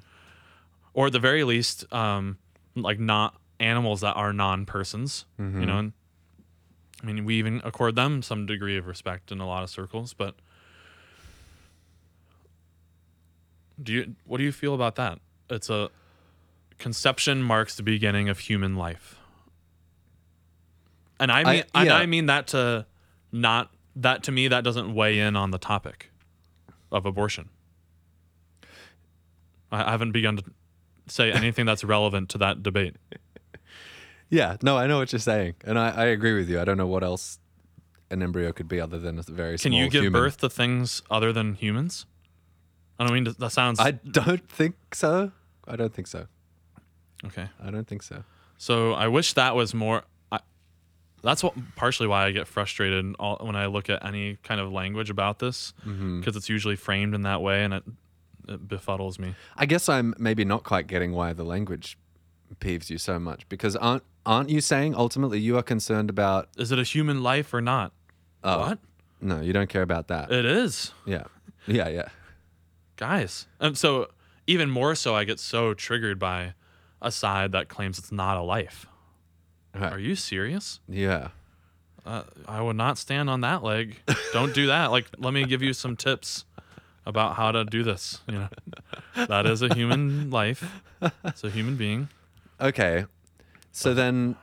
Or 0.93 1.07
at 1.07 1.13
the 1.13 1.21
very 1.21 1.45
least, 1.45 1.91
um, 1.93 2.39
like 2.75 2.99
not 2.99 3.37
animals 3.61 4.01
that 4.03 4.15
are 4.15 4.33
non-persons. 4.33 5.25
Mm-hmm. 5.41 5.61
You 5.61 5.67
know. 5.67 5.79
And, 5.79 5.93
I 7.03 7.07
mean, 7.07 7.25
we 7.25 7.37
even 7.37 7.61
accord 7.63 7.95
them 7.95 8.23
some 8.23 8.47
degree 8.47 8.77
of 8.79 8.87
respect 8.87 9.31
in 9.31 9.39
a 9.41 9.47
lot 9.47 9.63
of 9.63 9.71
circles, 9.71 10.15
but 10.15 10.35
do 13.83 13.93
you 13.93 14.15
what 14.25 14.39
do 14.39 14.45
you 14.45 14.53
feel 14.53 14.75
about 14.75 14.97
that? 14.97 15.19
It's 15.51 15.69
a 15.69 15.91
conception 16.79 17.43
marks 17.43 17.77
the 17.77 17.83
beginning 17.83 18.29
of 18.29 18.39
human 18.39 18.77
life. 18.77 19.19
And 21.21 21.31
I 21.31 21.41
I- 21.41 21.45
mean 21.45 21.65
and. 21.75 21.91
I 21.91 22.07
mean 22.07 22.27
that 22.27 22.49
to 22.49 22.87
not 23.33 23.71
that 23.97 24.23
to 24.25 24.33
me 24.33 24.49
that 24.49 24.65
doesn't 24.65 24.95
weigh 24.95 25.19
in 25.19 25.37
on 25.37 25.51
the 25.51 25.59
topic 25.59 26.11
of 26.91 27.07
abortion. 27.07 27.49
I 29.71 29.91
haven't 29.91 30.13
begun 30.13 30.39
to 30.39 30.45
say 31.09 31.33
anything 31.33 31.67
that's 31.67 31.85
relevant 31.85 32.31
to 32.31 32.39
that 32.39 32.63
debate. 32.63 32.97
Yeah. 34.29 34.57
No, 34.63 34.77
I 34.77 34.87
know 34.87 34.99
what 34.99 35.13
you're 35.13 35.21
saying, 35.21 35.55
and 35.65 35.79
I, 35.79 35.91
I 35.91 36.05
agree 36.07 36.35
with 36.35 36.49
you. 36.49 36.61
I 36.61 36.65
don't 36.65 36.77
know 36.77 36.87
what 36.87 37.05
else 37.05 37.39
an 38.11 38.23
embryo 38.23 38.53
could 38.53 38.69
be 38.69 38.81
other 38.81 38.99
than 38.99 39.19
a 39.19 39.23
very 39.23 39.59
Can 39.59 39.73
small 39.73 39.81
you 39.81 39.91
give 39.91 40.05
human. 40.05 40.21
birth 40.21 40.39
to 40.39 40.49
things 40.51 41.03
other 41.11 41.33
than 41.33 41.55
humans? 41.55 42.07
I 42.99 43.05
don't 43.05 43.13
mean 43.13 43.25
to, 43.27 43.33
that 43.33 43.51
sounds 43.51 43.79
I 43.79 43.91
don't 43.93 44.49
think 44.49 44.95
so. 44.95 45.33
I 45.67 45.77
don't 45.77 45.93
think 45.93 46.07
so. 46.07 46.27
okay. 47.27 47.49
I 47.63 47.71
don't 47.71 47.87
think 47.87 48.03
so. 48.03 48.25
So 48.59 48.93
I 48.93 49.09
wish 49.09 49.35
that 49.35 49.55
was 49.55 49.75
more. 49.75 50.05
I, 50.33 50.41
that's 51.23 51.43
what 51.43 51.55
partially 51.75 52.07
why 52.07 52.27
I 52.27 52.31
get 52.31 52.47
frustrated 52.47 53.15
all, 53.19 53.39
when 53.43 53.57
I 53.57 53.67
look 53.67 53.91
at 53.91 54.05
any 54.05 54.39
kind 54.43 54.61
of 54.61 54.73
language 54.73 55.11
about 55.11 55.41
this 55.41 55.75
mm-hmm. 55.85 56.21
because 56.21 56.37
it's 56.37 56.49
usually 56.49 56.77
framed 56.77 57.15
in 57.15 57.23
that 57.23 57.43
way 57.43 57.65
and 57.65 57.75
it, 57.75 57.83
it 58.49 58.69
befuddles 58.69 59.19
me. 59.19 59.35
I 59.57 59.67
guess 59.67 59.89
I'm 59.89 60.15
maybe 60.19 60.45
not 60.45 60.63
quite 60.63 60.87
getting 60.87 61.13
why 61.13 61.33
the 61.33 61.45
language 61.45 61.99
peeves 62.61 62.91
you 62.91 62.99
so 62.99 63.19
much 63.19 63.49
because 63.49 63.77
aren't 63.77 64.03
aren't 64.25 64.51
you 64.51 64.61
saying 64.61 64.95
ultimately 64.95 65.39
you 65.39 65.57
are 65.57 65.63
concerned 65.63 66.11
about 66.11 66.49
Is 66.57 66.73
it 66.73 66.79
a 66.79 66.83
human 66.85 67.23
life 67.23 67.53
or 67.53 67.61
not? 67.61 67.93
Oh. 68.43 68.61
What? 68.61 68.79
no, 69.21 69.41
you 69.41 69.53
don't 69.53 69.69
care 69.69 69.83
about 69.83 70.09
that. 70.09 70.31
It 70.31 70.45
is, 70.45 70.93
yeah. 71.05 71.25
Yeah, 71.67 71.89
yeah. 71.89 72.09
guys. 72.97 73.47
And 73.59 73.77
so 73.77 74.09
even 74.47 74.71
more 74.71 74.95
so, 74.95 75.15
I 75.15 75.25
get 75.25 75.41
so 75.41 75.75
triggered 75.75 76.19
by 76.19 76.55
a 77.03 77.11
side 77.11 77.53
that 77.53 77.69
claims 77.69 77.99
it's 77.99 78.13
not 78.13 78.37
a 78.37 78.43
life. 78.43 78.87
Right. 79.75 79.93
Are 79.93 79.99
you 79.99 80.15
serious? 80.15 80.81
Yeah. 80.89 81.29
Uh, 82.05 82.23
I 82.47 82.63
would 82.63 82.77
not 82.77 82.99
stand 82.99 83.29
on 83.29 83.41
that 83.41 83.63
leg. 83.65 83.97
Don't 84.33 84.55
do 84.55 84.69
that. 84.69 84.93
Like, 84.93 85.07
let 85.19 85.35
me 85.35 85.45
give 85.45 85.61
you 85.63 85.73
some 85.73 85.97
tips 85.97 86.45
about 87.05 87.35
how 87.35 87.53
to 87.53 87.65
do 87.65 87.83
this. 87.83 88.21
You 88.29 88.35
know, 88.35 88.49
that 89.27 89.47
is 89.47 89.63
a 89.63 89.75
human 89.75 90.31
life. 90.31 90.65
It's 91.25 91.43
a 91.45 91.51
human 91.51 91.77
being. 91.77 92.09
Okay. 92.61 93.05
So 93.73 93.93
then 93.95 94.37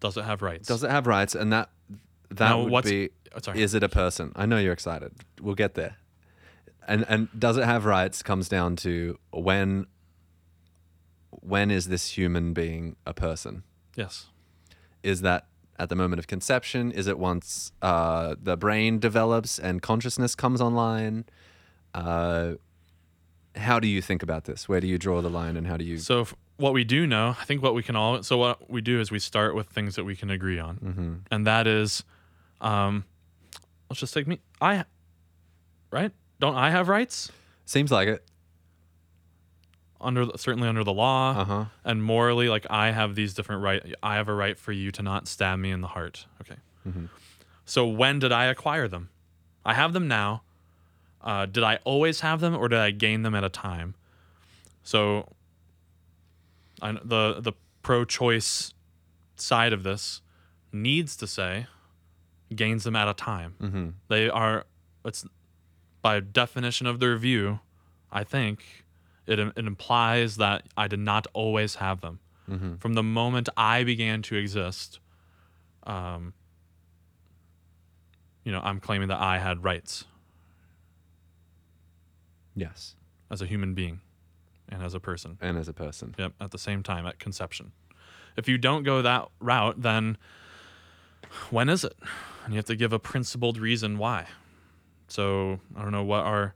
Does 0.00 0.16
it 0.16 0.24
have 0.24 0.42
rights? 0.42 0.66
does 0.68 0.82
it 0.82 0.90
have 0.90 1.06
rights 1.06 1.34
and 1.34 1.52
that 1.52 1.70
that 2.30 2.48
Now, 2.48 2.62
would 2.62 2.72
what's- 2.72 2.90
be 2.90 3.10
oh, 3.34 3.38
sorry. 3.40 3.60
is 3.62 3.74
it 3.74 3.82
a 3.82 3.88
person? 3.88 4.32
I 4.34 4.46
know 4.46 4.58
you're 4.58 4.72
excited. 4.72 5.12
We'll 5.40 5.54
get 5.54 5.74
there. 5.74 5.96
And 6.88 7.04
and 7.08 7.28
does 7.38 7.56
it 7.56 7.64
have 7.64 7.84
rights 7.84 8.22
comes 8.22 8.48
down 8.48 8.76
to 8.76 9.18
when 9.30 9.86
when 11.30 11.70
is 11.70 11.88
this 11.88 12.16
human 12.16 12.52
being 12.52 12.96
a 13.06 13.14
person? 13.14 13.62
yes. 13.96 14.26
Is 15.02 15.20
that 15.20 15.46
at 15.78 15.90
the 15.90 15.94
moment 15.96 16.18
of 16.18 16.26
conception? 16.26 16.90
Is 16.90 17.06
it 17.06 17.18
once 17.18 17.72
uh, 17.82 18.36
the 18.42 18.56
brain 18.56 18.98
develops 18.98 19.58
and 19.58 19.82
consciousness 19.82 20.34
comes 20.34 20.62
online? 20.62 21.26
Uh, 21.92 22.54
how 23.54 23.78
do 23.78 23.86
you 23.86 24.00
think 24.00 24.22
about 24.22 24.44
this? 24.44 24.66
Where 24.66 24.80
do 24.80 24.86
you 24.86 24.96
draw 24.96 25.20
the 25.20 25.28
line, 25.28 25.58
and 25.58 25.66
how 25.66 25.76
do 25.76 25.84
you? 25.84 25.98
So 25.98 26.22
f- 26.22 26.34
what 26.56 26.72
we 26.72 26.84
do 26.84 27.06
know, 27.06 27.36
I 27.40 27.44
think 27.44 27.62
what 27.62 27.74
we 27.74 27.82
can 27.82 27.96
all. 27.96 28.22
So 28.22 28.36
what 28.38 28.70
we 28.70 28.80
do 28.80 29.00
is 29.00 29.10
we 29.10 29.18
start 29.18 29.54
with 29.54 29.66
things 29.68 29.96
that 29.96 30.04
we 30.04 30.14
can 30.16 30.30
agree 30.30 30.58
on, 30.58 30.76
Mm-hmm. 30.76 31.14
and 31.30 31.46
that 31.46 31.66
is, 31.66 32.04
um, 32.60 33.04
let's 33.90 34.00
just 34.00 34.14
take 34.14 34.26
me. 34.26 34.40
I, 34.60 34.84
right? 35.90 36.12
Don't 36.40 36.54
I 36.54 36.70
have 36.70 36.88
rights 36.88 37.30
Seems 37.66 37.90
like 37.90 38.08
it. 38.08 38.24
under 40.00 40.26
certainly 40.36 40.68
under 40.68 40.84
the 40.84 40.92
law? 40.92 41.30
Uh 41.38 41.44
huh. 41.44 41.64
and 41.84 42.02
morally 42.02 42.48
like 42.48 42.66
i 42.68 42.90
have 42.90 43.14
these 43.14 43.32
different 43.34 43.62
right 43.62 43.94
i 44.02 44.16
have 44.16 44.28
a 44.28 44.34
right 44.34 44.58
for 44.58 44.72
you 44.72 44.90
to 44.92 45.02
not 45.02 45.26
stab 45.28 45.58
me 45.58 45.70
in 45.70 45.80
the 45.80 45.88
heart 45.88 46.26
okay 46.40 46.56
so 47.64 47.86
when 47.86 48.18
did 48.18 48.30
i 48.32 48.44
acquire 48.46 48.86
them 48.88 49.08
i 49.64 49.72
have 49.72 49.92
them 49.94 50.06
now 50.06 50.42
uh, 51.22 51.46
did 51.46 51.62
i 51.64 51.78
always 51.84 52.20
have 52.20 52.40
them 52.40 52.54
or 52.54 52.68
did 52.68 52.78
i 52.78 52.90
gain 52.90 53.22
them 53.22 53.34
at 53.34 53.42
a 53.44 53.48
time 53.48 53.94
so 54.82 55.26
I, 56.84 56.92
the 56.92 57.40
the 57.40 57.52
pro-choice 57.82 58.72
side 59.36 59.72
of 59.72 59.82
this 59.82 60.20
needs 60.72 61.16
to 61.16 61.26
say 61.26 61.66
gains 62.54 62.84
them 62.84 62.94
at 62.96 63.08
a 63.08 63.14
time 63.14 63.54
Mm-hmm. 63.60 63.88
they 64.08 64.28
are 64.28 64.66
it's 65.04 65.24
by 66.02 66.20
definition 66.20 66.86
of 66.86 67.00
their 67.00 67.16
view 67.16 67.60
i 68.12 68.22
think 68.24 68.84
it, 69.26 69.38
it 69.38 69.56
implies 69.56 70.36
that 70.36 70.62
i 70.76 70.86
did 70.86 71.00
not 71.00 71.26
always 71.32 71.76
have 71.76 72.00
them 72.00 72.20
Mm-hmm. 72.50 72.74
from 72.76 72.92
the 72.94 73.02
moment 73.02 73.48
i 73.56 73.84
began 73.84 74.20
to 74.28 74.36
exist 74.36 75.00
um, 75.94 76.34
you 78.44 78.52
know 78.52 78.60
i'm 78.62 78.80
claiming 78.80 79.08
that 79.08 79.20
i 79.20 79.38
had 79.38 79.64
rights 79.64 80.04
Yes. 82.56 82.94
as 83.30 83.42
a 83.42 83.46
human 83.46 83.74
being 83.74 84.00
and 84.68 84.82
as 84.82 84.94
a 84.94 85.00
person 85.00 85.38
And 85.40 85.58
as 85.58 85.68
a 85.68 85.72
person. 85.72 86.14
Yep, 86.18 86.32
at 86.40 86.50
the 86.50 86.58
same 86.58 86.82
time 86.82 87.06
at 87.06 87.18
conception. 87.18 87.72
If 88.36 88.48
you 88.48 88.58
don't 88.58 88.82
go 88.82 89.02
that 89.02 89.28
route, 89.40 89.82
then 89.82 90.16
when 91.50 91.68
is 91.68 91.84
it? 91.84 91.94
And 92.44 92.52
you 92.52 92.58
have 92.58 92.64
to 92.66 92.76
give 92.76 92.92
a 92.92 92.98
principled 92.98 93.58
reason 93.58 93.96
why. 93.98 94.26
So 95.08 95.60
I 95.76 95.82
don't 95.82 95.92
know 95.92 96.02
what 96.04 96.24
are 96.24 96.54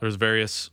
there's 0.00 0.16
various 0.16 0.70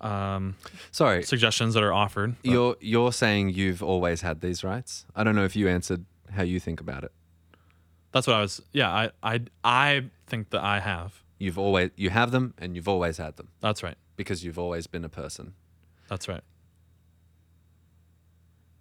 um, 0.00 0.54
Sorry, 0.92 1.22
suggestions 1.24 1.74
that 1.74 1.82
are 1.82 1.92
offered. 1.92 2.36
but 2.42 2.50
you're 2.50 2.76
you're 2.80 3.12
saying 3.12 3.50
you've 3.50 3.82
always 3.82 4.20
had 4.22 4.40
these 4.40 4.62
rights. 4.62 5.04
I 5.16 5.24
don't 5.24 5.34
know 5.34 5.44
if 5.44 5.56
you 5.56 5.68
answered 5.68 6.04
how 6.30 6.42
you 6.42 6.60
think 6.60 6.80
about 6.80 7.02
it. 7.04 7.12
that's 8.12 8.26
what 8.26 8.36
I 8.36 8.40
was. 8.40 8.60
Yeah, 8.72 8.90
I 8.90 9.10
I 9.22 9.40
I 9.64 10.04
think 10.26 10.50
that 10.50 10.62
I 10.62 10.78
have. 10.80 11.22
You've 11.38 11.58
always 11.58 11.90
you 11.96 12.10
have 12.10 12.30
them, 12.30 12.54
and 12.58 12.76
you've 12.76 12.88
always 12.88 13.16
had 13.18 13.36
them 13.36 13.48
That's 13.60 13.82
right. 13.82 13.96
Because 14.18 14.44
you've 14.44 14.58
always 14.58 14.86
been 14.86 15.04
a 15.04 15.08
person. 15.08 15.54
That's 16.08 16.28
right. 16.28 16.42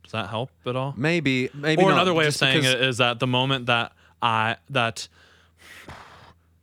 Does 0.04 0.12
that 0.14 0.30
help 0.30 0.50
at 0.66 0.76
all? 0.76 0.94
Maybe, 0.98 1.50
maybe. 1.54 1.82
or 1.82 1.90
not, 1.90 1.96
another 1.98 2.14
way 2.14 2.28
of 2.28 2.36
saying 2.36 2.64
it 2.64 2.82
is 2.82 2.98
that 2.98 3.20
the 3.20 3.28
moment 3.28 3.66
that 3.68 3.94
I 4.22 4.58
that 4.70 5.08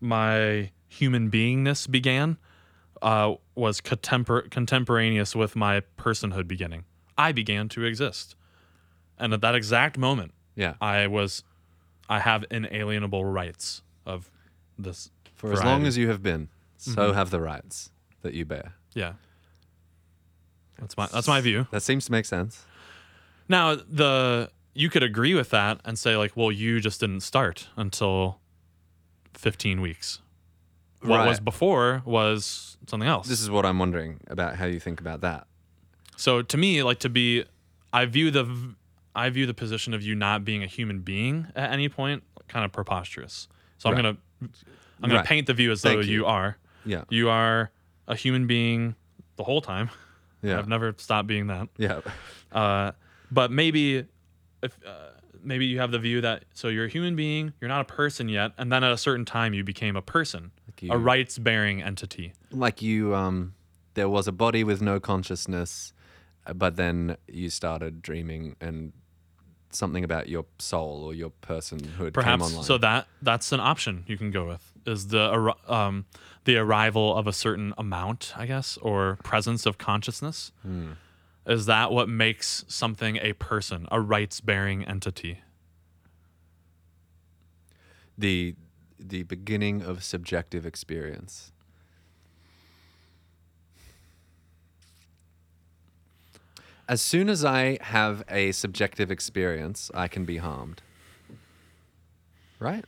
my 0.00 0.70
human 0.88 1.30
beingness 1.30 1.90
began 1.90 2.36
uh, 3.02 3.34
was 3.54 3.80
contempor- 3.80 4.50
contemporaneous 4.50 5.34
with 5.36 5.56
my 5.56 5.82
personhood 5.98 6.48
beginning. 6.48 6.84
I 7.16 7.32
began 7.32 7.68
to 7.70 7.84
exist, 7.84 8.34
and 9.18 9.32
at 9.32 9.40
that 9.42 9.54
exact 9.54 9.98
moment, 9.98 10.32
Yeah, 10.56 10.74
I 10.80 11.06
was, 11.06 11.44
I 12.08 12.20
have 12.20 12.44
inalienable 12.50 13.24
rights 13.24 13.82
of 14.06 14.30
this. 14.78 15.10
for 15.34 15.52
as 15.52 15.62
long 15.62 15.84
as 15.86 15.96
you 15.98 16.08
have 16.08 16.22
been, 16.22 16.48
so 16.76 16.90
Mm-hmm. 16.92 17.14
have 17.14 17.30
the 17.30 17.40
rights 17.40 17.90
that 18.24 18.34
you 18.34 18.44
bear. 18.44 18.74
yeah. 18.94 19.12
That's 20.80 20.96
my 20.96 21.06
that's 21.06 21.28
my 21.28 21.40
view. 21.40 21.68
That 21.70 21.82
seems 21.82 22.04
to 22.06 22.12
make 22.12 22.24
sense. 22.26 22.64
Now 23.48 23.76
the 23.76 24.50
you 24.74 24.90
could 24.90 25.04
agree 25.04 25.32
with 25.34 25.50
that 25.50 25.80
and 25.84 25.96
say 25.96 26.16
like, 26.16 26.36
well, 26.36 26.50
you 26.50 26.80
just 26.80 26.98
didn't 27.00 27.20
start 27.20 27.68
until 27.76 28.40
fifteen 29.34 29.80
weeks. 29.80 30.20
What 31.00 31.26
was 31.26 31.38
before 31.38 32.02
was 32.04 32.76
something 32.88 33.08
else. 33.08 33.28
This 33.28 33.40
is 33.40 33.50
what 33.50 33.64
I'm 33.66 33.78
wondering 33.78 34.20
about 34.26 34.56
how 34.56 34.64
you 34.64 34.80
think 34.80 35.00
about 35.00 35.20
that. 35.20 35.46
so 36.16 36.40
to 36.42 36.56
me, 36.56 36.82
like 36.82 36.98
to 37.00 37.08
be, 37.10 37.44
I 37.92 38.06
view 38.06 38.30
the 38.32 38.74
I 39.14 39.30
view 39.30 39.46
the 39.46 39.54
position 39.54 39.94
of 39.94 40.02
you 40.02 40.14
not 40.16 40.44
being 40.44 40.64
a 40.64 40.66
human 40.66 41.00
being 41.00 41.46
at 41.54 41.70
any 41.70 41.88
point 41.88 42.24
kind 42.48 42.64
of 42.64 42.72
preposterous. 42.72 43.46
So 43.78 43.88
I'm 43.90 43.94
Right. 43.94 44.02
gonna 44.02 44.50
I'm 45.02 45.08
gonna 45.10 45.22
paint 45.22 45.46
the 45.46 45.54
view 45.54 45.70
as 45.70 45.82
though 45.82 46.00
you. 46.00 46.12
you. 46.12 46.26
are. 46.26 46.56
Yeah, 46.86 47.04
You 47.10 47.28
are 47.30 47.70
a 48.08 48.14
human 48.14 48.46
being 48.46 48.94
the 49.36 49.44
whole 49.44 49.60
time. 49.60 49.90
yeah, 50.42 50.58
I've 50.58 50.68
never 50.68 50.94
stopped 50.98 51.26
being 51.28 51.46
that. 51.48 51.68
yeah. 51.78 52.00
Uh, 52.52 52.92
but 53.32 53.50
maybe 53.50 54.06
if 54.62 54.78
uh, 54.86 55.10
maybe 55.42 55.66
you 55.66 55.80
have 55.80 55.90
the 55.90 55.98
view 55.98 56.20
that 56.20 56.44
so 56.54 56.68
you're 56.68 56.84
a 56.84 56.88
human 56.88 57.16
being, 57.16 57.52
you're 57.60 57.68
not 57.68 57.80
a 57.80 57.84
person 57.92 58.28
yet, 58.28 58.52
and 58.56 58.70
then 58.70 58.84
at 58.84 58.92
a 58.92 58.96
certain 58.96 59.24
time 59.24 59.52
you 59.54 59.64
became 59.64 59.96
a 59.96 60.02
person, 60.02 60.52
Like 60.68 60.82
you, 60.84 60.92
a 60.92 60.96
rights-bearing 60.96 61.82
entity. 61.82 62.32
like 62.52 62.80
you. 62.80 63.12
Um, 63.12 63.54
there 63.94 64.08
was 64.08 64.28
a 64.28 64.32
body 64.32 64.62
with 64.62 64.80
no 64.80 65.00
consciousness, 65.00 65.92
uh, 66.46 66.52
but 66.52 66.76
then 66.76 67.16
you 67.26 67.50
started 67.50 68.02
dreaming, 68.02 68.54
and 68.60 68.92
something 69.70 70.04
about 70.04 70.28
your 70.28 70.44
soul 70.60 71.02
or 71.02 71.12
your 71.14 71.32
personhood 71.42 71.98
came 71.98 72.12
Perhaps 72.12 72.44
online. 72.44 72.62
so 72.62 72.78
that 72.78 73.08
that's 73.20 73.50
an 73.50 73.58
option 73.58 74.04
you 74.06 74.16
can 74.16 74.30
go 74.30 74.46
with 74.46 74.72
is 74.86 75.08
the 75.08 75.54
um, 75.66 76.06
the 76.44 76.56
arrival 76.56 77.16
of 77.16 77.26
a 77.26 77.32
certain 77.32 77.72
amount, 77.78 78.32
I 78.36 78.46
guess, 78.46 78.76
or 78.78 79.18
presence 79.22 79.66
of 79.66 79.78
consciousness. 79.78 80.52
Hmm. 80.62 80.92
Is 81.46 81.66
that 81.66 81.92
what 81.92 82.08
makes 82.08 82.64
something 82.68 83.18
a 83.20 83.34
person, 83.34 83.86
a 83.90 84.00
rights-bearing 84.00 84.84
entity? 84.84 85.40
the 88.16 88.54
the 88.98 89.24
beginning 89.24 89.82
of 89.82 90.02
subjective 90.02 90.64
experience. 90.64 91.52
As 96.88 97.00
soon 97.00 97.28
as 97.28 97.44
I 97.44 97.78
have 97.80 98.24
a 98.28 98.52
subjective 98.52 99.10
experience, 99.10 99.90
I 99.94 100.06
can 100.06 100.24
be 100.24 100.36
harmed. 100.36 100.82
Right? 102.58 102.84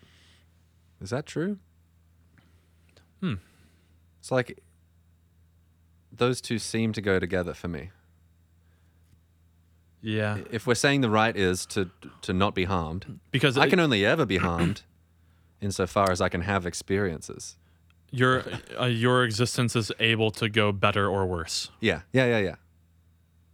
Is 1.00 1.10
that 1.10 1.26
true? 1.26 1.58
Hmm. 3.20 3.34
It's 4.20 4.30
like 4.32 4.62
those 6.12 6.40
two 6.40 6.58
seem 6.58 6.92
to 6.92 7.00
go 7.00 7.18
together 7.18 7.54
for 7.54 7.68
me. 7.68 7.90
Yeah, 10.02 10.38
If 10.52 10.66
we're 10.66 10.74
saying 10.76 11.00
the 11.00 11.10
right 11.10 11.36
is 11.36 11.66
to 11.66 11.90
to 12.22 12.32
not 12.32 12.54
be 12.54 12.64
harmed, 12.64 13.18
because 13.32 13.58
I 13.58 13.68
can 13.68 13.80
only 13.80 14.04
ever 14.06 14.24
be 14.24 14.36
harmed 14.36 14.82
insofar 15.60 16.10
as 16.12 16.20
I 16.20 16.28
can 16.28 16.42
have 16.42 16.64
experiences. 16.64 17.56
your 18.12 18.44
uh, 18.78 18.84
your 18.84 19.24
existence 19.24 19.74
is 19.74 19.90
able 19.98 20.30
to 20.32 20.48
go 20.48 20.70
better 20.70 21.08
or 21.08 21.26
worse. 21.26 21.70
Yeah, 21.80 22.02
yeah, 22.12 22.26
yeah, 22.26 22.38
yeah. 22.38 22.54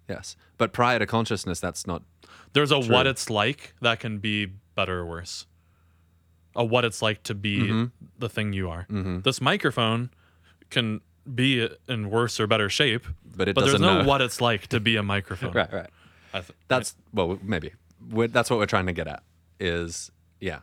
Yes, 0.08 0.36
but 0.58 0.72
prior 0.74 0.98
to 0.98 1.06
consciousness, 1.06 1.58
that's 1.58 1.86
not. 1.86 2.02
There's 2.52 2.70
a 2.72 2.80
True. 2.82 2.92
what 2.92 3.06
it's 3.06 3.30
like 3.30 3.74
that 3.80 4.00
can 4.00 4.18
be 4.18 4.46
better 4.74 4.98
or 4.98 5.06
worse. 5.06 5.46
A 6.54 6.64
what 6.64 6.84
it's 6.84 7.00
like 7.02 7.22
to 7.24 7.34
be 7.34 7.58
Mm-hmm. 7.60 7.84
the 8.18 8.28
thing 8.28 8.52
you 8.52 8.68
are. 8.70 8.86
This 8.88 9.40
microphone 9.40 10.10
can 10.70 11.00
be 11.34 11.68
in 11.88 12.10
worse 12.10 12.38
or 12.40 12.46
better 12.46 12.68
shape, 12.68 13.04
But 13.36 13.48
it 13.48 13.54
but 13.54 13.64
there's 13.64 13.80
no 13.80 14.02
know. 14.02 14.08
what 14.08 14.20
it's 14.20 14.40
like 14.40 14.66
to 14.68 14.80
be 14.80 14.96
a 14.96 15.02
microphone. 15.02 15.52
Right, 15.60 15.72
right. 15.72 15.90
Th- 16.32 16.44
That's 16.68 16.94
well, 17.12 17.38
maybe 17.42 17.72
we're, 18.10 18.28
that's 18.28 18.50
what 18.50 18.58
we're 18.58 18.66
trying 18.66 18.86
to 18.86 18.92
get 18.92 19.06
at. 19.06 19.22
Is 19.60 20.10
yeah, 20.40 20.60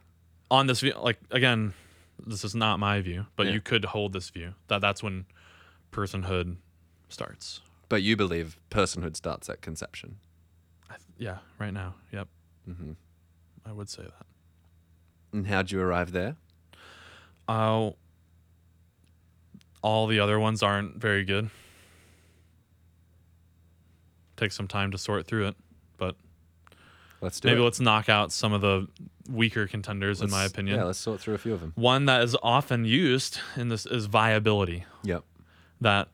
on 0.51 0.67
this 0.67 0.81
view, 0.81 0.93
like 0.99 1.19
again, 1.31 1.73
this 2.25 2.43
is 2.43 2.53
not 2.55 2.79
my 2.79 3.01
view, 3.01 3.25
but 3.35 3.47
Yeah. 3.47 3.53
you 3.53 3.61
could 3.61 3.85
hold 3.85 4.13
this 4.13 4.29
view 4.29 4.53
that 4.67 4.81
that's 4.81 5.01
when 5.01 5.25
personhood 5.91 6.57
starts. 7.07 7.61
but 7.87 8.01
you 8.03 8.15
believe 8.15 8.59
personhood 8.69 9.15
starts 9.15 9.49
at 9.49 9.61
conception. 9.61 10.17
I 10.89 10.93
th- 10.95 11.03
yeah, 11.17 11.37
right 11.59 11.73
now. 11.73 11.95
Yep. 12.11 12.27
Mm-hmm. 12.69 12.91
I 13.65 13.71
would 13.71 13.89
say 13.89 14.03
that. 14.03 14.25
And 15.31 15.47
how'd 15.47 15.71
you 15.71 15.79
arrive 15.81 16.11
there? 16.11 16.35
Uh, 17.47 17.91
all 19.81 20.07
the 20.07 20.19
other 20.19 20.39
ones 20.39 20.61
aren't 20.63 20.95
very 20.97 21.23
good. 21.23 21.49
Take 24.37 24.51
some 24.51 24.67
time 24.67 24.91
to 24.91 24.97
sort 24.97 25.25
through 25.27 25.47
it, 25.49 25.55
but 25.97 26.15
Let's 27.21 27.39
do 27.39 27.49
maybe 27.49 27.59
it. 27.61 27.63
let's 27.63 27.79
knock 27.79 28.07
out 28.07 28.31
some 28.31 28.53
of 28.53 28.61
the 28.61 28.87
weaker 29.29 29.67
contenders, 29.67 30.21
in 30.21 30.29
my 30.29 30.45
opinion. 30.45 30.77
Yeah, 30.77 30.85
let's 30.85 30.99
sort 30.99 31.19
through 31.19 31.33
a 31.33 31.37
few 31.37 31.53
of 31.53 31.59
them. 31.59 31.73
One 31.75 32.05
that 32.05 32.23
is 32.23 32.35
often 32.41 32.85
used 32.85 33.39
in 33.57 33.67
this 33.67 33.85
is 33.85 34.05
viability. 34.05 34.85
Yep. 35.03 35.23
That 35.81 36.07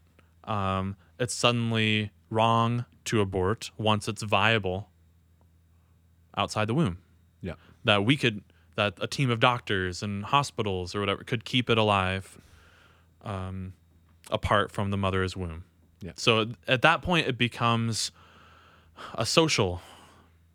um, 0.45 0.95
it's 1.20 1.34
suddenly 1.34 2.11
wrong 2.32 2.86
to 3.05 3.22
abort 3.22 3.70
once 3.78 4.07
it's 4.07 4.24
viable 4.24 4.89
outside 6.36 6.66
the 6.68 6.74
womb. 6.74 6.97
Yeah. 7.41 7.53
that 7.84 8.03
we 8.03 8.18
could 8.18 8.41
that 8.76 8.93
a 9.01 9.07
team 9.07 9.30
of 9.30 9.39
doctors 9.39 10.03
and 10.03 10.26
hospitals 10.26 10.93
or 10.95 10.99
whatever 10.99 11.23
could 11.23 11.45
keep 11.45 11.69
it 11.69 11.78
alive 11.78 12.38
um, 13.23 13.73
apart 14.30 14.71
from 14.71 14.91
the 14.91 14.97
mother's 14.97 15.36
womb 15.36 15.63
Yeah. 16.01 16.11
so 16.15 16.47
at 16.67 16.82
that 16.84 17.01
point 17.01 17.28
it 17.28 17.38
becomes 17.38 18.11
a 19.15 19.26
social 19.26 19.82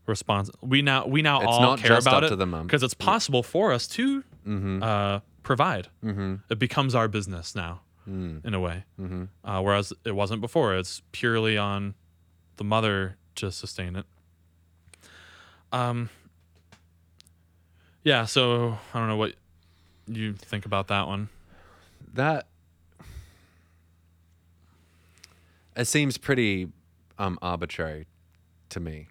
response 0.07 0.51
we 0.63 0.83
now 0.83 1.07
we 1.07 1.23
now 1.23 1.39
It's 1.41 1.47
all 1.49 1.61
not 1.63 1.79
care 1.79 1.99
about 1.99 2.25
it 2.25 2.29
to 2.31 2.37
the 2.37 2.47
mom. 2.47 2.67
because 2.67 2.83
it's 2.83 2.95
possible 2.95 3.43
for 3.43 3.73
us 3.73 3.87
to 3.89 4.23
Mm-hmm. 4.47 4.83
uh, 4.83 5.21
provide 5.43 5.89
Mm-hmm. 6.05 6.37
it 6.49 6.59
becomes 6.59 6.95
our 6.95 7.09
business 7.09 7.55
now 7.55 7.81
Mm. 8.09 8.45
in 8.45 8.55
a 8.55 8.61
way 8.61 8.85
Mm-hmm. 9.01 9.25
uh, 9.45 9.61
whereas 9.61 9.93
it 10.05 10.15
wasn't 10.17 10.41
before 10.41 10.75
it's 10.77 11.03
purely 11.13 11.57
on 11.59 11.95
the 12.57 12.65
mother 12.65 13.17
to 13.37 13.53
sustain 13.53 13.95
it 13.95 14.07
um 15.73 16.09
yeah 18.03 18.25
so 18.25 18.79
i 18.95 18.99
don't 18.99 19.09
know 19.09 19.17
what 19.17 19.35
you 20.11 20.33
think 20.35 20.67
about 20.67 20.89
that 20.89 21.07
one. 21.07 21.29
That 22.15 22.47
it 25.77 25.87
seems 25.87 26.19
pretty 26.19 26.69
um 27.19 27.39
arbitrary 27.41 28.07
to 28.71 28.81
me 28.81 29.09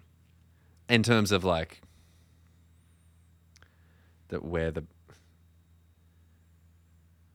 in 0.88 1.02
terms 1.02 1.32
of 1.32 1.44
like 1.44 1.80
that 4.28 4.44
where 4.44 4.70
the 4.70 4.84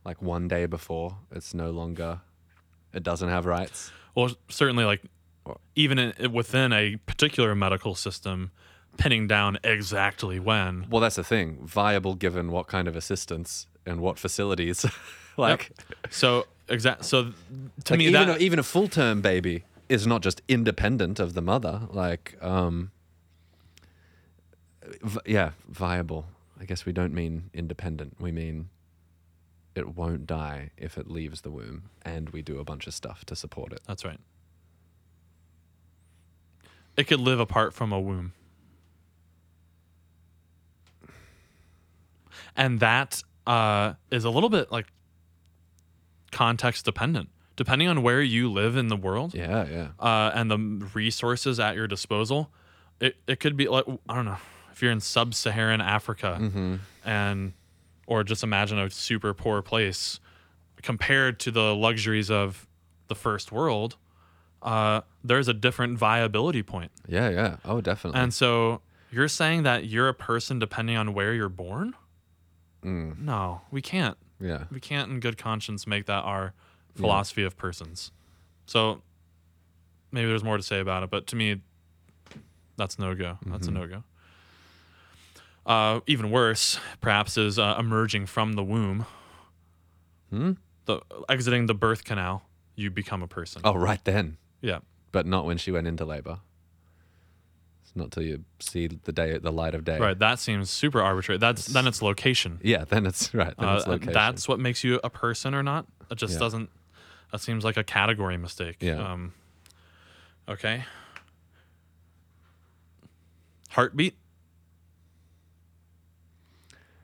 like 0.03 0.21
one 0.21 0.47
day 0.47 0.65
before 0.65 1.17
it's 1.31 1.53
no 1.53 1.71
longer 1.71 2.21
it 2.93 3.03
doesn't 3.03 3.29
have 3.29 3.45
rights. 3.45 3.91
Well 4.13 4.31
certainly 4.49 4.85
like 4.85 5.01
even 5.75 5.99
in, 5.99 6.31
within 6.31 6.71
a 6.73 6.97
particular 6.97 7.55
medical 7.55 7.95
system 7.95 8.51
pinning 8.97 9.27
down 9.27 9.57
exactly 9.63 10.39
when. 10.39 10.87
Well 10.89 11.01
that's 11.01 11.15
the 11.15 11.23
thing. 11.23 11.59
Viable 11.63 12.15
given 12.15 12.51
what 12.51 12.67
kind 12.67 12.87
of 12.87 12.95
assistance 12.95 13.67
and 13.85 14.01
what 14.01 14.19
facilities. 14.19 14.85
Like 15.37 15.71
so 16.09 16.45
exact 16.69 17.03
so 17.03 17.23
to 17.23 17.33
like 17.93 17.97
me 17.97 18.07
even, 18.07 18.27
that 18.27 18.37
a, 18.37 18.41
even 18.41 18.57
a 18.57 18.63
full 18.63 18.87
term 18.87 19.21
baby 19.21 19.65
is 19.89 20.07
not 20.07 20.21
just 20.21 20.41
independent 20.47 21.19
of 21.19 21.33
the 21.33 21.41
mother. 21.41 21.81
Like 21.91 22.37
um 22.41 22.91
v- 25.01 25.19
yeah 25.25 25.51
viable. 25.67 26.27
I 26.57 26.63
guess 26.63 26.85
we 26.85 26.93
don't 26.93 27.13
mean 27.13 27.49
independent. 27.53 28.15
We 28.17 28.31
mean 28.31 28.69
it 29.75 29.93
won't 29.97 30.25
die 30.25 30.69
if 30.77 30.97
it 30.97 31.11
leaves 31.11 31.41
the 31.41 31.51
womb 31.51 31.89
and 32.03 32.29
we 32.29 32.41
do 32.41 32.59
a 32.59 32.63
bunch 32.63 32.87
of 32.87 32.93
stuff 32.93 33.25
to 33.25 33.35
support 33.35 33.73
it. 33.73 33.81
That's 33.85 34.05
right. 34.05 34.21
It 36.95 37.07
could 37.07 37.19
live 37.19 37.41
apart 37.41 37.73
from 37.73 37.91
a 37.91 37.99
womb 37.99 38.31
and 42.55 42.79
that 42.79 43.23
uh, 43.47 43.93
is 44.11 44.23
a 44.25 44.29
little 44.29 44.49
bit 44.49 44.71
like 44.71 44.87
context 46.31 46.85
dependent. 46.85 47.29
Depending 47.55 47.87
on 47.87 48.01
where 48.03 48.21
you 48.21 48.51
live 48.51 48.75
in 48.75 48.89
the 48.89 48.97
world 48.97 49.33
yeah 49.33 49.65
yeah. 49.65 49.87
uh, 49.97 50.29
and 50.35 50.51
the 50.51 50.57
resources 50.93 51.57
at 51.57 51.75
your 51.75 51.87
disposal 51.87 52.51
it, 52.99 53.15
it 53.27 53.39
could 53.39 53.55
be 53.55 53.69
like 53.69 53.85
i 54.09 54.13
don't 54.13 54.25
know 54.25 54.35
if 54.73 54.81
you're 54.81 54.91
in 54.91 54.99
sub-saharan 54.99 55.79
africa 55.79 56.37
mm-hmm. 56.37 56.75
and 57.05 57.53
or 58.07 58.25
just 58.25 58.43
imagine 58.43 58.77
a 58.77 58.89
super 58.89 59.33
poor 59.33 59.61
place 59.61 60.19
compared 60.81 61.39
to 61.39 61.49
the 61.49 61.73
luxuries 61.73 62.29
of 62.29 62.67
the 63.07 63.15
first 63.15 63.53
world 63.53 63.95
uh, 64.65 65.01
there's 65.23 65.47
a 65.47 65.53
different 65.53 65.97
viability 65.97 66.63
point. 66.63 66.91
Yeah 67.07 67.29
yeah. 67.29 67.57
Oh 67.63 67.81
definitely. 67.81 68.19
And 68.19 68.33
so 68.33 68.81
you're 69.11 69.27
saying 69.27 69.63
that 69.63 69.85
you're 69.85 70.09
a 70.09 70.13
person 70.13 70.59
depending 70.59 70.97
on 70.97 71.13
where 71.13 71.33
you're 71.33 71.49
born 71.49 71.93
Mm, 72.85 73.19
no 73.19 73.61
we 73.71 73.81
can't. 73.81 74.17
Yeah. 74.39 74.65
We 74.71 74.79
can't 74.79 75.09
in 75.11 75.19
good 75.19 75.37
conscience 75.37 75.87
make 75.87 76.05
that 76.05 76.23
our 76.23 76.53
philosophy 76.95 77.43
of 77.43 77.57
persons. 77.57 78.11
So 78.65 79.01
maybe 80.11 80.27
there's 80.27 80.43
more 80.43 80.57
to 80.57 80.63
say 80.63 80.79
about 80.79 81.03
it 81.03 81.09
but 81.09 81.27
to 81.27 81.35
me 81.35 81.61
that's 82.77 82.99
no 82.99 83.15
go. 83.15 83.37
That's 83.45 83.67
a 83.67 83.71
Mm-hmm. 83.71 83.79
no 83.81 83.87
go 83.87 84.03
uh, 85.65 85.99
even 86.05 86.29
worse 86.29 86.79
perhaps 87.01 87.37
is 87.37 87.57
uh, 87.57 87.75
emerging 87.79 88.27
from 88.27 88.53
the 88.53 88.63
womb. 88.63 89.05
Hmm? 90.29 90.51
the 90.85 90.99
exiting 91.29 91.65
the 91.65 91.73
birth 91.73 92.03
canal 92.03 92.43
you 92.75 92.91
become 92.91 93.23
a 93.23 93.27
person. 93.27 93.61
Oh 93.63 93.73
right 93.75 94.03
then. 94.03 94.37
Yeah. 94.61 94.79
But 95.11 95.25
not 95.25 95.45
when 95.45 95.57
she 95.57 95.71
went 95.71 95.87
into 95.87 96.05
labor 96.05 96.39
not 97.95 98.11
till 98.11 98.23
you 98.23 98.43
see 98.59 98.87
the 98.87 99.11
day 99.11 99.37
the 99.37 99.51
light 99.51 99.73
of 99.73 99.83
day 99.85 99.97
right 99.99 100.19
that 100.19 100.37
seems 100.39 100.69
super 100.69 101.01
arbitrary 101.01 101.37
that's 101.37 101.65
then 101.67 101.87
it's 101.87 102.01
location 102.01 102.59
yeah 102.63 102.83
then 102.85 103.05
it's 103.05 103.33
right 103.33 103.53
then 103.57 103.69
uh, 103.69 103.75
it's 103.77 103.87
location. 103.87 104.13
that's 104.13 104.47
what 104.47 104.59
makes 104.59 104.83
you 104.83 104.99
a 105.03 105.09
person 105.09 105.55
or 105.55 105.63
not 105.63 105.85
it 106.11 106.15
just 106.17 106.33
Yeah. 106.33 106.39
doesn't 106.39 106.69
that 107.31 107.39
seems 107.41 107.63
like 107.63 107.77
a 107.77 107.83
category 107.83 108.37
mistake 108.37 108.77
Yeah. 108.81 109.13
um 109.13 109.33
okay 110.47 110.83
heartbeat 113.69 114.15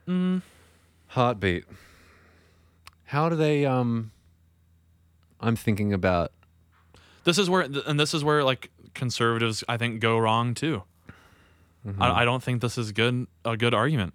mm, 0.07 0.41
Heartbeat. 1.07 1.65
How 3.05 3.27
do 3.27 3.35
they 3.35 3.65
um 3.65 4.11
I'm 5.41 5.55
thinking 5.57 5.91
about 5.91 6.31
this 7.25 7.37
is 7.37 7.49
where 7.49 7.61
and 7.61 7.99
this 7.99 8.13
is 8.13 8.23
where 8.23 8.43
like 8.45 8.71
conservatives 8.93 9.63
i 9.67 9.77
think 9.77 9.99
go 9.99 10.17
wrong 10.17 10.53
too 10.53 10.83
Mm-hmm. 11.83 11.99
I, 11.99 12.21
I 12.21 12.25
don't 12.25 12.43
think 12.43 12.61
this 12.61 12.77
is 12.77 12.91
good 12.91 13.25
a 13.43 13.57
good 13.57 13.73
argument 13.73 14.13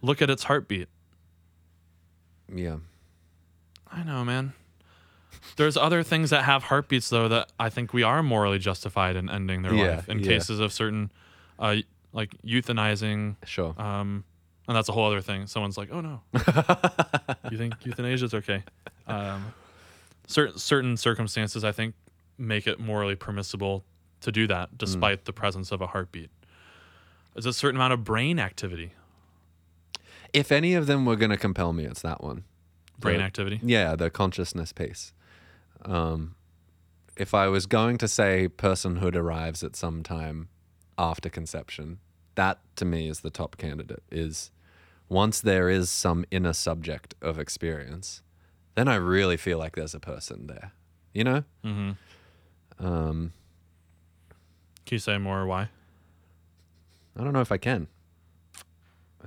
look 0.00 0.22
at 0.22 0.30
its 0.30 0.44
heartbeat 0.44 0.88
yeah. 2.54 2.76
I 3.90 4.02
know, 4.04 4.24
man. 4.24 4.52
There's 5.56 5.76
other 5.76 6.02
things 6.02 6.30
that 6.30 6.44
have 6.44 6.62
heartbeats 6.64 7.08
though 7.08 7.28
that 7.28 7.50
I 7.58 7.70
think 7.70 7.92
we 7.92 8.02
are 8.02 8.22
morally 8.22 8.58
justified 8.58 9.16
in 9.16 9.28
ending 9.28 9.62
their 9.62 9.74
Yeah, 9.74 9.96
life 9.96 10.08
in 10.08 10.20
yeah. 10.20 10.26
cases 10.28 10.60
of 10.60 10.72
certain, 10.72 11.10
uh, 11.58 11.76
like 12.12 12.30
euthanizing. 12.46 13.36
Sure. 13.44 13.74
Um, 13.80 14.24
and 14.68 14.76
that's 14.76 14.88
a 14.88 14.92
whole 14.92 15.06
other 15.06 15.20
thing. 15.20 15.46
Someone's 15.46 15.76
like, 15.76 15.88
"Oh 15.92 16.00
no, 16.00 16.22
you 17.50 17.58
think 17.58 17.74
euthanasia 17.84 18.24
is 18.26 18.34
okay?" 18.34 18.62
Um, 19.06 19.52
certain 20.26 20.58
certain 20.58 20.96
circumstances, 20.96 21.64
I 21.64 21.72
think, 21.72 21.94
make 22.38 22.66
it 22.66 22.78
morally 22.80 23.14
permissible 23.16 23.84
to 24.20 24.32
do 24.32 24.44
Hmm. 24.44 24.48
that, 24.48 24.78
despite 24.78 25.24
the 25.24 25.32
presence 25.32 25.70
of 25.72 25.80
a 25.80 25.86
heartbeat. 25.88 26.30
There's 27.34 27.46
a 27.46 27.52
certain 27.52 27.76
amount 27.76 27.92
of 27.92 28.04
brain 28.04 28.38
activity. 28.38 28.92
if 30.32 30.52
any 30.52 30.74
of 30.74 30.86
them 30.86 31.06
were 31.06 31.16
going 31.16 31.30
to 31.30 31.36
compel 31.36 31.72
me, 31.72 31.84
it's 31.84 32.02
that 32.02 32.22
one. 32.22 32.44
Brain 32.98 33.18
The- 33.18 33.24
activity. 33.24 33.60
Yeah, 33.62 33.96
the 33.96 34.10
consciousness 34.10 34.72
piece. 34.72 35.14
Um, 35.82 36.34
if 37.16 37.32
I 37.32 37.46
was 37.48 37.64
going 37.66 37.96
to 37.98 38.08
say 38.08 38.48
personhood 38.48 39.14
arrives 39.14 39.62
at 39.62 39.76
some 39.76 40.02
time 40.02 40.48
after 40.98 41.30
conception, 41.30 42.00
that 42.34 42.58
to 42.76 42.84
me 42.84 43.08
is 43.08 43.20
the 43.20 43.30
top 43.30 43.56
candidate. 43.56 44.02
Is 44.10 44.50
once 45.08 45.40
there 45.40 45.70
is 45.70 45.88
some 45.88 46.24
inner 46.30 46.52
subject 46.52 47.14
of 47.22 47.38
experience, 47.38 48.22
then 48.74 48.88
I 48.88 48.96
really 48.96 49.36
feel 49.38 49.58
like 49.58 49.76
there's 49.76 49.94
a 49.94 50.00
person 50.00 50.48
there. 50.48 50.72
You 51.14 51.24
know? 51.24 51.44
Mm-hmm. 51.64 52.84
Um, 52.84 53.32
Can 54.86 54.94
you 54.94 54.98
say 55.00 55.18
more 55.18 55.44
why? 55.46 55.68
I 57.18 57.24
don't 57.24 57.32
know 57.32 57.40
if 57.40 57.50
I 57.50 57.56
can. 57.56 57.88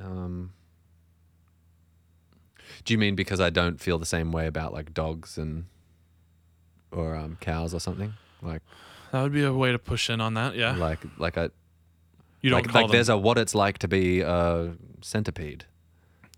Um, 0.02 0.54
do 2.86 2.94
you 2.94 2.98
mean 2.98 3.16
because 3.16 3.42
I 3.42 3.50
don't 3.50 3.80
feel 3.82 3.98
the 3.98 4.06
same 4.06 4.32
way 4.32 4.48
about 4.48 4.72
like 4.74 4.94
dogs 4.94 5.38
and 5.38 5.66
or 6.92 7.16
um, 7.16 7.38
cows 7.42 7.74
or 7.74 7.80
something? 7.80 8.14
Like 8.42 8.62
That 9.12 9.22
would 9.24 9.34
be 9.34 9.44
a 9.44 9.54
way 9.54 9.72
to 9.72 9.80
push 9.80 10.10
in 10.10 10.22
on 10.22 10.36
that. 10.36 10.56
Yeah. 10.56 10.76
like 10.76 11.00
like 11.18 11.38
I 11.38 11.50
You 12.42 12.52
don't 12.52 12.66
like, 12.66 12.74
like 12.74 12.92
there's 12.92 13.10
a 13.10 13.18
what 13.18 13.38
it's 13.38 13.54
like 13.54 13.80
to 13.80 13.88
be 13.90 14.22
a 14.22 14.74
centipede, 15.02 15.66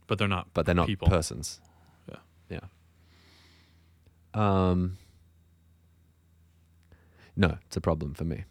but 0.07 0.17
they're 0.17 0.27
not. 0.27 0.47
but 0.53 0.65
they're 0.65 0.73
not 0.73 0.87
People. 0.87 1.07
persons. 1.09 1.59
Yeah. 2.09 2.15
Yeah. 2.49 2.61
Um. 4.33 4.97
No, 7.35 7.57
it's 7.67 7.77
a 7.77 7.81
problem 7.81 8.13
for 8.13 8.23
me. 8.25 8.45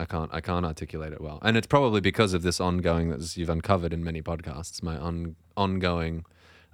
I 0.00 0.04
can't. 0.06 0.30
I 0.32 0.40
can't 0.40 0.64
articulate 0.64 1.12
it 1.12 1.20
well, 1.20 1.38
and 1.42 1.56
it's 1.56 1.66
probably 1.66 2.00
because 2.00 2.32
of 2.34 2.42
this 2.42 2.60
ongoing 2.60 3.10
that 3.10 3.36
you've 3.36 3.50
uncovered 3.50 3.92
in 3.92 4.02
many 4.02 4.22
podcasts. 4.22 4.82
My 4.82 4.96
on, 4.96 5.36
ongoing 5.56 6.24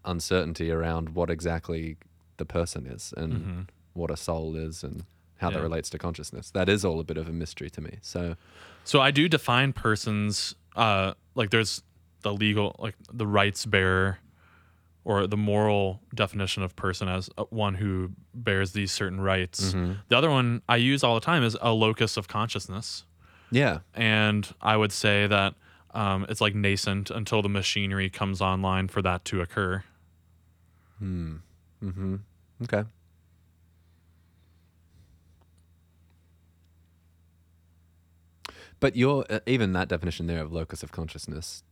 uncertainty 0.04 0.70
around 0.70 1.10
what 1.10 1.28
exactly 1.30 1.96
the 2.36 2.44
person 2.44 2.86
is 2.86 3.12
and 3.16 3.32
hmm 3.32 3.60
what 3.94 4.10
a 4.10 4.16
soul 4.16 4.54
is 4.54 4.84
and 4.84 5.04
how 5.38 5.48
that 5.48 5.62
relates 5.62 5.88
to 5.88 5.96
consciousness. 5.96 6.50
That 6.50 6.68
is 6.68 6.84
all 6.84 7.00
a 7.00 7.04
bit 7.04 7.16
of 7.16 7.28
a 7.30 7.32
mystery 7.32 7.70
to 7.70 7.80
me. 7.80 7.96
So 8.02 8.36
So 8.84 9.00
I 9.00 9.10
do 9.10 9.26
define 9.26 9.72
persons 9.72 10.54
uh 10.76 11.14
like 11.34 11.48
there's 11.48 11.82
the 12.20 12.34
legal 12.34 12.76
like 12.78 12.94
the 13.10 13.26
rights 13.26 13.64
bearer 13.64 14.18
or 15.04 15.26
the 15.26 15.36
moral 15.36 16.00
definition 16.14 16.62
of 16.62 16.76
person 16.76 17.08
as 17.08 17.30
uh, 17.38 17.44
one 17.44 17.74
who 17.76 18.10
bears 18.34 18.72
these 18.72 18.92
certain 18.92 19.20
rights. 19.20 19.72
The 20.10 20.16
other 20.18 20.28
one 20.30 20.60
I 20.68 20.76
use 20.76 21.02
all 21.02 21.14
the 21.14 21.20
time 21.32 21.42
is 21.42 21.56
a 21.62 21.72
locus 21.72 22.16
of 22.18 22.28
consciousness. 22.28 23.04
Yeah, 23.50 23.78
And 23.94 24.52
I 24.60 24.76
would 24.76 24.92
say 24.92 25.26
that 25.26 25.54
um, 25.92 26.26
it's 26.28 26.40
like 26.40 26.54
nascent 26.54 27.10
until 27.10 27.42
the 27.42 27.48
machinery 27.48 28.10
comes 28.10 28.40
online 28.40 28.88
for 28.88 29.00
that 29.02 29.24
to 29.26 29.40
occur. 29.40 29.82
Mm-hmm. 31.02 32.16
Okay. 32.64 32.84
But 38.78 38.96
your 38.96 39.24
uh, 39.30 39.40
even 39.46 39.72
that 39.72 39.88
definition 39.88 40.26
there 40.26 40.40
of 40.42 40.52
locus 40.52 40.82
of 40.82 40.92
consciousness 40.92 41.62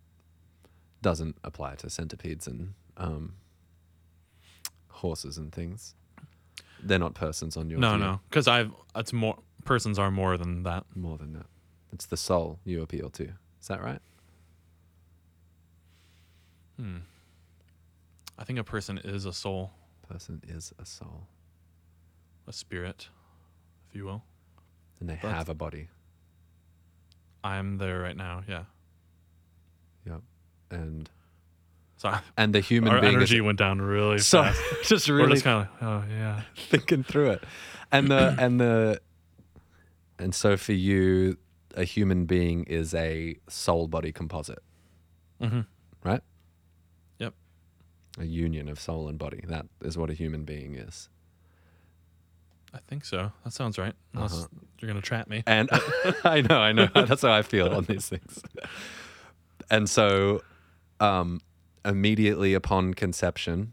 doesn't 1.02 1.36
apply 1.44 1.74
to 1.76 1.90
centipedes 1.90 2.46
and 2.46 2.72
um, 2.96 3.34
horses 4.88 5.36
and 5.36 5.52
things. 5.52 5.94
They're 6.82 6.98
not 6.98 7.14
persons 7.14 7.56
on 7.56 7.68
your 7.70 7.78
No, 7.78 7.90
view. 7.90 7.98
no, 7.98 8.20
because 8.28 8.48
I've 8.48 8.72
it's 8.96 9.12
more 9.12 9.36
persons 9.64 9.98
are 9.98 10.10
more 10.10 10.36
than 10.36 10.62
that. 10.62 10.84
More 10.94 11.18
than 11.18 11.34
that, 11.34 11.46
it's 11.94 12.06
the 12.06 12.16
soul 12.16 12.58
you 12.64 12.82
appeal 12.82 13.08
to. 13.10 13.24
Is 13.60 13.68
that 13.68 13.82
right? 13.82 14.00
Hmm. 16.76 16.98
I 18.38 18.44
think 18.44 18.58
a 18.58 18.64
person 18.64 18.98
is 18.98 19.24
a 19.24 19.32
soul, 19.32 19.70
Person 20.08 20.42
is 20.46 20.72
a 20.78 20.84
soul, 20.84 21.28
a 22.46 22.52
spirit, 22.52 23.08
if 23.88 23.96
you 23.96 24.04
will. 24.04 24.22
and 25.00 25.08
they 25.08 25.18
But- 25.22 25.30
have 25.32 25.48
a 25.48 25.54
body. 25.54 25.88
I'm 27.42 27.78
there 27.78 28.00
right 28.00 28.16
now. 28.16 28.42
Yeah. 28.48 28.64
Yep. 30.06 30.22
And 30.70 31.10
Sorry. 31.96 32.18
and 32.36 32.54
the 32.54 32.60
human 32.60 32.92
Our 32.92 33.00
being 33.00 33.14
energy 33.16 33.36
is 33.36 33.42
went 33.42 33.58
down 33.58 33.80
really 33.80 34.18
so 34.18 34.42
fast. 34.44 34.60
just 34.88 35.08
really 35.08 35.22
We're 35.24 35.30
just 35.30 35.44
kind 35.44 35.68
of 35.68 35.82
like, 35.82 35.82
oh 35.82 36.04
yeah. 36.10 36.42
thinking 36.56 37.02
through 37.04 37.30
it. 37.32 37.44
And 37.92 38.10
the 38.10 38.34
and 38.38 38.58
the 38.60 39.00
and 40.18 40.34
so 40.34 40.56
for 40.56 40.72
you, 40.72 41.36
a 41.74 41.84
human 41.84 42.24
being 42.26 42.64
is 42.64 42.94
a 42.94 43.36
soul 43.48 43.88
body 43.88 44.12
composite, 44.12 44.62
hmm 45.40 45.60
right? 46.04 46.22
Yep. 47.18 47.34
A 48.18 48.24
union 48.24 48.68
of 48.68 48.78
soul 48.78 49.08
and 49.08 49.18
body. 49.18 49.40
That 49.46 49.66
is 49.82 49.96
what 49.98 50.10
a 50.10 50.14
human 50.14 50.44
being 50.44 50.74
is. 50.74 51.08
I 52.72 52.78
think 52.88 53.04
so. 53.04 53.32
That 53.44 53.52
sounds 53.52 53.78
right. 53.78 53.94
Unless 54.14 54.34
Uh-huh. 54.34 54.46
you're 54.80 54.88
gonna 54.88 55.00
trap 55.00 55.28
me. 55.28 55.42
And 55.46 55.68
I 56.24 56.40
know, 56.42 56.58
I 56.58 56.72
know. 56.72 56.88
That's 56.94 57.22
how 57.22 57.32
I 57.32 57.42
feel 57.42 57.68
on 57.74 57.84
these 57.84 58.08
things. 58.08 58.42
And 59.70 59.88
so, 59.88 60.42
um, 61.00 61.40
immediately 61.84 62.54
upon 62.54 62.94
conception, 62.94 63.72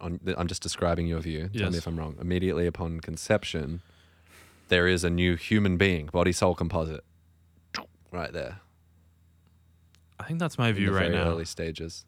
on 0.00 0.20
I'm 0.36 0.46
just 0.46 0.62
describing 0.62 1.06
your 1.06 1.20
view. 1.20 1.48
Tell 1.56 1.70
me 1.70 1.78
if 1.78 1.86
I'm 1.86 1.98
wrong. 1.98 2.16
Immediately 2.20 2.66
upon 2.66 3.00
conception, 3.00 3.82
there 4.68 4.86
is 4.86 5.02
a 5.04 5.10
new 5.10 5.36
human 5.36 5.76
being, 5.76 6.06
body 6.06 6.32
soul 6.32 6.54
composite, 6.54 7.04
right 8.12 8.32
there. 8.32 8.60
I 10.20 10.24
think 10.24 10.38
that's 10.38 10.58
my 10.58 10.70
view 10.72 10.92
right 10.94 11.10
now. 11.10 11.24
early 11.28 11.44
stages, 11.44 12.04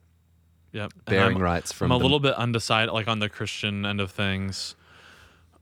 Yep. 0.73 0.93
Bearing 1.07 1.37
I'm, 1.37 1.43
rights 1.43 1.73
from 1.73 1.91
I'm 1.91 1.97
a 1.97 1.99
the- 1.99 2.05
little 2.05 2.21
bit 2.21 2.35
undecided, 2.35 2.93
like 2.93 3.09
on 3.09 3.19
the 3.21 3.29
Christian 3.29 3.85
end 3.87 4.01
of 4.01 4.11
things. 4.11 4.75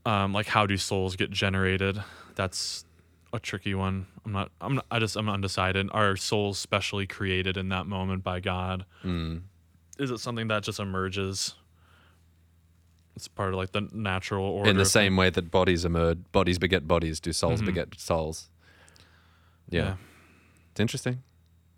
Um, 0.05 0.33
like 0.33 0.47
how 0.47 0.65
do 0.65 0.75
souls 0.77 1.15
get 1.15 1.31
generated? 1.31 2.03
That's 2.35 2.83
a 3.31 3.39
tricky 3.39 3.73
one. 3.73 4.07
I'm 4.25 4.31
not. 4.33 4.51
I'm. 4.59 4.75
Not, 4.75 4.85
I 4.91 4.99
just. 4.99 5.15
I'm 5.15 5.29
undecided. 5.29 5.87
Are 5.91 6.15
souls 6.17 6.57
specially 6.59 7.07
created 7.07 7.57
in 7.57 7.69
that 7.69 7.85
moment 7.87 8.23
by 8.23 8.39
God? 8.39 8.85
Mm, 9.03 9.43
Is 9.97 10.11
it 10.11 10.19
something 10.19 10.47
that 10.49 10.63
just 10.63 10.79
emerges? 10.79 11.55
It's 13.15 13.27
part 13.27 13.49
of 13.49 13.55
like 13.55 13.71
the 13.71 13.87
natural 13.93 14.43
order. 14.45 14.69
in 14.69 14.77
the 14.77 14.85
same 14.85 15.15
way 15.15 15.29
that 15.29 15.51
bodies 15.51 15.85
emerge, 15.85 16.17
bodies 16.31 16.57
beget 16.57 16.87
bodies. 16.87 17.19
Do 17.19 17.31
souls 17.31 17.61
Mhm. 17.61 17.65
beget 17.67 17.99
souls? 17.99 18.49
things. 19.69 19.83
yeah, 19.85 19.95
it's 20.73 20.79
interesting. 20.79 21.21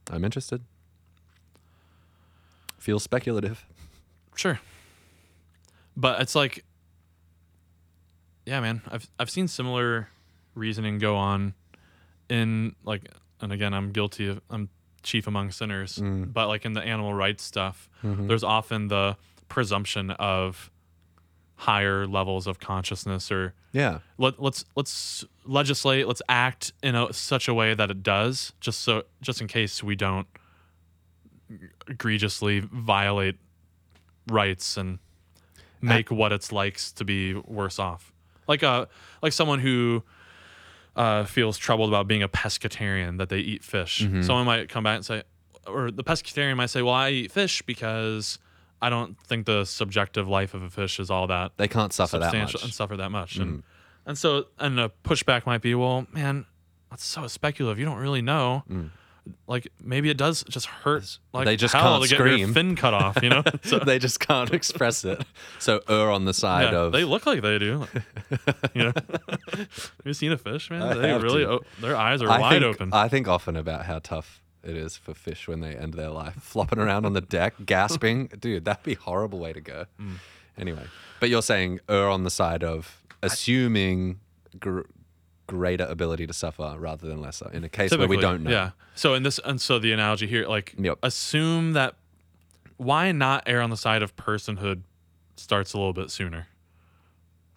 I'm 0.09 0.23
interested. 0.23 0.61
Feels 2.79 3.03
speculative. 3.03 3.65
Sure. 4.35 4.59
But 5.97 6.21
it's 6.21 6.35
like 6.35 6.63
Yeah, 8.45 8.59
man. 8.59 8.81
I've 8.89 9.09
I've 9.19 9.29
seen 9.29 9.47
similar 9.47 10.07
reasoning 10.53 10.99
go 10.99 11.15
on 11.17 11.53
in 12.29 12.75
like 12.83 13.09
and 13.41 13.51
again 13.51 13.73
I'm 13.73 13.91
guilty 13.91 14.27
of 14.27 14.41
I'm 14.49 14.69
chief 15.03 15.27
among 15.27 15.51
sinners. 15.51 15.97
Mm. 15.97 16.31
But 16.31 16.47
like 16.47 16.65
in 16.65 16.73
the 16.73 16.81
animal 16.81 17.13
rights 17.13 17.43
stuff, 17.43 17.89
Mhm. 18.03 18.27
there's 18.27 18.43
often 18.43 18.87
the 18.87 19.17
presumption 19.49 20.11
of 20.11 20.69
higher 21.57 22.05
levels 22.05 22.47
of 22.47 22.59
consciousness 22.59 23.31
or 23.31 23.53
Yeah. 23.71 23.99
let, 24.17 24.41
let's 24.41 24.65
let's 24.75 25.23
legislate 25.45 26.05
let's 26.07 26.21
act 26.27 26.73
in 26.83 26.95
a, 26.95 27.13
such 27.13 27.47
a 27.47 27.53
way 27.53 27.73
that 27.73 27.89
it 27.89 28.03
does 28.03 28.51
just 28.59 28.81
so 28.81 29.03
just 29.21 29.39
in 29.41 29.47
case 29.47 29.81
we 29.83 29.95
don't 29.95 30.27
egregiously 31.87 32.59
violate 32.59 33.37
rights 34.27 34.77
and 34.77 34.99
make 35.81 36.09
what 36.09 36.31
it's 36.31 36.51
likes 36.51 36.91
to 36.91 37.05
be 37.05 37.35
worse 37.35 37.77
off 37.77 38.11
like 38.47 38.63
a 38.63 38.87
like 39.21 39.31
someone 39.31 39.59
who 39.59 40.03
uh, 40.95 41.23
feels 41.25 41.57
troubled 41.57 41.89
about 41.89 42.07
being 42.07 42.23
a 42.23 42.29
pescatarian 42.29 43.17
that 43.19 43.29
they 43.29 43.39
eat 43.39 43.63
fish 43.63 44.01
Mhm. 44.01 44.25
someone 44.25 44.45
might 44.45 44.67
come 44.69 44.83
back 44.83 44.95
and 44.97 45.05
say 45.05 45.23
or 45.67 45.91
the 45.91 46.03
pescatarian 46.03 46.55
might 46.57 46.69
say 46.71 46.81
well 46.81 46.93
i 46.95 47.09
eat 47.11 47.31
fish 47.31 47.61
because 47.61 48.39
i 48.81 48.89
don't 48.89 49.17
think 49.21 49.45
the 49.45 49.63
subjective 49.65 50.27
life 50.27 50.53
of 50.53 50.61
a 50.63 50.69
fish 50.69 50.99
is 50.99 51.09
all 51.09 51.27
that 51.27 51.51
They 51.57 51.67
can't 51.67 51.93
suffer 51.93 52.19
that 52.19 52.33
much. 52.33 52.63
and 52.63 52.73
suffer 52.73 52.97
that 52.97 53.09
much. 53.11 53.37
Mm. 53.37 53.41
And 53.41 53.63
and 54.05 54.17
so 54.17 54.45
and 54.59 54.79
a 54.79 54.91
pushback 55.03 55.45
might 55.45 55.61
be, 55.61 55.73
well, 55.73 56.05
man, 56.11 56.45
that's 56.91 57.03
so 57.05 57.25
speculative. 57.27 57.79
You 57.79 57.85
don't 57.85 57.97
really 57.97 58.21
know. 58.21 58.63
Mm. 58.69 58.91
Like 59.47 59.67
maybe 59.83 60.11
it 60.11 60.17
does 60.17 60.43
just 60.47 60.67
hurt. 60.67 61.17
Like 61.33 61.45
They 61.45 61.55
just 61.55 61.73
can't 61.73 62.03
to 62.03 62.07
get 62.07 62.15
scream. 62.17 62.37
your 62.37 62.47
fin 62.49 62.75
cut 62.75 62.93
off. 62.93 63.17
You 63.23 63.29
know. 63.29 63.41
So, 63.63 63.79
they 63.79 63.97
just 63.97 64.19
can't 64.19 64.53
express 64.53 65.03
it. 65.03 65.23
So 65.57 65.81
err 65.89 66.11
on 66.11 66.25
the 66.25 66.33
side 66.35 66.71
yeah, 66.73 66.79
of 66.81 66.91
they 66.91 67.03
look 67.03 67.25
like 67.25 67.41
they 67.41 67.57
do. 67.57 67.87
you 68.75 68.83
know. 68.83 68.93
Have 69.53 70.05
you 70.05 70.13
seen 70.13 70.31
a 70.31 70.37
fish, 70.37 70.69
man? 70.69 70.83
I 70.83 70.93
they 70.93 71.13
really 71.17 71.43
o- 71.45 71.61
their 71.81 71.95
eyes 71.95 72.21
are 72.21 72.29
I 72.29 72.39
wide 72.39 72.61
think, 72.61 72.75
open. 72.75 72.89
I 72.93 73.07
think 73.07 73.27
often 73.27 73.55
about 73.55 73.85
how 73.85 73.97
tough 73.97 74.39
it 74.65 74.75
is 74.75 74.97
for 74.97 75.13
fish 75.13 75.47
when 75.47 75.59
they 75.61 75.75
end 75.75 75.93
their 75.93 76.09
life 76.09 76.35
flopping 76.41 76.79
around 76.79 77.05
on 77.05 77.13
the 77.13 77.21
deck, 77.21 77.53
gasping. 77.65 78.27
Dude, 78.39 78.65
that'd 78.65 78.83
be 78.83 78.93
a 78.93 78.97
horrible 78.99 79.39
way 79.39 79.53
to 79.53 79.61
go. 79.61 79.85
Mm. 80.01 80.15
Anyway, 80.57 80.85
but 81.19 81.29
you're 81.29 81.41
saying 81.41 81.79
err 81.89 82.09
on 82.09 82.23
the 82.23 82.29
side 82.29 82.63
of 82.63 83.03
assuming 83.21 84.19
gr- 84.59 84.81
greater 85.47 85.85
ability 85.85 86.25
to 86.27 86.33
suffer 86.33 86.75
rather 86.77 87.07
than 87.07 87.21
lesser 87.21 87.49
in 87.51 87.63
a 87.63 87.69
case 87.69 87.95
where 87.95 88.07
we 88.07 88.17
don't 88.17 88.43
know. 88.43 88.49
Yeah. 88.51 88.71
So 88.95 89.13
in 89.13 89.23
this, 89.23 89.39
and 89.45 89.59
so 89.61 89.77
the 89.79 89.91
analogy 89.91 90.27
here, 90.27 90.47
like, 90.47 90.73
Yep. 90.77 90.99
assume 91.03 91.73
that 91.73 91.95
why 92.77 93.11
not 93.11 93.43
err 93.45 93.61
on 93.61 93.69
the 93.69 93.77
side 93.77 94.01
of 94.01 94.15
personhood 94.15 94.81
starts 95.35 95.73
a 95.73 95.77
little 95.77 95.93
bit 95.93 96.09
sooner. 96.09 96.47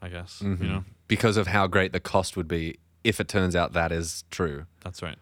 I 0.03 0.09
guess 0.09 0.41
Mhm. 0.45 0.61
you 0.61 0.69
know 0.69 0.85
Because 1.09 1.37
of 1.37 1.47
how 1.49 1.67
great 1.67 1.93
the 1.93 1.99
cost 2.01 2.37
would 2.37 2.47
be 2.49 2.79
if 3.05 3.19
it 3.21 3.27
turns 3.29 3.57
out 3.57 3.73
that 3.73 3.91
is 3.93 4.25
true. 4.31 4.67
that's 4.85 5.03
right. 5.03 5.19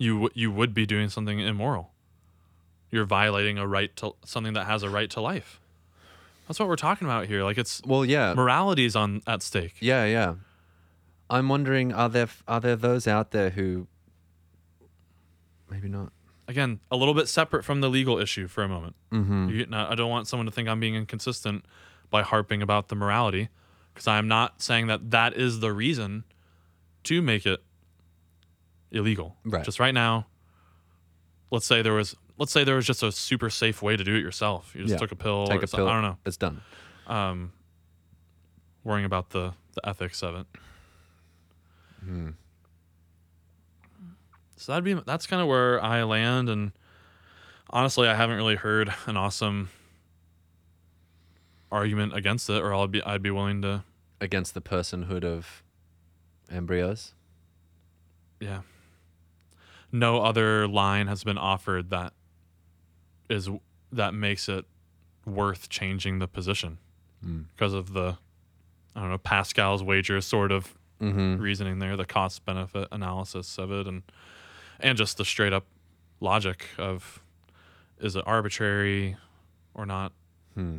You 0.00 0.12
w- 0.14 0.30
you 0.34 0.50
would 0.50 0.72
be 0.74 0.84
doing 0.86 1.08
something 1.10 1.38
immoral. 1.38 1.92
you're 2.92 3.04
violating 3.04 3.56
a 3.58 3.66
right 3.66 3.94
to 3.96 4.14
something 4.24 4.54
that 4.54 4.66
has 4.66 4.82
a 4.82 4.90
right 4.90 5.08
to 5.10 5.20
life. 5.20 5.60
That's 6.48 6.58
what 6.58 6.68
we're 6.68 6.74
talking 6.88 7.06
about 7.06 7.26
here. 7.26 7.44
Like 7.44 7.56
it's 7.58 7.80
Well, 7.86 8.04
yeah. 8.04 8.34
morality 8.34 8.84
is 8.84 8.96
on 8.96 9.22
at 9.28 9.42
stake. 9.42 9.74
Yeah, 9.80 10.04
yeah. 10.06 10.34
I'm 11.28 11.48
wondering 11.48 11.92
are 11.92 12.08
there 12.08 12.28
are 12.48 12.58
there 12.60 12.74
those 12.74 13.06
out 13.06 13.30
there 13.30 13.50
who 13.50 13.86
maybe 15.70 15.88
not. 15.88 16.12
Again, 16.48 16.80
a 16.90 16.96
little 16.96 17.14
bit 17.14 17.28
separate 17.28 17.64
from 17.64 17.80
the 17.80 17.88
legal 17.88 18.18
issue 18.18 18.48
for 18.48 18.64
a 18.64 18.68
moment. 18.68 18.96
Mm-hmm. 19.12 19.48
You, 19.50 19.66
no, 19.66 19.86
I 19.88 19.94
don't 19.94 20.10
want 20.10 20.26
someone 20.26 20.46
to 20.46 20.52
think 20.52 20.68
I'm 20.68 20.80
being 20.80 20.96
inconsistent 20.96 21.64
by 22.10 22.22
harping 22.22 22.60
about 22.60 22.88
the 22.88 22.96
morality, 22.96 23.50
because 23.94 24.08
I'm 24.08 24.26
not 24.26 24.60
saying 24.60 24.88
that 24.88 25.12
that 25.12 25.34
is 25.36 25.60
the 25.60 25.72
reason 25.72 26.24
to 27.04 27.22
make 27.22 27.46
it 27.46 27.60
illegal. 28.92 29.36
Right. 29.44 29.64
Just 29.64 29.80
right 29.80 29.94
now, 29.94 30.26
let's 31.50 31.66
say 31.66 31.82
there 31.82 31.92
was 31.94 32.16
let's 32.38 32.52
say 32.52 32.64
there 32.64 32.76
was 32.76 32.86
just 32.86 33.02
a 33.02 33.12
super 33.12 33.50
safe 33.50 33.82
way 33.82 33.96
to 33.96 34.02
do 34.04 34.14
it 34.14 34.20
yourself. 34.20 34.72
You 34.74 34.82
just 34.82 34.92
Yeah. 34.92 34.98
took 34.98 35.12
a 35.12 35.16
pill. 35.16 35.46
Take 35.46 35.62
a 35.62 35.66
pill. 35.66 35.88
I 35.88 35.92
don't 35.92 36.02
know. 36.02 36.18
It's 36.24 36.36
done. 36.36 36.62
Um, 37.06 37.52
worrying 38.84 39.04
about 39.04 39.30
the 39.30 39.52
the 39.74 39.88
ethics 39.88 40.22
of 40.22 40.34
it. 40.36 40.46
Hmm. 42.02 42.30
So 44.56 44.72
that'd 44.72 44.84
be 44.84 44.94
that's 44.94 45.26
kind 45.26 45.40
of 45.42 45.48
where 45.48 45.82
I 45.82 46.02
land, 46.02 46.48
and 46.48 46.72
honestly, 47.70 48.08
I 48.08 48.14
haven't 48.14 48.36
really 48.36 48.56
heard 48.56 48.92
an 49.06 49.16
awesome 49.16 49.70
argument 51.72 52.14
against 52.16 52.50
it, 52.50 52.60
or 52.62 52.74
I'd 52.74 52.90
be 52.90 53.02
I'd 53.02 53.22
be 53.22 53.30
willing 53.30 53.62
to 53.62 53.84
Against 54.22 54.52
the 54.52 54.60
personhood 54.60 55.24
of 55.24 55.62
embryos. 56.50 57.14
yeah. 58.38 58.60
No 59.92 60.22
other 60.22 60.68
line 60.68 61.06
has 61.08 61.24
been 61.24 61.38
offered 61.38 61.90
that 61.90 62.12
is 63.28 63.48
that 63.92 64.14
makes 64.14 64.48
it 64.48 64.64
worth 65.26 65.68
changing 65.68 66.18
the 66.18 66.28
position 66.28 66.78
Hmm. 67.22 67.42
because 67.54 67.74
of 67.74 67.92
the 67.92 68.16
I 68.96 69.00
don't 69.00 69.10
know 69.10 69.18
Pascal's 69.18 69.82
wager 69.82 70.20
sort 70.20 70.52
of 70.52 70.74
Mm-hmm. 71.00 71.40
reasoning 71.40 71.78
there, 71.78 71.96
the 71.96 72.04
cost 72.04 72.44
benefit 72.44 72.86
analysis 72.92 73.56
of 73.58 73.72
it, 73.72 73.86
and 73.86 74.02
and 74.80 74.98
just 74.98 75.16
the 75.16 75.24
straight 75.24 75.52
up 75.54 75.64
logic 76.20 76.66
of 76.76 77.22
is 77.98 78.16
it 78.16 78.22
arbitrary 78.26 79.16
or 79.74 79.86
not? 79.86 80.12
Hmm. 80.54 80.78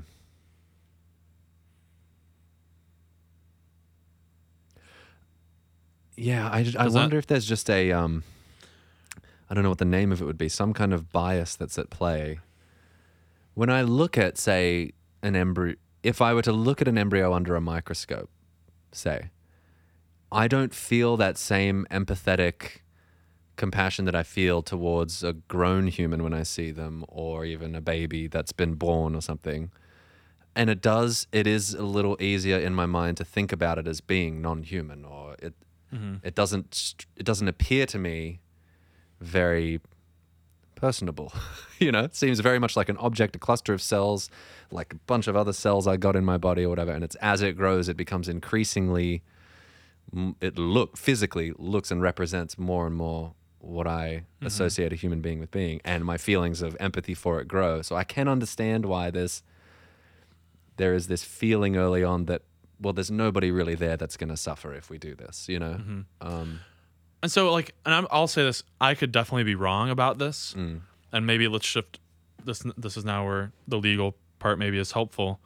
Yeah, 6.16 6.50
I, 6.50 6.60
I 6.60 6.64
Does 6.64 6.74
that- 6.76 6.92
wonder 6.94 7.18
if 7.18 7.28
there's 7.28 7.46
just 7.46 7.70
a 7.70 7.92
um, 7.92 8.24
I 9.52 9.54
don't 9.54 9.64
know 9.64 9.70
what 9.70 9.80
the 9.80 9.86
name 9.86 10.14
of 10.14 10.22
it 10.22 10.26
would 10.26 10.38
be, 10.38 10.48
some 10.48 10.74
kind 10.74 10.94
of 10.94 11.12
bias 11.12 11.58
that's 11.58 11.78
at 11.78 11.90
play. 11.90 12.40
When 13.54 13.70
I 13.70 13.82
look 13.82 14.18
at, 14.18 14.38
say, 14.38 14.94
an 15.22 15.36
embryo, 15.36 15.76
if 16.04 16.22
I 16.22 16.34
were 16.34 16.42
to 16.44 16.54
look 16.54 16.82
at 16.82 16.88
an 16.88 16.98
embryo 16.98 17.34
under 17.34 17.58
a 17.58 17.60
microscope, 17.60 18.30
say, 18.94 19.30
I 20.32 20.48
don't 20.48 20.74
feel 20.74 21.18
that 21.18 21.38
same 21.38 21.86
empathetic 21.92 22.80
compassion 23.58 24.06
that 24.06 24.16
I 24.16 24.24
feel 24.24 24.62
towards 24.62 25.22
a 25.22 25.34
grown 25.34 25.88
human 25.88 26.24
when 26.24 26.34
I 26.34 26.44
see 26.44 26.72
them, 26.72 27.04
or 27.10 27.44
even 27.44 27.76
a 27.76 27.82
baby 27.82 28.28
that's 28.28 28.54
been 28.54 28.76
born 28.76 29.16
or 29.16 29.22
something. 29.22 29.70
And 30.56 30.70
it 30.70 30.82
does, 30.82 31.28
it 31.34 31.46
is 31.46 31.74
a 31.74 31.84
little 31.84 32.16
easier 32.22 32.58
in 32.58 32.74
my 32.74 32.86
mind 32.86 33.18
to 33.18 33.26
think 33.26 33.52
about 33.52 33.78
it 33.78 33.86
as 33.86 34.00
being 34.00 34.42
non-human, 34.42 35.04
or 35.04 35.36
it, 35.40 35.56
mm-hmm. 35.94 36.16
it 36.24 36.36
doesn't, 36.36 37.06
it 37.18 37.26
doesn't 37.26 37.50
appear 37.50 37.86
to 37.88 38.00
me 38.00 38.40
very 39.22 39.80
personable. 40.76 41.32
you 41.80 41.92
know, 41.92 42.04
it 42.04 42.16
seems 42.16 42.40
very 42.40 42.60
much 42.60 42.76
like 42.76 42.90
an 42.90 42.98
object, 42.98 43.36
a 43.36 43.40
cluster 43.40 43.74
of 43.74 43.82
cells, 43.82 44.30
like 44.72 44.94
a 44.94 44.98
bunch 45.08 45.28
of 45.28 45.36
other 45.36 45.54
cells 45.54 45.88
I 45.88 45.96
got 45.96 46.16
in 46.16 46.26
my 46.26 46.38
body 46.38 46.66
or 46.66 46.70
whatever. 46.70 46.92
And 46.92 47.04
it's 47.04 47.16
as 47.16 47.42
it 47.42 47.54
grows, 47.56 47.88
it 47.88 47.96
becomes 47.96 48.28
increasingly, 48.28 49.22
it 50.42 50.58
look 50.58 50.98
physically 50.98 51.54
looks 51.58 51.92
and 51.92 52.02
represents 52.02 52.58
more 52.58 52.86
and 52.88 52.96
more 52.96 53.34
what 53.60 53.86
I 53.86 54.24
associate 54.42 54.92
a 54.92 54.96
human 54.96 55.22
being 55.22 55.40
with 55.40 55.52
being, 55.52 55.82
and 55.86 56.04
my 56.04 56.18
feelings 56.18 56.64
of 56.64 56.76
empathy 56.80 57.14
for 57.14 57.40
it 57.40 57.48
grow. 57.48 57.84
So 57.84 57.96
I 57.96 58.04
can 58.04 58.28
understand 58.28 58.88
why 58.88 59.12
there's 59.12 59.44
there 60.78 60.96
is 60.96 61.06
this 61.08 61.24
feeling 61.24 61.78
early 61.78 62.04
on 62.04 62.26
that 62.26 62.42
well, 62.80 62.94
there's 62.94 63.12
nobody 63.12 63.52
really 63.52 63.76
there 63.76 63.96
that's 63.96 64.18
going 64.18 64.32
to 64.32 64.38
suffer 64.38 64.74
if 64.74 64.90
we 64.90 64.98
do 64.98 65.14
this. 65.14 65.48
You 65.48 65.60
know. 65.60 65.74
Um, 66.22 66.62
And 67.22 67.32
so 67.32 67.52
like, 67.52 67.74
and 67.86 67.94
I'm, 67.94 68.08
I'll 68.12 68.28
say 68.28 68.44
this: 68.44 68.64
I 68.80 68.96
could 68.96 69.12
definitely 69.12 69.44
be 69.44 69.56
wrong 69.56 69.90
about 69.90 70.18
this, 70.18 70.56
mm, 70.58 70.82
and 71.12 71.28
maybe 71.28 71.48
let's 71.48 71.66
shift. 71.66 72.00
This 72.44 72.64
this 72.78 72.98
is 72.98 73.06
now 73.06 73.26
where 73.26 73.52
the 73.68 73.78
legal 73.78 74.16
part 74.40 74.58
maybe 74.58 74.80
is 74.80 74.94
helpful. 74.94 75.40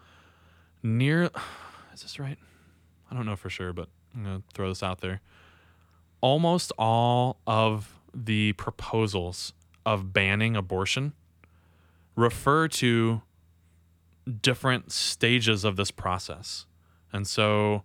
Near, 0.82 1.24
is 1.94 2.02
this 2.02 2.20
right? 2.20 2.38
I 3.12 3.16
don't 3.16 3.26
know 3.26 3.36
for 3.36 3.50
sure, 3.50 3.74
but 3.74 3.90
I'm 4.16 4.24
gonna 4.24 4.44
throw 4.54 4.70
this 4.70 4.82
out 4.84 5.02
there. 5.02 5.22
Almost 6.22 6.72
all 6.78 7.38
of 7.46 8.00
the 8.14 8.54
proposals 8.54 9.54
of 9.86 10.14
banning 10.14 10.56
abortion 10.56 11.14
refer 12.16 12.68
to 12.70 13.22
different 14.42 14.92
stages 14.94 15.66
of 15.66 15.76
this 15.76 15.92
process, 15.92 16.66
and 17.12 17.28
so 17.28 17.84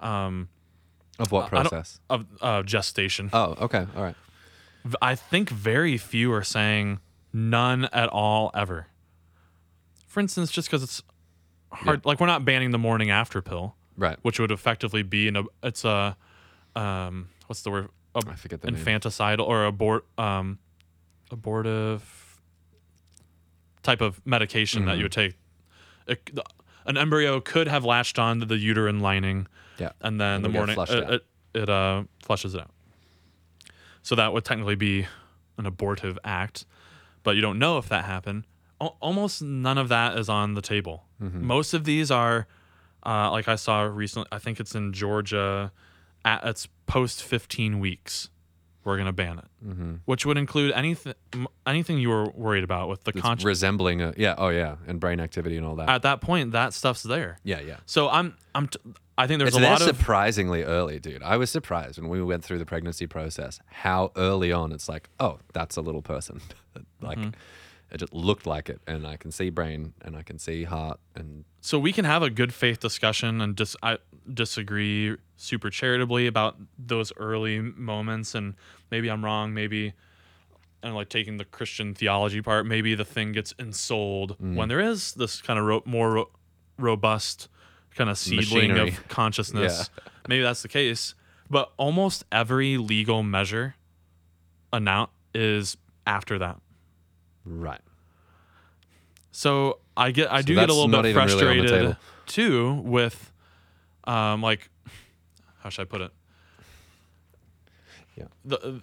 um, 0.00 0.50
of 1.18 1.32
what 1.32 1.48
process? 1.48 2.00
of 2.10 2.26
uh, 2.40 2.62
gestation. 2.62 3.30
Oh, 3.32 3.54
okay, 3.60 3.86
All 3.96 4.02
right. 4.02 4.14
I 5.02 5.14
think 5.16 5.48
very 5.50 5.96
few 5.98 6.32
are 6.32 6.44
saying 6.44 7.00
none 7.32 7.86
at 7.86 8.08
all 8.08 8.50
ever. 8.54 8.86
For 10.06 10.20
instance, 10.20 10.50
just 10.52 10.68
because 10.68 10.82
it's 10.82 11.02
hard, 11.72 12.04
like 12.04 12.20
we're 12.20 12.26
not 12.28 12.44
banning 12.44 12.70
the 12.70 12.78
morning 12.78 13.10
after 13.10 13.42
pill, 13.42 13.74
Right. 13.96 14.16
which 14.22 14.38
would 14.38 14.50
effectively 14.52 15.02
be 15.02 15.26
an 15.28 15.46
it's 15.62 15.84
a 15.84 16.16
um 16.76 17.28
what's 17.46 17.62
the 17.62 17.70
word 17.70 17.88
Ab- 18.14 18.28
I 18.28 18.34
forget 18.34 18.60
the 18.60 18.70
name. 18.70 18.82
infanticidal 18.84 19.46
or 19.46 19.64
abort 19.64 20.06
um 20.18 20.58
abortive 21.30 22.38
type 23.82 24.00
of 24.00 24.24
medication 24.26 24.84
that 24.86 24.94
Mhm. 24.94 24.98
you 24.98 25.04
would 25.04 25.12
take. 25.12 25.34
It, 26.06 26.30
an 26.86 26.96
embryo 26.96 27.40
could 27.40 27.68
have 27.68 27.84
latched 27.84 28.18
on 28.18 28.40
to 28.40 28.46
the 28.46 28.56
uterine 28.58 29.00
lining 29.00 29.46
Yeah. 29.78 29.92
and 30.00 30.20
then 30.20 30.42
the 30.42 30.48
It'll 30.48 30.66
morning 30.66 30.76
it, 30.78 31.10
it, 31.10 31.26
it 31.54 31.68
uh, 31.68 32.04
flushes 32.22 32.54
it 32.54 32.60
out. 32.60 32.70
So 34.02 34.14
that 34.14 34.32
would 34.32 34.44
technically 34.44 34.76
be 34.76 35.06
an 35.58 35.66
abortive 35.66 36.18
act, 36.24 36.64
but 37.22 37.34
you 37.34 37.40
don't 37.42 37.58
know 37.58 37.78
if 37.78 37.88
that 37.88 38.04
happened. 38.04 38.44
Al- 38.80 38.96
almost 39.00 39.42
none 39.42 39.78
of 39.78 39.88
that 39.88 40.18
is 40.18 40.28
on 40.28 40.54
the 40.54 40.62
table. 40.62 41.04
Mm-hmm. 41.22 41.44
Most 41.46 41.74
of 41.74 41.84
these 41.84 42.10
are, 42.10 42.46
uh, 43.04 43.30
like 43.30 43.48
I 43.48 43.56
saw 43.56 43.82
recently. 43.82 44.28
I 44.30 44.38
think 44.38 44.60
it's 44.60 44.74
in 44.74 44.92
Georgia. 44.92 45.72
At 46.24 46.44
it's 46.44 46.68
post 46.86 47.22
15 47.22 47.78
weeks, 47.78 48.30
we're 48.86 48.96
gonna 48.96 49.12
ban 49.12 49.38
it, 49.38 49.44
Mm-hmm. 49.66 49.94
which 50.06 50.24
would 50.24 50.38
include 50.38 50.72
anything 50.72 51.12
anything 51.66 51.98
you 51.98 52.08
were 52.08 52.30
worried 52.30 52.64
about 52.64 52.88
with 52.88 53.04
the 53.04 53.12
conscious. 53.12 53.44
resembling 53.44 54.00
a 54.00 54.14
yeah. 54.16 54.34
Oh 54.38 54.48
yeah, 54.48 54.76
and 54.86 54.98
brain 55.00 55.20
activity 55.20 55.56
and 55.58 55.66
all 55.66 55.76
that. 55.76 55.88
At 55.90 56.02
that 56.02 56.20
point, 56.22 56.52
that 56.52 56.72
stuff's 56.72 57.02
there. 57.02 57.38
yeah, 57.44 57.60
yeah. 57.60 57.76
So 57.84 58.08
I'm 58.08 58.36
I'm 58.54 58.68
t- 58.68 58.78
I 59.18 59.26
think 59.26 59.38
there's 59.40 59.56
it's 59.56 59.64
a 59.64 59.68
lot 59.68 59.80
of 59.80 59.86
surprisingly 59.96 60.62
early, 60.62 60.98
dude. 61.00 61.22
I 61.22 61.36
was 61.36 61.50
surprised 61.50 61.98
when 61.98 62.08
we 62.10 62.22
went 62.22 62.44
through 62.44 62.58
the 62.58 62.66
pregnancy 62.66 63.06
process 63.06 63.60
how 63.66 64.12
early 64.16 64.52
on 64.52 64.72
it's 64.72 64.88
like, 64.88 65.08
oh, 65.20 65.38
that's 65.52 65.76
a 65.76 65.80
little 65.80 66.02
person. 66.02 66.40
like 67.00 67.18
Mm-hmm. 67.18 67.30
It 67.90 67.98
just 67.98 68.12
looked 68.12 68.46
like 68.46 68.68
it, 68.68 68.80
and 68.86 69.06
I 69.06 69.16
can 69.16 69.30
see 69.30 69.48
brain 69.50 69.92
and 70.02 70.16
I 70.16 70.22
can 70.22 70.38
see 70.38 70.64
heart 70.64 70.98
and 71.14 71.44
so 71.60 71.78
we 71.78 71.92
can 71.92 72.04
have 72.04 72.22
a 72.22 72.30
good 72.30 72.52
faith 72.54 72.80
discussion 72.80 73.40
and 73.40 73.54
dis- 73.56 73.76
I 73.82 73.98
disagree 74.32 75.16
super 75.36 75.70
charitably 75.70 76.26
about 76.26 76.56
those 76.78 77.12
early 77.16 77.60
moments 77.60 78.34
and 78.34 78.54
maybe 78.90 79.08
I'm 79.08 79.24
wrong 79.24 79.54
maybe 79.54 79.92
and 80.82 80.94
like 80.94 81.08
taking 81.08 81.36
the 81.36 81.44
Christian 81.44 81.94
theology 81.94 82.42
part 82.42 82.66
maybe 82.66 82.94
the 82.94 83.04
thing 83.04 83.32
gets 83.32 83.54
ensouled 83.58 84.36
Mm. 84.38 84.56
when 84.56 84.68
there 84.68 84.80
is 84.80 85.14
this 85.14 85.40
kind 85.42 85.58
of 85.58 85.64
ro- 85.64 85.82
more 85.84 86.10
ro- 86.12 86.30
robust 86.78 87.48
kind 87.94 88.10
of 88.10 88.18
seedling 88.18 88.68
Machinery. 88.72 88.88
of 88.90 89.08
consciousness 89.20 89.90
maybe 90.28 90.42
that's 90.42 90.62
the 90.62 90.68
case 90.68 91.14
but 91.48 91.72
almost 91.76 92.24
every 92.32 92.76
legal 92.76 93.22
measure 93.22 93.76
announce 94.72 95.10
is 95.34 95.76
after 96.06 96.38
that 96.38 96.58
right. 97.46 97.80
So 99.32 99.78
I 99.96 100.10
get 100.10 100.30
I 100.32 100.40
So 100.40 100.46
do 100.46 100.54
get 100.56 100.68
a 100.68 100.72
little 100.74 100.88
bit 100.88 100.98
even 101.10 101.24
really 101.24 101.36
frustrated 101.62 101.96
too 102.26 102.74
with 102.84 103.32
um 104.04 104.42
like 104.42 104.68
how 105.60 105.68
should 105.70 105.82
I 105.82 105.84
put 105.86 106.00
it? 106.00 106.10
Yeah. 108.16 108.24
The, 108.44 108.80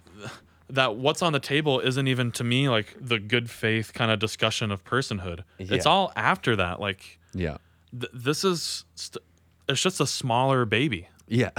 that 0.70 0.96
what's 0.96 1.22
on 1.22 1.32
the 1.32 1.40
table 1.40 1.80
isn't 1.80 2.06
even 2.08 2.30
to 2.32 2.44
me 2.44 2.68
like 2.68 2.94
the 3.00 3.18
good 3.18 3.50
faith 3.50 3.92
kind 3.92 4.10
of 4.10 4.18
discussion 4.18 4.70
of 4.70 4.84
personhood. 4.84 5.40
It's 5.58 5.86
all 5.86 6.12
after 6.16 6.56
that. 6.56 6.80
Like 6.80 7.18
Yeah. 7.34 7.58
th- 7.98 8.12
this 8.14 8.44
is 8.44 8.84
st- 8.94 9.22
it's 9.68 9.82
just 9.82 10.00
a 10.00 10.06
smaller 10.06 10.64
baby 10.64 11.08
Yeah. 11.26 11.50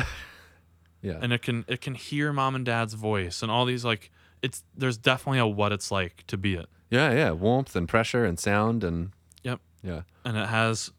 yeah. 1.01 1.19
and 1.21 1.33
it 1.33 1.41
can 1.41 1.65
it 1.67 1.81
can 1.81 1.95
hear 1.95 2.31
mom 2.31 2.55
and 2.55 2.65
dad's 2.65 2.93
voice 2.93 3.41
and 3.41 3.51
all 3.51 3.65
these 3.65 3.83
like 3.83 4.11
it's 4.41 4.63
there's 4.77 4.97
definitely 4.97 5.39
a 5.39 5.47
what 5.47 5.71
it's 5.71 5.91
like 5.91 6.23
to 6.27 6.37
be 6.37 6.53
it. 6.55 6.67
Yeah, 6.89 7.11
yeah. 7.11 7.31
Warmth 7.31 7.75
and 7.75 7.87
pressure 7.87 8.23
and 8.25 8.39
sound 8.39 8.83
and 8.83 9.11
Yep. 9.43 9.59
yeah. 9.83 10.01
and 10.23 10.37
it 10.37 10.47
has 10.47 10.91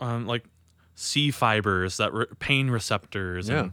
um, 0.00 0.26
like 0.26 0.44
C 0.94 1.30
fibers 1.30 1.96
that 1.96 2.12
re- 2.12 2.26
pain 2.38 2.70
receptors 2.70 3.48
Yeah. 3.48 3.60
and 3.60 3.72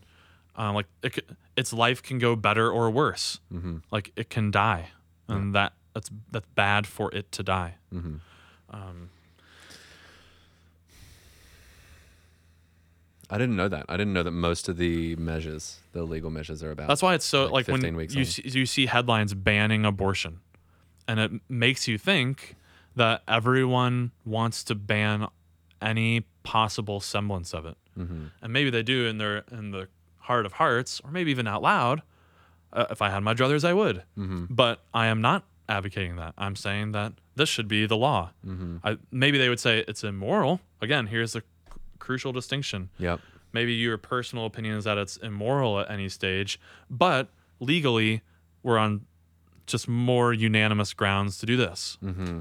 um, 0.55 0.75
like 0.75 0.87
it, 1.03 1.15
c- 1.15 1.21
its 1.55 1.73
life 1.73 2.01
can 2.03 2.17
go 2.19 2.35
better 2.35 2.71
or 2.71 2.89
worse. 2.89 3.39
Mm-hmm. 3.53 3.77
Like 3.91 4.11
it 4.15 4.29
can 4.29 4.51
die, 4.51 4.89
and 5.27 5.53
that 5.55 5.73
that's 5.93 6.09
that's 6.31 6.45
bad 6.55 6.85
for 6.87 7.13
it 7.13 7.31
to 7.33 7.43
die. 7.43 7.75
Mm-hmm. 7.93 8.15
Um, 8.71 9.09
I 13.29 13.37
didn't 13.37 13.55
know 13.55 13.67
that. 13.67 13.85
I 13.87 13.95
didn't 13.97 14.13
know 14.13 14.23
that 14.23 14.31
most 14.31 14.67
of 14.69 14.77
the 14.77 15.15
measures, 15.17 15.79
the 15.93 16.03
legal 16.03 16.29
measures, 16.31 16.63
are 16.63 16.71
about. 16.71 16.87
that's 16.87 17.01
why 17.03 17.13
it's 17.13 17.25
so 17.25 17.43
Like 17.43 17.51
like, 17.53 17.65
15 17.67 17.81
when 17.83 17.95
weeks 17.95 18.15
you 18.15 18.25
see, 18.25 18.41
you 18.43 18.65
see 18.65 18.87
headlines 18.87 19.33
banning 19.35 19.85
abortion, 19.85 20.39
and 21.09 21.19
it 21.19 21.31
makes 21.49 21.87
you 21.87 21.97
think 21.97 22.55
that 22.95 23.23
everyone 23.27 24.11
wants 24.25 24.63
to 24.65 24.75
ban 24.75 25.27
any 25.81 26.21
possible 26.43 26.99
semblance 26.99 27.53
of 27.53 27.65
it. 27.65 27.77
hmm 27.95 28.27
and 28.41 28.53
maybe 28.53 28.69
they 28.69 28.83
do 28.83 29.05
in 29.07 29.17
their 29.17 29.43
in 29.51 29.71
the 29.71 29.87
heart 30.29 30.45
of 30.45 30.53
hearts, 30.53 31.01
or 31.03 31.09
maybe 31.11 31.31
even 31.31 31.47
out 31.47 31.61
loud. 31.61 32.01
Uh, 32.71 32.85
if 32.91 33.01
I 33.01 33.09
had 33.09 33.21
my 33.23 33.33
druthers, 33.33 33.63
I 33.65 33.73
would. 33.73 34.03
hmm 34.15 34.45
But 34.49 34.75
I 34.93 35.07
am 35.07 35.19
not 35.21 35.43
advocating 35.67 36.15
that. 36.17 36.33
I'm 36.37 36.55
saying 36.55 36.91
that 36.93 37.13
this 37.35 37.49
should 37.49 37.67
be 37.67 37.85
the 37.87 37.97
law. 37.97 38.31
hmm 38.43 38.77
I, 38.83 38.97
maybe 39.11 39.37
they 39.41 39.49
would 39.49 39.59
say 39.59 39.83
it's 39.87 40.03
immoral. 40.03 40.59
Again, 40.81 41.07
here's 41.07 41.33
the 41.33 41.41
cr- 41.69 41.79
crucial 42.05 42.31
distinction. 42.31 42.89
Yep. 42.99 43.19
Maybe 43.53 43.73
your 43.73 43.97
personal 43.97 44.45
opinion 44.45 44.75
is 44.77 44.83
that 44.83 44.97
it's 44.99 45.17
immoral 45.17 45.79
at 45.79 45.89
any 45.89 46.09
stage, 46.09 46.59
but 46.89 47.29
legally, 47.59 48.21
we're 48.61 48.77
on 48.77 49.05
just 49.71 49.87
more 49.87 50.33
unanimous 50.33 50.93
grounds 50.93 51.37
to 51.39 51.45
do 51.45 51.55
this. 51.57 51.97
hmm 52.01 52.39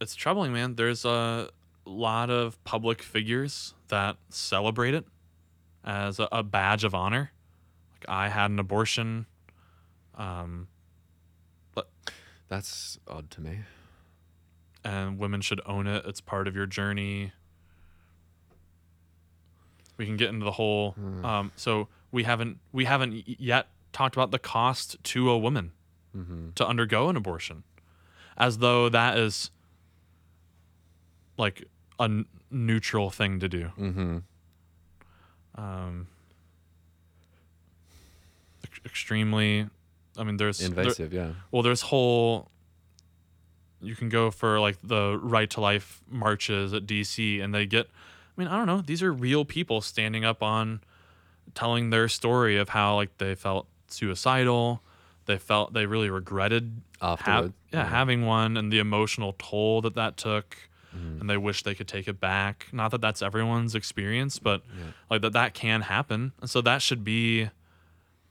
it's 0.00 0.14
troubling, 0.14 0.52
man. 0.52 0.74
There's 0.74 1.04
a 1.04 1.48
lot 1.84 2.30
of 2.30 2.62
public 2.64 3.02
figures 3.02 3.74
that 3.88 4.16
celebrate 4.28 4.94
it 4.94 5.06
as 5.84 6.18
a, 6.18 6.28
a 6.32 6.42
badge 6.42 6.84
of 6.84 6.94
honor. 6.94 7.32
Like 7.92 8.04
I 8.08 8.28
had 8.28 8.50
an 8.50 8.58
abortion. 8.58 9.26
Um, 10.14 10.68
That's 12.48 12.98
odd 13.08 13.30
to 13.32 13.40
me. 13.40 13.60
and 14.84 15.18
women 15.18 15.40
should 15.40 15.60
own 15.66 15.86
it. 15.86 16.04
It's 16.06 16.20
part 16.20 16.46
of 16.46 16.54
your 16.54 16.66
journey. 16.66 17.32
We 19.96 20.06
can 20.06 20.16
get 20.16 20.28
into 20.28 20.44
the 20.44 20.52
whole. 20.52 20.94
Um, 21.24 21.52
so 21.56 21.88
we 22.12 22.24
haven't 22.24 22.58
we 22.72 22.84
haven't 22.84 23.24
yet 23.40 23.68
talked 23.92 24.14
about 24.14 24.30
the 24.30 24.38
cost 24.38 24.96
to 25.04 25.30
a 25.30 25.38
woman 25.38 25.72
hmm 26.12 26.50
to 26.54 26.66
undergo 26.66 27.08
an 27.08 27.16
abortion, 27.16 27.62
as 28.36 28.58
though 28.58 28.88
that 28.90 29.18
is 29.18 29.50
like 31.38 31.64
a 31.98 32.04
n- 32.04 32.26
neutral 32.50 33.10
thing 33.10 33.40
to 33.40 33.48
do. 33.48 33.64
hmm 33.76 34.18
Um, 35.54 36.06
ex- 38.64 38.80
extremely. 38.84 39.68
I 40.18 40.24
mean, 40.24 40.36
there's 40.36 40.58
there- 40.58 40.68
Invasive. 40.68 41.12
yeah. 41.12 41.32
well, 41.50 41.62
there's 41.62 41.82
whole. 41.82 42.50
You 43.82 43.94
can 43.94 44.08
go 44.08 44.30
for 44.30 44.58
like 44.58 44.78
the 44.82 45.18
right 45.22 45.48
to 45.50 45.60
life 45.60 46.00
marches 46.10 46.72
at 46.72 46.86
DC, 46.86 47.40
and 47.42 47.54
they 47.54 47.66
get. 47.66 47.88
I 48.36 48.40
mean, 48.40 48.48
I 48.48 48.56
don't 48.56 48.66
know. 48.66 48.80
These 48.80 49.02
are 49.02 49.12
real 49.12 49.44
people 49.44 49.80
standing 49.80 50.24
up 50.24 50.42
on, 50.42 50.80
telling 51.54 51.90
their 51.90 52.08
story 52.08 52.56
of 52.58 52.68
how 52.70 52.96
like 52.96 53.16
they 53.18 53.34
felt 53.34 53.66
suicidal, 53.88 54.82
they 55.26 55.38
felt 55.38 55.72
they 55.72 55.86
really 55.86 56.10
regretted 56.10 56.82
ha- 57.00 57.12
Afterward. 57.14 57.52
yeah, 57.72 57.86
having 57.88 58.26
one, 58.26 58.56
and 58.56 58.70
the 58.72 58.78
emotional 58.78 59.34
toll 59.38 59.80
that 59.82 59.94
that 59.94 60.16
took, 60.16 60.56
Mhm. 60.94 61.20
and 61.20 61.30
they 61.30 61.36
wish 61.36 61.62
they 61.62 61.74
could 61.74 61.88
take 61.88 62.08
it 62.08 62.20
back. 62.20 62.66
Not 62.72 62.90
that 62.90 63.00
that's 63.00 63.22
everyone's 63.22 63.74
experience, 63.74 64.38
but 64.38 64.62
Yeah. 64.78 64.84
like 65.10 65.22
that 65.22 65.32
that 65.32 65.54
can 65.54 65.82
happen, 65.82 66.32
and 66.40 66.50
so 66.50 66.60
that 66.62 66.82
should 66.82 67.04
be 67.04 67.48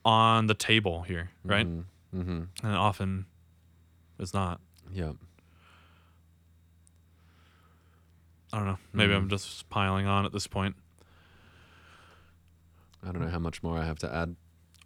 on 0.03 0.45
the 0.47 0.53
table 0.53 1.01
here, 1.03 1.31
right? 1.43 1.65
Mm-hmm. 1.67 2.43
and 2.63 2.75
often 2.75 3.25
it's 4.19 4.33
not. 4.33 4.61
Yep. 4.93 5.15
I 8.55 8.59
don't 8.59 8.67
know. 8.67 8.77
Maybe 8.93 9.11
Mhm. 9.11 9.17
I'm 9.17 9.29
just 9.29 9.67
piling 9.69 10.05
on 10.07 10.25
at 10.25 10.31
this 10.31 10.47
point. 10.47 10.77
I 13.03 13.11
don't 13.11 13.21
know 13.21 13.27
how 13.29 13.39
much 13.39 13.61
more 13.61 13.77
I 13.77 13.83
have 13.85 13.99
to 13.99 14.13
add. 14.13 14.35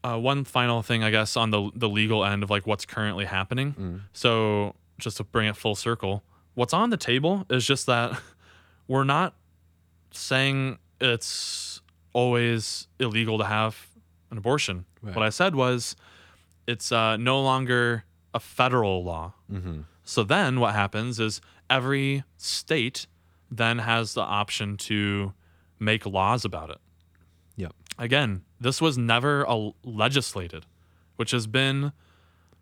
Uh, 0.03 0.17
one 0.17 0.43
final 0.43 0.81
thing, 0.81 1.03
I 1.03 1.11
guess, 1.11 1.37
on 1.37 1.51
the 1.51 1.69
the 1.75 1.87
legal 1.87 2.25
end 2.25 2.41
of 2.41 2.49
like 2.49 2.65
what's 2.65 2.85
currently 2.85 3.25
happening. 3.25 3.73
Mm. 3.73 4.01
So 4.11 4.75
just 4.97 5.17
to 5.17 5.23
bring 5.23 5.47
it 5.47 5.55
full 5.55 5.75
circle, 5.75 6.23
what's 6.55 6.73
on 6.73 6.89
the 6.89 6.97
table 6.97 7.45
is 7.49 7.65
just 7.67 7.85
that 7.85 8.19
we're 8.87 9.03
not 9.03 9.35
saying 10.11 10.79
it's 10.99 11.81
always 12.13 12.87
illegal 12.99 13.37
to 13.37 13.45
have 13.45 13.87
an 14.31 14.37
abortion. 14.39 14.85
Right. 15.01 15.15
What 15.15 15.23
I 15.23 15.29
said 15.29 15.53
was 15.53 15.95
it's 16.65 16.91
uh, 16.91 17.17
no 17.17 17.39
longer 17.41 18.03
a 18.33 18.39
federal 18.39 19.03
law. 19.03 19.33
Mm-hmm. 19.51 19.81
So 20.03 20.23
then 20.23 20.59
what 20.59 20.73
happens 20.73 21.19
is 21.19 21.39
every 21.69 22.23
state 22.37 23.05
then 23.51 23.79
has 23.79 24.13
the 24.13 24.21
option 24.21 24.77
to 24.77 25.33
make 25.79 26.05
laws 26.05 26.45
about 26.45 26.69
it. 26.69 26.77
Yep. 27.55 27.73
Again, 27.97 28.43
this 28.59 28.79
was 28.81 28.97
never 28.97 29.43
a 29.43 29.71
legislated, 29.83 30.65
which 31.15 31.31
has 31.31 31.47
been 31.47 31.91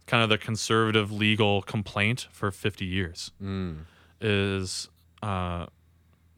kind 0.05 0.23
of 0.23 0.29
the 0.29 0.37
conservative 0.37 1.11
legal 1.11 1.61
complaint 1.61 2.27
for 2.31 2.49
50 2.51 2.85
years 2.85 3.31
Mm. 3.43 3.79
is 4.21 4.89
uh, 5.21 5.65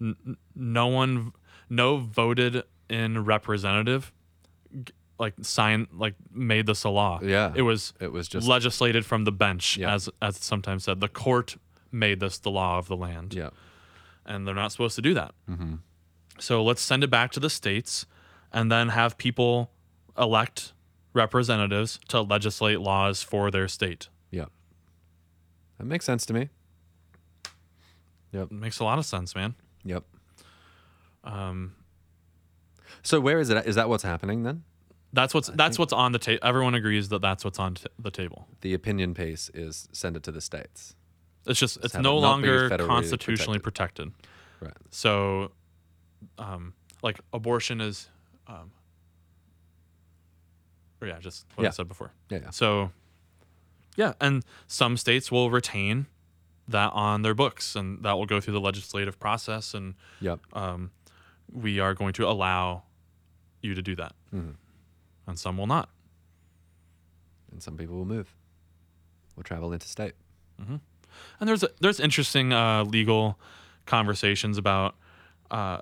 n- 0.02 0.38
no 0.56 0.88
one 0.88 1.34
no 1.70 1.98
voted 1.98 2.64
in 2.90 3.24
representative 3.24 4.12
like 5.20 5.34
signed 5.42 5.88
like 5.94 6.16
made 6.32 6.66
this 6.66 6.84
a 6.84 6.90
law. 6.90 7.20
Yeah. 7.22 7.52
It 7.56 7.62
was 7.64 7.94
It 8.00 8.12
was 8.12 8.28
just. 8.28 8.48
legislated 8.48 9.06
from 9.06 9.26
the 9.26 9.32
bench, 9.32 9.78
Yeah. 9.78 9.94
as 9.94 10.10
as 10.22 10.38
sometimes 10.38 10.86
said. 10.86 11.00
The 11.02 11.10
court 11.10 11.58
made 11.92 12.20
this 12.22 12.40
the 12.40 12.50
law 12.52 12.78
of 12.80 12.88
the 12.88 12.96
land, 12.96 13.34
yeah. 13.34 13.50
And 14.30 14.48
they're 14.48 14.56
not 14.56 14.72
supposed 14.72 14.96
to 14.96 15.02
do 15.02 15.14
that. 15.16 15.34
Mm-hmm. 15.50 15.76
So 16.40 16.64
let's 16.64 16.82
send 16.82 17.04
it 17.04 17.10
back 17.10 17.32
to 17.34 17.40
the 17.42 17.50
states, 17.50 18.06
and 18.54 18.72
then 18.72 18.90
have 18.90 19.18
people 19.18 19.72
elect 20.18 20.72
representatives 21.14 22.00
to 22.08 22.22
legislate 22.22 22.80
laws 22.80 23.22
for 23.22 23.52
their 23.52 23.68
state. 23.68 24.08
Yep. 24.32 24.50
That 25.80 25.86
makes 25.86 26.06
sense 26.06 26.26
to 26.28 26.34
me. 26.34 26.50
It 28.32 28.52
makes 28.52 28.80
a 28.80 28.84
lot 28.86 29.00
of 29.00 29.06
sense, 29.06 29.36
man. 29.36 29.56
Yep. 29.84 30.04
Um, 31.24 31.76
So 33.02 33.20
where 33.20 33.40
is 33.40 33.50
it? 33.50 33.66
Is 33.66 33.76
that 33.76 33.90
what's 33.90 34.04
happening 34.04 34.44
then? 34.44 34.64
that's 35.12 35.34
what's 35.34 35.50
that's 35.56 35.80
what's 35.80 35.92
on 35.92 36.12
the 36.12 36.20
table. 36.20 36.40
Everyone 36.44 36.76
agrees 36.76 37.10
that 37.10 37.20
that's 37.22 37.44
what's 37.44 37.58
on 37.58 37.74
t- 37.76 37.86
the 37.98 38.12
table. 38.12 38.48
The 38.62 38.76
opinion 38.76 39.16
piece 39.16 39.50
is 39.56 39.90
send 39.92 40.16
it 40.16 40.22
to 40.24 40.32
the 40.32 40.42
states. 40.42 40.96
It's 41.46 41.60
just 41.60 41.78
it's 41.84 41.96
no 41.96 42.18
it 42.18 42.22
longer 42.22 42.70
constitutionally 42.78 43.60
protected. 43.60 44.12
Right. 44.60 44.74
So, 44.92 45.52
um, 46.38 46.74
like 47.02 47.20
abortion 47.34 47.80
is, 47.82 48.10
um, 48.48 48.72
or 51.02 51.08
yeah, 51.08 51.20
just 51.20 51.46
what 51.56 51.66
I 51.66 51.70
said 51.72 51.88
before. 51.88 52.12
Yeah. 52.30 52.40
yeah. 52.44 52.50
So, 52.50 52.92
yeah, 53.96 54.14
and 54.20 54.44
some 54.68 54.98
states 54.98 55.32
will 55.32 55.50
retain 55.50 56.08
that 56.68 56.92
on 56.94 57.22
their 57.24 57.34
books, 57.34 57.76
and 57.76 58.04
that 58.04 58.14
will 58.14 58.26
go 58.26 58.40
through 58.40 58.54
the 58.54 58.60
legislative 58.62 59.20
process, 59.20 59.74
and 59.74 59.96
Yep. 60.22 60.40
um, 60.54 60.92
we 61.52 61.80
are 61.80 61.94
going 61.96 62.14
to 62.14 62.28
allow 62.28 62.84
you 63.62 63.74
to 63.76 63.82
do 63.82 63.96
that, 63.96 64.14
Mhm. 64.34 64.56
and 65.26 65.40
some 65.40 65.58
will 65.58 65.68
not. 65.68 65.90
And 67.52 67.64
some 67.64 67.76
people 67.78 67.96
will 67.96 68.06
move. 68.06 68.36
Will 69.36 69.44
travel 69.44 69.74
interstate. 69.74 70.14
And 71.40 71.48
there's 71.48 71.64
there's 71.82 72.00
interesting 72.00 72.54
uh, 72.54 72.84
legal 72.84 73.40
conversations 73.86 74.58
about 74.58 74.96
uh, 75.52 75.80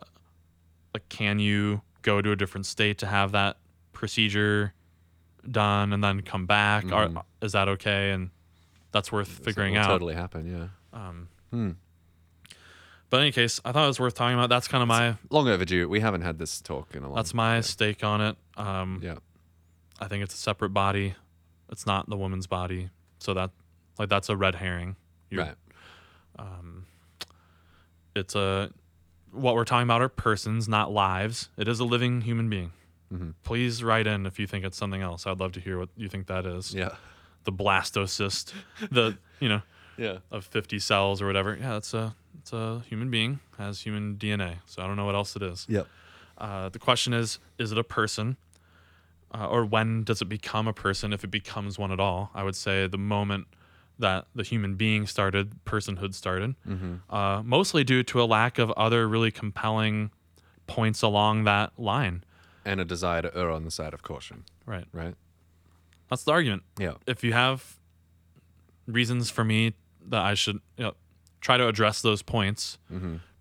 like 0.94 1.08
can 1.10 1.40
you 1.40 1.82
go 2.02 2.22
to 2.22 2.32
a 2.32 2.36
different 2.36 2.66
state 2.66 2.98
to 3.00 3.08
have 3.08 3.32
that 3.34 3.58
procedure 3.94 4.74
done 5.50 5.94
and 5.94 6.04
then 6.04 6.22
come 6.22 6.46
back? 6.46 6.86
Mhm. 6.86 7.16
Are, 7.18 7.24
is 7.42 7.52
that 7.54 7.68
okay? 7.68 8.12
And 8.12 8.30
that's 8.92 9.12
worth 9.12 9.28
figuring 9.28 9.76
out. 9.78 9.88
Totally 9.88 10.14
happen. 10.16 10.46
Yeah. 10.46 10.68
Um, 10.98 11.28
Hmm. 11.52 11.72
but 13.10 13.18
in 13.18 13.24
any 13.24 13.32
case, 13.32 13.60
I 13.64 13.72
thought 13.72 13.86
it 13.86 13.88
was 13.88 14.00
worth 14.00 14.16
talking 14.16 14.38
about. 14.38 14.50
That's 14.50 14.68
kind 14.68 14.82
of 14.82 14.88
my 14.88 15.16
Long 15.30 15.48
overdue. 15.48 15.88
We 15.88 16.00
haven't 16.02 16.22
had 16.22 16.40
this 16.40 16.60
talk 16.62 16.94
in 16.94 17.00
a 17.04 17.08
long. 17.08 17.12
Time 17.12 17.16
that's 17.16 17.34
my 17.34 17.62
stake 17.62 18.04
on 18.04 18.22
it. 18.22 18.38
Um, 18.58 19.00
Yeah. 19.04 19.16
I 20.00 20.08
think 20.08 20.24
it's 20.24 20.34
a 20.34 20.38
separate 20.38 20.70
body. 20.70 21.16
It's 21.70 21.86
not 21.86 22.10
the 22.10 22.16
woman's 22.18 22.48
body, 22.48 22.90
so 23.20 23.34
that 23.34 23.52
like 24.00 24.10
that's 24.10 24.30
a 24.30 24.38
red 24.38 24.56
herring. 24.56 24.96
You're- 25.30 25.44
Right. 25.46 25.56
Um, 26.40 26.86
it's 28.16 28.36
a 28.36 28.72
what 29.32 29.56
we're 29.56 29.66
talking 29.66 29.84
about 29.84 30.02
are 30.02 30.10
persons, 30.10 30.68
not 30.68 30.92
lives. 30.92 31.50
It 31.58 31.68
is 31.68 31.80
a 31.80 31.84
living 31.86 32.22
human 32.22 32.50
being. 32.50 32.72
please 33.44 33.82
write 33.84 34.06
in 34.06 34.26
if 34.26 34.38
you 34.38 34.46
think 34.46 34.66
it's 34.66 34.76
something 34.78 35.02
else. 35.02 35.26
I'd 35.26 35.40
love 35.40 35.54
to 35.54 35.62
hear 35.62 35.80
what 35.80 35.88
you 35.96 36.10
think 36.10 36.28
that 36.28 36.46
is. 36.46 36.74
Yeah. 36.74 36.96
The 37.46 37.54
blastocyst, 37.54 38.52
the 38.92 39.18
you 39.40 39.48
know 39.48 39.62
Yeah. 39.98 40.18
of 40.32 40.46
50 40.46 40.78
cells 40.80 41.22
or 41.22 41.28
whatever. 41.28 41.56
Yeah, 41.56 41.78
it's 41.78 41.94
a 41.94 42.16
it's 42.40 42.52
a 42.54 42.80
human 42.90 43.10
being 43.10 43.40
has 43.58 43.82
human 43.82 44.16
DNA. 44.18 44.58
So 44.66 44.82
I 44.84 44.88
don't 44.88 44.96
know 44.98 45.06
what 45.06 45.16
else 45.16 45.36
it 45.36 45.42
is. 45.42 45.66
Yep. 45.70 45.88
Uh, 46.38 46.70
the 46.70 46.80
question 46.80 47.14
is, 47.14 47.40
is 47.58 47.72
it 47.72 47.78
a 47.78 47.84
person? 47.84 48.38
Uh, 49.34 49.48
or 49.48 49.66
when 49.66 50.04
does 50.04 50.22
it 50.22 50.26
become 50.30 50.68
a 50.68 50.74
person 50.74 51.12
if 51.14 51.24
it 51.24 51.32
becomes 51.32 51.78
one 51.80 51.92
at 51.92 52.00
all? 52.00 52.30
I 52.36 52.44
would 52.44 52.56
say 52.56 52.88
the 52.88 52.98
moment 52.98 53.48
that 54.00 54.28
the 54.36 54.44
human 54.44 54.76
being 54.76 55.08
started, 55.08 55.64
personhood 55.66 56.14
started, 56.14 56.56
uh, 57.10 57.42
mostly 57.44 57.84
due 57.84 58.04
to 58.04 58.22
a 58.22 58.26
lack 58.26 58.60
of 58.60 58.72
other 58.72 59.08
really 59.08 59.32
compelling 59.32 60.12
points 60.68 61.02
along 61.02 61.44
that 61.46 61.72
line. 61.78 62.24
And 62.66 62.80
a 62.80 62.86
desire 62.86 63.22
to 63.24 63.36
err 63.38 63.50
on 63.52 63.64
the 63.64 63.72
side 63.72 63.94
of 63.94 64.04
caution, 64.04 64.44
Right. 64.66 64.86
right? 64.92 65.16
That's 66.10 66.24
the 66.24 66.32
argument. 66.32 66.64
Yeah. 66.78 66.94
If 67.08 67.24
you 67.24 67.34
have 67.34 67.78
reasons 68.86 69.30
for 69.30 69.44
me 69.44 69.74
that 70.08 70.22
I 70.22 70.34
should 70.36 70.58
you 70.78 70.84
know, 70.86 70.94
try 71.42 71.58
to 71.58 71.68
address 71.68 72.02
those 72.02 72.22
points, 72.22 72.78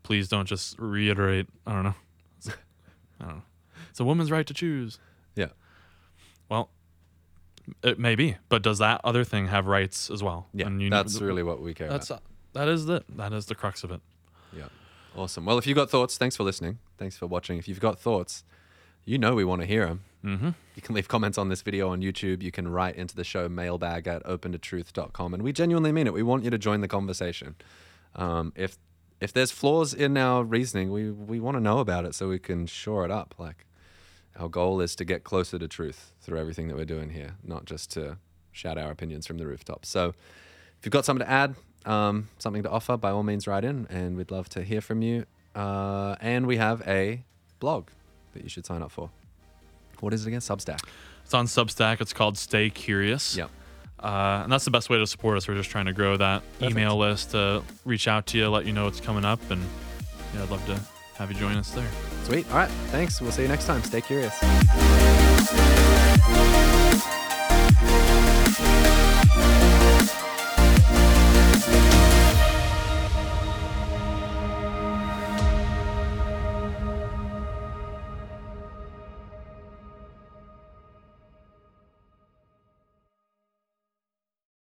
please 0.03 0.29
don't 0.29 0.47
just 0.47 0.79
reiterate. 0.79 1.49
I 1.67 1.73
don't 1.73 1.83
know. 1.85 1.95
I 3.21 3.25
don't 3.27 3.37
know. 3.37 3.43
It's 3.91 4.01
a 4.01 4.05
woman's 4.05 4.31
right 4.31 4.47
to 4.47 4.55
choose. 4.55 4.99
Yeah. 5.35 5.49
Well, 6.49 6.71
it 7.83 7.99
may 7.99 8.15
be, 8.15 8.37
but 8.49 8.63
does 8.63 8.79
that 8.79 9.01
other 9.05 9.25
thing 9.25 9.49
have 9.49 9.67
rights 9.67 10.11
as 10.11 10.23
well? 10.23 10.47
Yeah. 10.53 10.69
You- 10.71 10.91
that's 10.91 11.21
really 11.21 11.43
what 11.43 11.61
we 11.61 11.75
care 11.75 11.89
that's 11.89 12.11
about. 12.11 12.23
that 12.53 12.69
is 12.69 12.87
the 12.87 13.05
that 13.17 13.33
is 13.33 13.47
the 13.47 13.55
crux 13.55 13.83
of 13.85 13.91
it. 13.91 14.01
Yeah. 14.57 14.69
Awesome. 15.17 15.45
Well, 15.45 15.59
if 15.59 15.67
you've 15.67 15.77
got 15.77 15.91
thoughts, 15.91 16.17
thanks 16.19 16.37
for 16.37 16.45
listening. 16.45 16.79
Thanks 16.99 17.17
for 17.17 17.27
watching. 17.27 17.59
If 17.59 17.69
you've 17.69 17.81
got 17.81 17.99
thoughts, 17.99 18.45
you 19.05 19.19
know 19.19 19.35
we 19.35 19.45
want 19.45 19.63
to 19.63 19.67
hear 19.67 19.87
them. 19.87 20.03
Mm-hmm. 20.25 20.51
You 20.75 20.83
can 20.83 20.95
leave 20.95 21.09
comments 21.09 21.39
on 21.39 21.49
this 21.49 21.63
video 21.63 21.89
on 21.89 22.01
YouTube. 22.01 22.43
You 22.43 22.51
can 22.51 22.67
write 22.69 22.97
into 22.97 23.15
the 23.15 23.23
show 23.25 23.49
mailbag 23.49 24.07
at 24.09 24.25
opentotruth.com. 24.25 25.35
And 25.35 25.43
we 25.43 25.53
genuinely 25.53 25.93
mean 25.93 26.07
it. 26.07 26.13
We 26.13 26.23
want 26.23 26.45
you 26.45 26.51
to 26.51 26.59
join 26.59 26.81
the 26.81 26.89
conversation. 26.89 27.55
Um, 28.15 28.53
if 28.57 28.79
if 29.21 29.33
there's 29.33 29.51
flaws 29.51 29.95
in 29.95 30.17
our 30.17 30.45
reasoning, 30.45 30.91
we, 30.93 31.11
we 31.11 31.41
want 31.41 31.57
to 31.57 31.61
know 31.61 31.79
about 31.79 32.05
it 32.05 32.15
so 32.15 32.29
we 32.29 32.39
can 32.39 32.67
shore 32.67 33.05
it 33.05 33.11
up. 33.11 33.35
Like 33.39 33.66
our 34.39 34.49
goal 34.49 34.81
is 34.81 34.95
to 34.97 35.05
get 35.05 35.25
closer 35.25 35.59
to 35.59 35.69
truth 35.69 36.13
through 36.21 36.39
everything 36.39 36.69
that 36.69 36.77
we're 36.77 36.85
doing 36.85 37.11
here, 37.11 37.35
not 37.43 37.65
just 37.65 37.91
to 37.93 38.19
shout 38.53 38.79
our 38.79 38.91
opinions 38.91 39.27
from 39.27 39.39
the 39.39 39.47
rooftops. 39.47 39.89
So 39.89 40.09
if 40.79 40.85
you've 40.85 40.93
got 40.93 41.05
something 41.05 41.27
to 41.27 41.31
add, 41.31 41.55
um, 41.85 42.29
something 42.39 42.63
to 42.63 42.71
offer, 42.71 42.97
by 42.97 43.11
all 43.11 43.23
means, 43.23 43.47
write 43.47 43.65
in, 43.65 43.87
and 43.91 44.17
we'd 44.17 44.31
love 44.31 44.49
to 44.51 44.63
hear 44.63 44.81
from 44.81 45.03
you. 45.03 45.25
Uh, 45.55 46.17
and 46.21 46.47
we 46.47 46.57
have 46.59 46.83
a 46.87 47.23
blog 47.61 47.89
that 48.35 48.43
you 48.43 48.49
should 48.49 48.67
sign 48.67 48.83
up 48.83 48.91
for. 48.91 49.11
What 50.01 50.13
is 50.13 50.27
it 50.27 50.29
again? 50.29 50.41
Substack. 50.41 50.81
It's 51.25 51.35
on 51.35 51.47
Substack. 51.47 52.01
It's 52.01 52.13
called 52.13 52.37
Stay 52.37 52.69
Curious. 52.71 53.37
Yep. 53.37 53.51
Uh, 53.99 54.41
and 54.43 54.53
that's 54.53 54.67
the 54.67 54.71
best 54.71 54.91
way 54.91 54.99
to 54.99 55.07
support 55.07 55.39
us. 55.39 55.49
We're 55.49 55.55
just 55.55 55.71
trying 55.71 55.87
to 55.87 55.95
grow 55.95 56.19
that 56.19 56.43
email 56.61 56.97
list, 56.97 57.35
uh, 57.35 57.63
reach 57.87 58.07
out 58.07 58.27
to 58.27 58.39
you, 58.39 58.49
let 58.49 58.67
you 58.67 58.73
know 58.73 58.85
what's 58.85 59.01
coming 59.01 59.25
up, 59.25 59.41
and 59.51 59.65
yeah, 60.35 60.43
I'd 60.43 60.51
love 60.51 60.65
to 60.67 60.79
have 61.17 61.31
you 61.33 61.39
join 61.39 61.57
us 61.57 61.71
there. 61.71 61.89
Sweet. 62.25 62.47
All 62.51 62.59
right. 62.59 62.71
Thanks. 62.91 63.21
We'll 63.21 63.33
see 63.33 63.43
you 63.43 63.49
next 63.49 63.67
time. 63.67 63.83
Stay 63.83 64.01
curious. 64.01 64.37